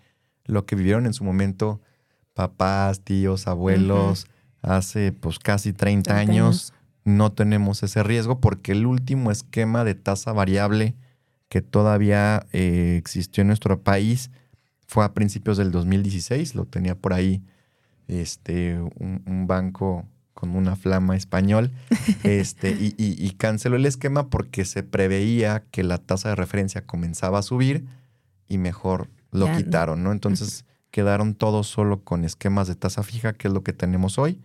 lo 0.45 0.66
que 0.66 0.76
vivieron 0.76 1.06
en 1.06 1.14
su 1.14 1.24
momento 1.24 1.82
papás, 2.34 3.02
tíos, 3.02 3.47
abuelos, 3.47 4.28
hace 4.62 5.12
pues 5.12 5.39
casi 5.39 5.74
30, 5.74 6.14
30 6.14 6.32
años, 6.32 6.74
no 7.04 7.32
tenemos 7.32 7.84
ese 7.84 8.02
riesgo 8.02 8.39
porque 8.39 8.72
el 8.72 8.86
último 8.86 9.30
esquema 9.30 9.84
de 9.84 9.95
tasa 9.95 10.32
variable 10.32 10.95
que 11.50 11.62
todavía 11.62 12.45
eh, 12.54 12.95
existió 12.97 13.41
en 13.41 13.47
nuestro 13.47 13.82
país 13.82 14.32
fue 14.88 15.04
a 15.06 15.14
principios 15.14 15.58
del 15.58 15.72
2016, 15.72 16.56
lo 16.56 16.66
tenía 16.66 16.95
por 16.95 17.14
ahí 17.14 17.43
este, 18.08 18.80
un, 18.80 19.22
un 19.26 19.45
banco 19.47 20.06
con 20.34 20.56
una 20.56 20.76
flama 20.76 21.16
español, 21.16 21.72
este, 22.24 22.72
y, 22.72 22.95
y- 22.97 23.24
y 23.24 23.32
canceló 23.32 23.76
el 23.76 23.86
esquema 23.86 24.30
porque 24.30 24.66
se 24.66 24.84
preveía 24.84 25.64
que 25.72 25.84
la 25.84 25.97
tasa 25.97 26.30
de 26.30 26.36
referencia 26.36 26.86
comenzaba 26.86 27.39
a 27.39 27.43
subir 27.43 27.86
y 28.47 28.58
mejor 28.58 29.10
lo 29.32 29.45
quitaron, 29.58 30.02
¿no? 30.04 30.12
Entonces 30.12 30.66
quedaron 30.91 31.36
todos 31.36 31.68
solo 31.68 32.04
con 32.04 32.24
esquemas 32.26 32.68
de 32.68 32.76
tasa 32.76 33.04
fija, 33.04 33.34
que 33.34 33.47
es 33.47 33.54
lo 33.54 33.62
que 33.64 33.74
tenemos 33.74 34.18
hoy. 34.18 34.39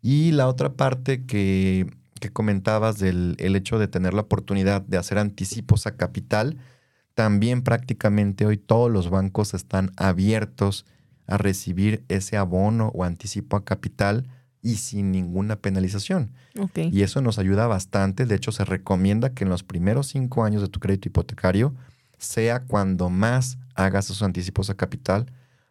Y 0.00 0.32
la 0.32 0.48
otra 0.48 0.72
parte 0.72 1.24
que, 1.24 1.86
que 2.22 2.32
comentabas 2.32 2.98
del 3.00 3.34
el 3.38 3.56
hecho 3.56 3.80
de 3.80 3.88
tener 3.88 4.14
la 4.14 4.22
oportunidad 4.22 4.80
de 4.80 4.96
hacer 4.96 5.18
anticipos 5.18 5.86
a 5.88 5.96
capital, 5.96 6.56
también 7.14 7.62
prácticamente 7.62 8.46
hoy 8.46 8.56
todos 8.56 8.90
los 8.90 9.10
bancos 9.10 9.54
están 9.54 9.90
abiertos 9.96 10.86
a 11.26 11.36
recibir 11.36 12.04
ese 12.08 12.36
abono 12.36 12.92
o 12.94 13.04
anticipo 13.04 13.56
a 13.56 13.64
capital 13.64 14.28
y 14.62 14.76
sin 14.76 15.10
ninguna 15.10 15.56
penalización. 15.56 16.32
Ok. 16.56 16.78
Y 16.92 17.02
eso 17.02 17.20
nos 17.20 17.40
ayuda 17.40 17.66
bastante. 17.66 18.24
De 18.24 18.36
hecho, 18.36 18.52
se 18.52 18.64
recomienda 18.64 19.34
que 19.34 19.42
en 19.42 19.50
los 19.50 19.64
primeros 19.64 20.06
cinco 20.06 20.44
años 20.44 20.62
de 20.62 20.68
tu 20.68 20.78
crédito 20.78 21.08
hipotecario 21.08 21.74
sea 22.18 22.60
cuando 22.60 23.10
más 23.10 23.58
hagas 23.74 24.06
esos 24.06 24.22
anticipos 24.22 24.70
a 24.70 24.74
capital, 24.74 25.26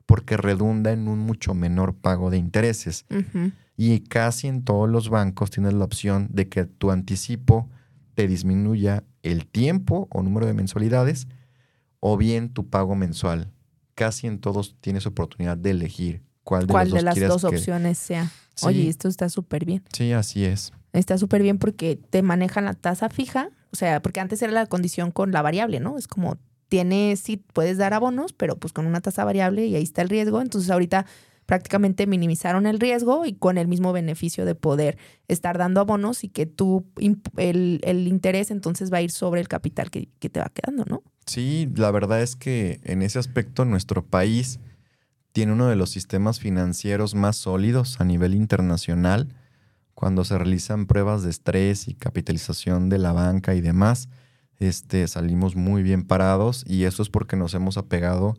porque 0.06 0.36
redunda 0.36 0.92
en 0.92 1.08
un 1.08 1.20
mucho 1.20 1.54
menor 1.54 1.96
pago 1.96 2.30
de 2.30 2.38
intereses. 2.38 3.06
Ujú. 3.10 3.52
Y 3.84 4.02
casi 4.02 4.48
en 4.48 4.64
todos 4.64 4.88
los 4.88 5.10
bancos 5.10 5.50
tienes 5.50 5.74
la 5.74 5.86
opción 5.86 6.28
de 6.32 6.48
que 6.48 6.66
tu 6.66 6.92
anticipo 6.92 7.68
te 8.14 8.28
disminuya 8.28 9.04
el 9.24 9.48
tiempo 9.48 10.08
o 10.12 10.22
número 10.22 10.46
de 10.46 10.54
mensualidades 10.54 11.28
o 12.00 12.16
bien 12.16 12.50
tu 12.54 12.70
pago 12.70 12.94
mensual. 12.94 13.50
Casi 13.96 14.28
en 14.28 14.38
todos 14.38 14.76
tienes 14.82 15.08
oportunidad 15.08 15.58
de 15.58 15.72
elegir 15.72 16.22
cuál 16.44 16.68
de, 16.68 16.74
¿Cuál 16.74 16.90
los 16.90 16.94
de 16.94 17.02
las 17.02 17.20
dos 17.20 17.42
que- 17.42 17.48
opciones 17.58 17.98
sea? 17.98 18.30
Sí. 18.54 18.68
Oye, 18.68 18.88
esto 18.88 19.08
está 19.08 19.30
súper 19.30 19.66
bien. 19.66 19.82
Sí, 19.94 20.12
así 20.12 20.46
es. 20.46 20.74
Está 20.94 21.18
súper 21.18 21.42
bien 21.42 21.58
porque 21.58 21.96
te 21.96 22.22
manejan 22.22 22.66
la 22.66 22.76
tasa 22.76 23.10
fija, 23.10 23.50
o 23.74 23.76
sea, 23.76 24.00
porque 24.04 24.20
antes 24.20 24.44
era 24.44 24.52
la 24.52 24.68
condición 24.68 25.10
con 25.10 25.32
la 25.32 25.42
variable, 25.42 25.80
¿no? 25.80 25.98
Es 25.98 26.06
como 26.08 26.38
tienes, 26.70 27.20
sí, 27.22 27.38
puedes 27.38 27.80
dar 27.80 27.96
abonos, 27.96 28.32
pero 28.34 28.58
pues 28.60 28.74
con 28.74 28.86
una 28.86 29.02
tasa 29.02 29.24
variable 29.26 29.66
y 29.66 29.76
ahí 29.76 29.82
está 29.82 30.04
el 30.04 30.10
riesgo. 30.10 30.40
Entonces 30.40 30.70
ahorita 30.70 31.08
prácticamente 31.46 32.08
minimizaron 32.08 32.66
el 32.66 32.80
riesgo 32.80 33.26
y 33.26 33.34
con 33.34 33.58
el 33.58 33.68
mismo 33.68 33.94
beneficio 33.94 34.46
de 34.46 34.56
poder 34.56 34.98
estar 35.28 35.58
dando 35.58 35.82
abonos 35.82 36.24
y 36.24 36.30
que 36.30 36.46
tú, 36.46 36.86
el, 37.38 37.82
el 37.84 38.08
interés 38.08 38.52
entonces 38.52 38.92
va 38.92 38.98
a 38.98 39.02
ir 39.02 39.12
sobre 39.12 39.42
el 39.42 39.48
capital 39.48 39.92
que, 39.92 40.10
que 40.20 40.30
te 40.30 40.40
va 40.40 40.52
quedando, 40.54 40.86
¿no? 40.86 41.04
Sí, 41.26 41.70
la 41.76 41.92
verdad 41.92 42.22
es 42.22 42.36
que 42.36 42.80
en 42.84 43.02
ese 43.02 43.20
aspecto 43.20 43.66
nuestro 43.66 44.06
país 44.06 44.60
tiene 45.32 45.54
uno 45.54 45.68
de 45.68 45.76
los 45.76 45.90
sistemas 45.90 46.40
financieros 46.40 47.16
más 47.16 47.38
sólidos 47.38 48.02
a 48.02 48.06
nivel 48.06 48.36
internacional. 48.36 49.34
Cuando 49.94 50.26
se 50.26 50.38
realizan 50.38 50.88
pruebas 50.88 51.24
de 51.24 51.30
estrés 51.30 51.88
y 51.88 51.94
capitalización 51.94 52.90
de 52.90 52.98
la 52.98 53.14
banca 53.14 53.56
y 53.56 53.62
demás, 53.62 54.10
este, 54.60 55.08
salimos 55.08 55.56
muy 55.56 55.84
bien 55.84 56.06
parados 56.06 56.64
y 56.68 56.84
eso 56.84 57.02
es 57.02 57.10
porque 57.10 57.36
nos 57.36 57.54
hemos 57.54 57.78
apegado 57.78 58.30
a 58.30 58.36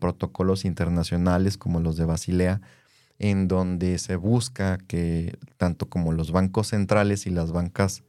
protocolos 0.00 0.64
internacionales 0.64 1.56
como 1.58 1.80
los 1.80 1.96
de 1.96 2.04
Basilea, 2.04 2.60
en 3.18 3.48
donde 3.48 3.98
se 3.98 4.16
busca 4.16 4.78
que 4.78 5.36
tanto 5.58 5.88
como 5.88 6.12
los 6.12 6.32
bancos 6.32 6.68
centrales 6.68 7.26
y 7.26 7.30
las 7.30 7.52
bancas 7.52 8.02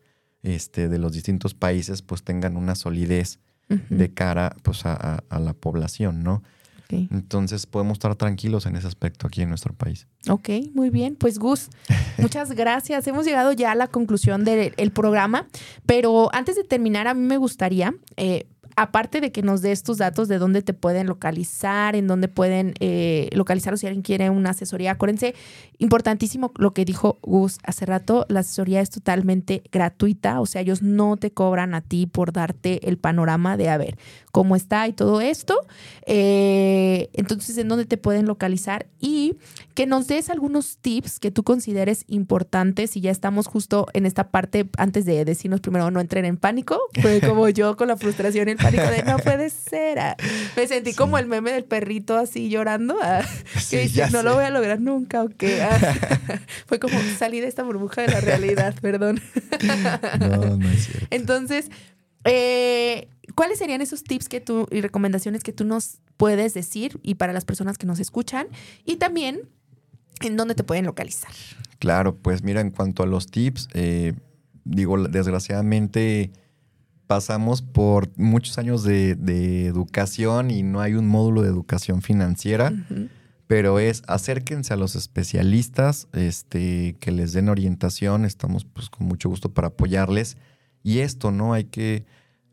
este, 0.44 0.88
de 0.90 0.98
los 1.00 1.12
distintos 1.14 1.54
países 1.54 2.02
pues 2.02 2.24
tengan 2.24 2.56
una 2.58 2.76
solidez 2.76 3.40
de 3.90 4.14
cara 4.14 4.56
pues, 4.64 4.86
a, 4.86 4.94
a- 4.94 5.24
a 5.30 5.40
la 5.40 5.54
población, 5.54 6.24
¿no? 6.24 6.44
Entonces 7.10 7.66
podemos 7.68 7.94
estar 7.96 8.14
tranquilos 8.18 8.66
en 8.66 8.76
ese 8.76 8.86
aspecto 8.86 9.26
aquí 9.26 9.42
en 9.42 9.48
nuestro 9.48 9.74
país. 9.74 10.08
Ok, 10.30 10.50
muy 10.74 10.90
bien. 10.90 11.16
Pues 11.16 11.40
Gus, 11.40 11.70
muchas 12.18 12.52
gracias. 12.56 13.08
Hemos 13.08 13.26
llegado 13.26 13.54
ya 13.54 13.72
a 13.72 13.76
la 13.76 13.88
conclusión 13.88 14.44
del 14.44 14.74
el 14.76 14.92
programa, 14.92 15.48
pero 15.86 16.28
antes 16.36 16.58
de 16.58 16.66
terminar, 16.66 17.08
a 17.08 17.14
mí 17.14 17.22
me 17.26 17.38
gustaría, 17.38 17.94
eh, 18.18 18.46
aparte 18.76 19.22
de 19.22 19.32
que 19.32 19.42
nos 19.42 19.62
des 19.62 19.84
tus 19.84 19.98
datos 19.98 20.28
de 20.28 20.38
dónde 20.38 20.62
te 20.62 20.74
pueden 20.74 21.08
localizar, 21.08 21.96
en 21.96 22.08
dónde 22.08 22.28
pueden 22.28 22.74
eh, 22.80 23.30
localizar 23.34 23.74
o 23.74 23.78
si 23.78 23.88
alguien 23.88 24.02
quiere 24.02 24.30
una 24.30 24.52
asesoría, 24.52 24.92
acuérdense, 24.92 25.36
importantísimo 25.78 26.52
lo 26.58 26.74
que 26.74 26.86
dijo 26.86 27.20
Gus 27.22 27.58
hace 27.64 27.86
rato, 27.86 28.26
la 28.30 28.42
asesoría 28.42 28.82
es 28.82 28.90
totalmente 28.90 29.64
gratuita, 29.72 30.40
o 30.40 30.46
sea, 30.46 30.62
ellos 30.62 30.82
no 30.82 31.18
te 31.18 31.32
cobran 31.32 31.74
a 31.74 31.82
ti 31.82 32.06
por 32.06 32.32
darte 32.32 32.88
el 32.88 32.98
panorama 32.98 33.58
de 33.58 33.70
a 33.70 33.78
ver 33.78 33.98
cómo 34.32 34.56
está 34.56 34.88
y 34.88 34.94
todo 34.94 35.22
esto. 35.22 35.56
Eh, 36.06 37.10
entonces, 37.14 37.58
¿en 37.58 37.68
dónde 37.68 37.86
te 37.86 37.98
pueden 37.98 38.26
localizar? 38.26 38.88
Y 39.00 39.36
que 39.76 39.86
nos 39.86 40.08
des 40.08 40.30
algunos 40.30 40.78
tips 40.78 41.20
que 41.20 41.32
tú 41.32 41.44
consideres 41.44 42.04
importantes 42.08 42.96
y 42.98 43.02
ya 43.02 43.12
estamos 43.12 43.48
justo 43.48 43.88
en 43.94 44.06
esta 44.06 44.30
parte 44.30 44.68
antes 44.78 45.06
de 45.06 45.24
decirnos 45.26 45.62
primero 45.62 45.90
no 45.92 46.00
entren 46.02 46.26
en 46.26 46.38
pánico, 46.38 46.80
fue 47.02 47.22
como 47.22 47.48
yo 47.50 47.78
con 47.78 47.88
la 47.88 47.98
frustración 47.98 48.48
y 48.48 48.52
el 48.52 48.58
pánico 48.58 48.84
de 48.84 49.04
no 49.04 49.18
puede 49.18 49.50
ser. 49.50 50.00
ah". 50.00 50.18
Me 50.56 50.68
sentí 50.68 50.94
como 50.94 51.18
el 51.18 51.28
meme 51.28 51.52
del 51.52 51.64
perrito 51.64 52.18
así 52.18 52.50
llorando, 52.50 52.98
ah, 53.02 53.22
que 53.54 53.60
Sí, 53.60 53.78
dice, 53.78 54.02
no 54.12 54.20
sé. 54.20 54.24
lo 54.24 54.36
voy 54.36 54.44
a 54.44 54.50
lograr 54.50 54.80
nunca 54.82 55.24
o 55.24 55.30
qué. 55.30 55.62
Ah. 55.62 55.80
Fue 56.68 56.80
como 56.80 57.00
salir 57.18 57.42
de 57.44 57.48
esta 57.50 57.64
burbuja 57.64 58.02
de 58.02 58.10
la 58.10 58.22
realidad, 58.22 58.76
perdón. 58.82 59.22
No, 60.20 60.58
no 60.58 60.70
es 60.70 60.86
cierto. 60.86 61.08
Entonces, 61.12 61.70
eh, 62.26 63.08
¿cuáles 63.36 63.60
serían 63.60 63.82
esos 63.82 64.04
tips 64.04 64.30
que 64.30 64.42
tú 64.42 64.68
y 64.72 64.82
recomendaciones 64.82 65.44
que 65.44 65.54
tú 65.54 65.66
nos 65.66 66.00
puedes 66.18 66.54
decir 66.54 67.00
y 67.04 67.16
para 67.16 67.34
las 67.34 67.46
personas 67.46 67.78
que 67.78 67.88
nos 67.88 68.00
escuchan? 68.00 68.48
Y 68.86 68.98
también, 68.98 69.42
¿en 70.22 70.38
dónde 70.38 70.56
te 70.56 70.64
pueden 70.64 70.86
localizar? 70.86 71.32
Claro, 71.80 72.16
pues 72.16 72.44
mira, 72.44 72.62
en 72.62 72.72
cuanto 72.72 73.04
a 73.04 73.06
los 73.06 73.28
tips, 73.28 73.68
eh, 73.74 74.14
digo, 74.64 75.02
desgraciadamente 75.08 76.32
pasamos 77.08 77.62
por 77.62 78.10
muchos 78.18 78.58
años 78.58 78.84
de, 78.84 79.16
de 79.16 79.66
educación 79.66 80.50
y 80.50 80.64
no 80.64 80.80
hay 80.80 80.94
un 80.94 81.08
módulo 81.08 81.42
de 81.42 81.50
educación 81.50 82.02
financiera, 82.02 82.72
pero 83.48 83.80
es 83.80 84.04
acérquense 84.08 84.74
a 84.74 84.78
los 84.78 84.96
especialistas, 84.96 86.08
este, 86.14 86.96
que 87.02 87.12
les 87.12 87.34
den 87.34 87.50
orientación, 87.50 88.24
estamos 88.24 88.64
pues 88.64 88.90
con 88.90 89.08
mucho 89.08 89.28
gusto 89.28 89.54
para 89.54 89.68
apoyarles. 89.68 90.38
Y 90.84 91.00
esto, 91.00 91.32
¿no? 91.32 91.54
Hay 91.54 91.66
que, 91.66 92.06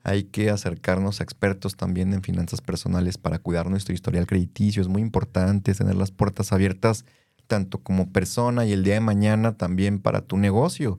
hay 0.04 0.24
que 0.24 0.50
acercarnos 0.50 1.20
a 1.20 1.24
expertos 1.24 1.76
también 1.76 2.14
en 2.14 2.22
finanzas 2.22 2.60
personales 2.60 3.18
para 3.18 3.38
cuidar 3.38 3.68
nuestro 3.68 3.94
historial 3.94 4.26
crediticio. 4.26 4.80
Es 4.82 4.88
muy 4.88 5.02
importante 5.02 5.74
tener 5.74 5.96
las 5.96 6.10
puertas 6.10 6.52
abiertas 6.52 7.04
tanto 7.46 7.78
como 7.78 8.10
persona 8.10 8.64
y 8.66 8.72
el 8.72 8.84
día 8.84 8.94
de 8.94 9.00
mañana 9.00 9.56
también 9.56 9.98
para 10.00 10.20
tu 10.20 10.36
negocio. 10.36 10.98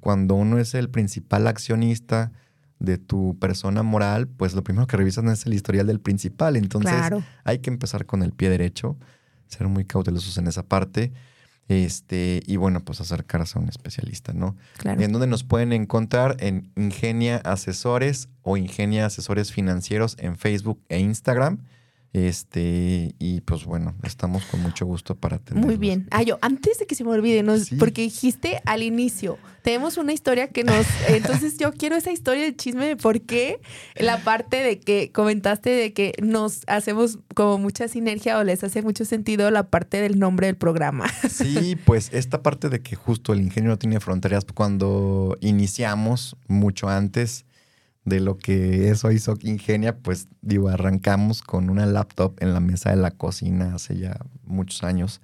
Cuando 0.00 0.34
uno 0.34 0.58
es 0.58 0.74
el 0.74 0.88
principal 0.88 1.46
accionista 1.46 2.32
de 2.78 2.98
tu 2.98 3.36
persona 3.40 3.82
moral, 3.82 4.28
pues 4.28 4.54
lo 4.54 4.62
primero 4.62 4.86
que 4.86 4.96
revisan 4.96 5.28
es 5.28 5.44
el 5.46 5.54
historial 5.54 5.86
del 5.88 6.00
principal. 6.00 6.56
Entonces 6.56 6.92
Claro. 6.92 7.24
hay 7.44 7.58
que 7.58 7.70
empezar 7.70 8.06
con 8.06 8.22
el 8.22 8.32
pie 8.32 8.48
derecho, 8.48 8.96
ser 9.48 9.66
muy 9.66 9.84
cautelosos 9.84 10.38
en 10.38 10.46
esa 10.46 10.62
parte. 10.62 11.12
Este, 11.68 12.42
y 12.46 12.56
bueno, 12.56 12.80
pues 12.80 13.00
acercarse 13.00 13.58
a 13.58 13.62
un 13.62 13.68
especialista, 13.68 14.32
¿no? 14.32 14.56
Claro. 14.78 15.02
¿En 15.02 15.12
dónde 15.12 15.26
nos 15.26 15.44
pueden 15.44 15.72
encontrar? 15.72 16.36
En 16.40 16.72
Ingenia 16.76 17.36
Asesores 17.44 18.28
o 18.42 18.56
Ingenia 18.56 19.06
Asesores 19.06 19.52
Financieros 19.52 20.16
en 20.18 20.38
Facebook 20.38 20.80
e 20.88 20.98
Instagram. 20.98 21.58
Este, 22.12 23.14
y 23.18 23.42
pues 23.42 23.64
bueno, 23.64 23.94
estamos 24.02 24.44
con 24.46 24.60
mucho 24.60 24.86
gusto 24.86 25.14
para 25.14 25.36
atender. 25.36 25.64
Muy 25.64 25.76
bien. 25.76 26.08
Ah, 26.10 26.22
yo, 26.22 26.38
antes 26.40 26.78
de 26.78 26.86
que 26.86 26.94
se 26.94 27.04
me 27.04 27.10
olvide, 27.10 27.42
nos- 27.42 27.66
Sí. 27.66 27.76
porque 27.76 28.02
dijiste 28.02 28.60
al 28.64 28.82
inicio, 28.82 29.38
tenemos 29.62 29.98
una 29.98 30.12
historia 30.12 30.48
que 30.48 30.64
nos. 30.64 30.86
Entonces, 31.08 31.58
yo 31.58 31.72
quiero 31.72 31.96
esa 31.96 32.10
historia 32.10 32.44
de 32.44 32.56
chisme 32.56 32.86
de 32.86 32.96
por 32.96 33.20
qué 33.20 33.60
la 33.96 34.18
parte 34.24 34.56
de 34.56 34.80
que 34.80 35.12
comentaste 35.12 35.70
de 35.70 35.92
que 35.92 36.14
nos 36.22 36.62
hacemos 36.66 37.18
como 37.34 37.58
mucha 37.58 37.88
sinergia 37.88 38.38
o 38.38 38.44
les 38.44 38.64
hace 38.64 38.80
mucho 38.82 39.04
sentido 39.04 39.50
la 39.50 39.68
parte 39.68 40.00
del 40.00 40.18
nombre 40.18 40.46
del 40.46 40.56
programa. 40.56 41.06
Sí, 41.28 41.76
pues 41.84 42.10
esta 42.12 42.42
parte 42.42 42.68
de 42.70 42.80
que 42.80 42.96
justo 42.96 43.32
el 43.32 43.40
ingenio 43.42 43.70
no 43.70 43.78
tiene 43.78 44.00
fronteras, 44.00 44.44
cuando 44.54 45.36
iniciamos 45.40 46.36
mucho 46.48 46.88
antes 46.88 47.44
de 48.08 48.20
lo 48.20 48.38
que 48.38 48.90
es 48.90 49.04
hoy 49.04 49.18
Soc 49.18 49.44
Ingenia, 49.44 49.98
pues 49.98 50.28
digo, 50.42 50.68
arrancamos 50.68 51.42
con 51.42 51.70
una 51.70 51.86
laptop 51.86 52.36
en 52.40 52.54
la 52.54 52.60
mesa 52.60 52.90
de 52.90 52.96
la 52.96 53.10
cocina 53.10 53.74
hace 53.74 53.98
ya 53.98 54.18
muchos 54.44 54.82
años 54.82 55.20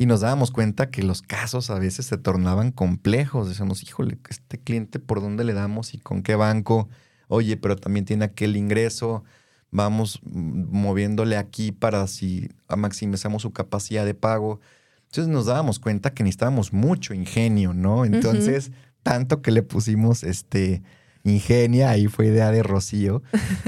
y 0.00 0.06
nos 0.06 0.22
dábamos 0.22 0.50
cuenta 0.50 0.90
que 0.90 1.02
los 1.02 1.20
casos 1.20 1.68
a 1.68 1.78
veces 1.78 2.06
se 2.06 2.16
tornaban 2.16 2.72
complejos. 2.72 3.50
Decíamos, 3.50 3.82
híjole, 3.82 4.16
este 4.30 4.58
cliente, 4.58 4.98
¿por 4.98 5.20
dónde 5.20 5.44
le 5.44 5.52
damos 5.52 5.92
y 5.92 5.98
con 5.98 6.22
qué 6.22 6.36
banco? 6.36 6.88
Oye, 7.28 7.58
pero 7.58 7.76
también 7.76 8.06
tiene 8.06 8.24
aquel 8.24 8.56
ingreso. 8.56 9.24
Vamos 9.70 10.20
moviéndole 10.24 11.36
aquí 11.36 11.70
para 11.70 12.06
si 12.06 12.48
maximizamos 12.74 13.42
su 13.42 13.52
capacidad 13.52 14.06
de 14.06 14.14
pago. 14.14 14.60
Entonces 15.08 15.28
nos 15.28 15.44
dábamos 15.44 15.78
cuenta 15.78 16.14
que 16.14 16.24
necesitábamos 16.24 16.72
mucho 16.72 17.12
ingenio, 17.12 17.74
¿no? 17.74 18.06
Entonces, 18.06 18.72
tanto 19.02 19.42
que 19.42 19.50
le 19.50 19.62
pusimos 19.62 20.22
este 20.22 20.82
Ingenia, 21.24 21.90
ahí 21.90 22.06
fue 22.06 22.26
idea 22.26 22.50
de 22.50 22.62
Rocío. 22.62 23.22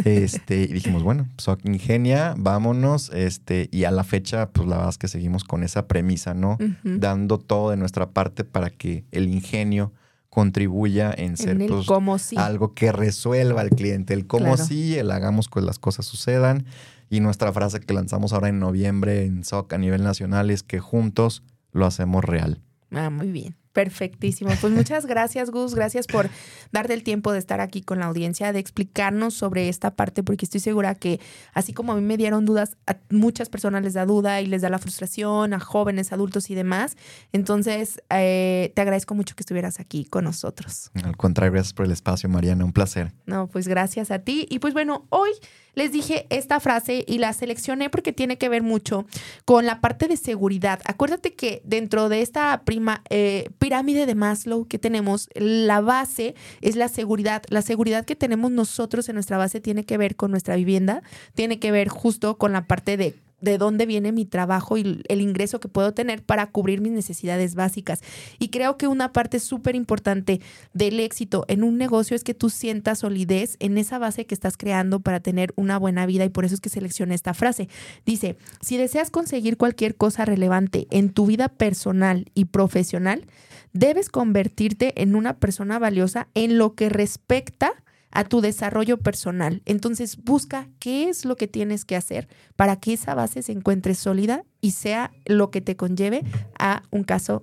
Este, 0.04 0.62
y 0.62 0.68
dijimos, 0.68 1.02
bueno, 1.02 1.28
Soc 1.38 1.64
Ingenia, 1.64 2.34
vámonos. 2.36 3.10
Este, 3.14 3.68
y 3.70 3.84
a 3.84 3.90
la 3.90 4.04
fecha, 4.04 4.50
pues 4.50 4.68
la 4.68 4.76
verdad 4.76 4.90
es 4.90 4.98
que 4.98 5.08
seguimos 5.08 5.44
con 5.44 5.62
esa 5.62 5.86
premisa, 5.86 6.34
¿no? 6.34 6.58
Dando 6.82 7.38
todo 7.38 7.70
de 7.70 7.76
nuestra 7.76 8.10
parte 8.10 8.44
para 8.44 8.70
que 8.70 9.04
el 9.10 9.28
ingenio 9.28 9.92
contribuya 10.30 11.12
en 11.14 11.36
ser 11.36 11.60
en 11.60 11.68
pues, 11.68 11.86
cómo 11.86 12.18
sí. 12.18 12.36
algo 12.38 12.72
que 12.72 12.90
resuelva 12.90 13.60
al 13.60 13.68
cliente. 13.68 14.14
El 14.14 14.26
cómo 14.26 14.54
Claro. 14.54 14.64
sí, 14.64 14.96
el 14.96 15.10
hagamos 15.10 15.48
que 15.48 15.60
las 15.60 15.78
cosas 15.78 16.06
sucedan. 16.06 16.64
Y 17.10 17.20
nuestra 17.20 17.52
frase 17.52 17.80
que 17.80 17.92
lanzamos 17.92 18.32
ahora 18.32 18.48
en 18.48 18.58
noviembre 18.58 19.26
en 19.26 19.44
SOC 19.44 19.74
a 19.74 19.78
nivel 19.78 20.02
nacional 20.02 20.50
es 20.50 20.62
que 20.62 20.80
juntos 20.80 21.42
lo 21.72 21.84
hacemos 21.84 22.24
real. 22.24 22.62
Ah, 22.90 23.10
muy 23.10 23.30
bien. 23.30 23.54
Perfectísimo. 23.72 24.50
Pues 24.60 24.72
muchas 24.72 25.06
gracias, 25.06 25.50
Gus. 25.50 25.74
Gracias 25.74 26.06
por 26.06 26.28
darte 26.72 26.92
el 26.92 27.02
tiempo 27.02 27.32
de 27.32 27.38
estar 27.38 27.60
aquí 27.60 27.80
con 27.80 28.00
la 28.00 28.06
audiencia, 28.06 28.52
de 28.52 28.58
explicarnos 28.58 29.34
sobre 29.34 29.68
esta 29.68 29.94
parte, 29.94 30.22
porque 30.22 30.44
estoy 30.44 30.60
segura 30.60 30.94
que 30.94 31.20
así 31.54 31.72
como 31.72 31.92
a 31.92 31.96
mí 31.96 32.02
me 32.02 32.16
dieron 32.16 32.44
dudas, 32.44 32.76
a 32.86 32.96
muchas 33.10 33.48
personas 33.48 33.82
les 33.82 33.94
da 33.94 34.04
duda 34.04 34.40
y 34.42 34.46
les 34.46 34.62
da 34.62 34.68
la 34.68 34.78
frustración, 34.78 35.54
a 35.54 35.60
jóvenes, 35.60 36.12
adultos 36.12 36.50
y 36.50 36.54
demás. 36.54 36.96
Entonces, 37.32 38.02
eh, 38.10 38.72
te 38.74 38.82
agradezco 38.82 39.14
mucho 39.14 39.34
que 39.34 39.42
estuvieras 39.42 39.80
aquí 39.80 40.04
con 40.04 40.24
nosotros. 40.24 40.90
Al 41.02 41.16
contrario, 41.16 41.52
gracias 41.52 41.72
por 41.72 41.86
el 41.86 41.92
espacio, 41.92 42.28
Mariana. 42.28 42.64
Un 42.64 42.72
placer. 42.72 43.12
No, 43.26 43.46
pues 43.46 43.68
gracias 43.68 44.10
a 44.10 44.18
ti. 44.18 44.46
Y 44.50 44.58
pues 44.58 44.74
bueno, 44.74 45.06
hoy 45.08 45.30
les 45.74 45.92
dije 45.92 46.26
esta 46.30 46.60
frase 46.60 47.04
y 47.06 47.18
la 47.18 47.32
seleccioné 47.32 47.90
porque 47.90 48.12
tiene 48.12 48.38
que 48.38 48.48
ver 48.48 48.62
mucho 48.62 49.06
con 49.44 49.66
la 49.66 49.80
parte 49.80 50.08
de 50.08 50.16
seguridad. 50.16 50.80
Acuérdate 50.84 51.34
que 51.34 51.62
dentro 51.64 52.08
de 52.08 52.22
esta 52.22 52.62
prima, 52.64 53.02
eh, 53.10 53.48
pirámide 53.58 54.06
de 54.06 54.14
Maslow 54.14 54.66
que 54.66 54.78
tenemos, 54.78 55.28
la 55.34 55.80
base 55.80 56.34
es 56.60 56.76
la 56.76 56.88
seguridad. 56.88 57.42
La 57.48 57.62
seguridad 57.62 58.04
que 58.04 58.16
tenemos 58.16 58.50
nosotros 58.50 59.08
en 59.08 59.14
nuestra 59.14 59.38
base 59.38 59.60
tiene 59.60 59.84
que 59.84 59.98
ver 59.98 60.16
con 60.16 60.30
nuestra 60.30 60.56
vivienda, 60.56 61.02
tiene 61.34 61.58
que 61.58 61.72
ver 61.72 61.88
justo 61.88 62.38
con 62.38 62.52
la 62.52 62.66
parte 62.66 62.96
de 62.96 63.14
de 63.42 63.58
dónde 63.58 63.84
viene 63.84 64.12
mi 64.12 64.24
trabajo 64.24 64.78
y 64.78 65.02
el 65.08 65.20
ingreso 65.20 65.60
que 65.60 65.68
puedo 65.68 65.92
tener 65.92 66.22
para 66.22 66.46
cubrir 66.50 66.80
mis 66.80 66.92
necesidades 66.92 67.54
básicas. 67.54 68.00
Y 68.38 68.48
creo 68.48 68.78
que 68.78 68.86
una 68.86 69.12
parte 69.12 69.40
súper 69.40 69.74
importante 69.74 70.40
del 70.72 71.00
éxito 71.00 71.44
en 71.48 71.62
un 71.62 71.76
negocio 71.76 72.16
es 72.16 72.24
que 72.24 72.34
tú 72.34 72.48
sientas 72.48 73.00
solidez 73.00 73.56
en 73.58 73.76
esa 73.76 73.98
base 73.98 74.24
que 74.24 74.34
estás 74.34 74.56
creando 74.56 75.00
para 75.00 75.20
tener 75.20 75.52
una 75.56 75.78
buena 75.78 76.06
vida 76.06 76.24
y 76.24 76.30
por 76.30 76.44
eso 76.44 76.54
es 76.54 76.60
que 76.60 76.70
seleccioné 76.70 77.14
esta 77.14 77.34
frase. 77.34 77.68
Dice, 78.06 78.36
si 78.60 78.78
deseas 78.78 79.10
conseguir 79.10 79.56
cualquier 79.56 79.96
cosa 79.96 80.24
relevante 80.24 80.86
en 80.90 81.10
tu 81.10 81.26
vida 81.26 81.48
personal 81.48 82.30
y 82.34 82.46
profesional, 82.46 83.26
debes 83.72 84.08
convertirte 84.08 85.02
en 85.02 85.16
una 85.16 85.38
persona 85.38 85.78
valiosa 85.78 86.28
en 86.34 86.58
lo 86.58 86.74
que 86.74 86.88
respecta 86.88 87.72
a 88.12 88.24
tu 88.24 88.40
desarrollo 88.40 88.98
personal. 88.98 89.62
Entonces 89.64 90.16
busca 90.16 90.68
qué 90.78 91.08
es 91.08 91.24
lo 91.24 91.36
que 91.36 91.48
tienes 91.48 91.84
que 91.84 91.96
hacer 91.96 92.28
para 92.56 92.76
que 92.76 92.92
esa 92.92 93.14
base 93.14 93.42
se 93.42 93.52
encuentre 93.52 93.94
sólida 93.94 94.44
y 94.60 94.72
sea 94.72 95.10
lo 95.24 95.50
que 95.50 95.60
te 95.60 95.76
conlleve 95.76 96.22
a 96.58 96.82
un 96.90 97.04
caso 97.04 97.42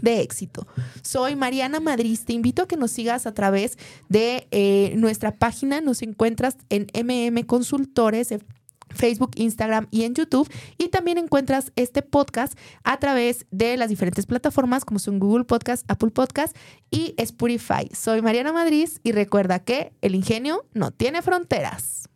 de 0.00 0.20
éxito. 0.20 0.66
Soy 1.02 1.36
Mariana 1.36 1.80
Madrid, 1.80 2.18
te 2.24 2.32
invito 2.32 2.62
a 2.62 2.68
que 2.68 2.76
nos 2.76 2.90
sigas 2.90 3.26
a 3.26 3.34
través 3.34 3.78
de 4.08 4.48
eh, 4.50 4.94
nuestra 4.96 5.32
página, 5.32 5.80
nos 5.80 6.02
encuentras 6.02 6.56
en 6.70 6.86
MM 6.94 7.44
Consultores, 7.46 8.34
Facebook, 8.94 9.32
Instagram 9.36 9.86
y 9.90 10.04
en 10.04 10.14
YouTube. 10.14 10.50
Y 10.78 10.88
también 10.88 11.18
encuentras 11.18 11.72
este 11.76 12.02
podcast 12.02 12.58
a 12.82 12.98
través 12.98 13.46
de 13.50 13.76
las 13.76 13.88
diferentes 13.88 14.26
plataformas 14.26 14.84
como 14.84 14.98
son 14.98 15.18
Google 15.18 15.44
Podcast, 15.44 15.84
Apple 15.90 16.10
Podcast 16.10 16.56
y 16.90 17.14
Spotify. 17.18 17.88
Soy 17.92 18.22
Mariana 18.22 18.52
Madrid 18.52 18.88
y 19.02 19.12
recuerda 19.12 19.58
que 19.58 19.92
el 20.00 20.14
ingenio 20.14 20.64
no 20.72 20.90
tiene 20.90 21.22
fronteras. 21.22 22.08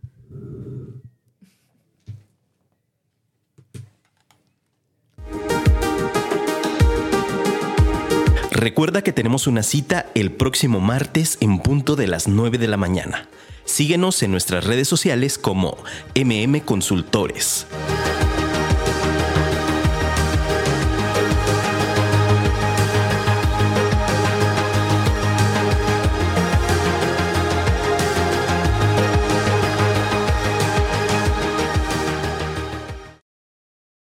Recuerda 8.58 9.02
que 9.02 9.12
tenemos 9.12 9.46
una 9.46 9.62
cita 9.62 10.06
el 10.16 10.32
próximo 10.32 10.80
martes 10.80 11.38
en 11.40 11.60
punto 11.60 11.94
de 11.94 12.08
las 12.08 12.26
9 12.26 12.58
de 12.58 12.66
la 12.66 12.76
mañana. 12.76 13.28
Síguenos 13.68 14.22
en 14.22 14.30
nuestras 14.30 14.64
redes 14.64 14.88
sociales 14.88 15.36
como 15.36 15.76
MM 16.14 16.60
Consultores. 16.62 17.66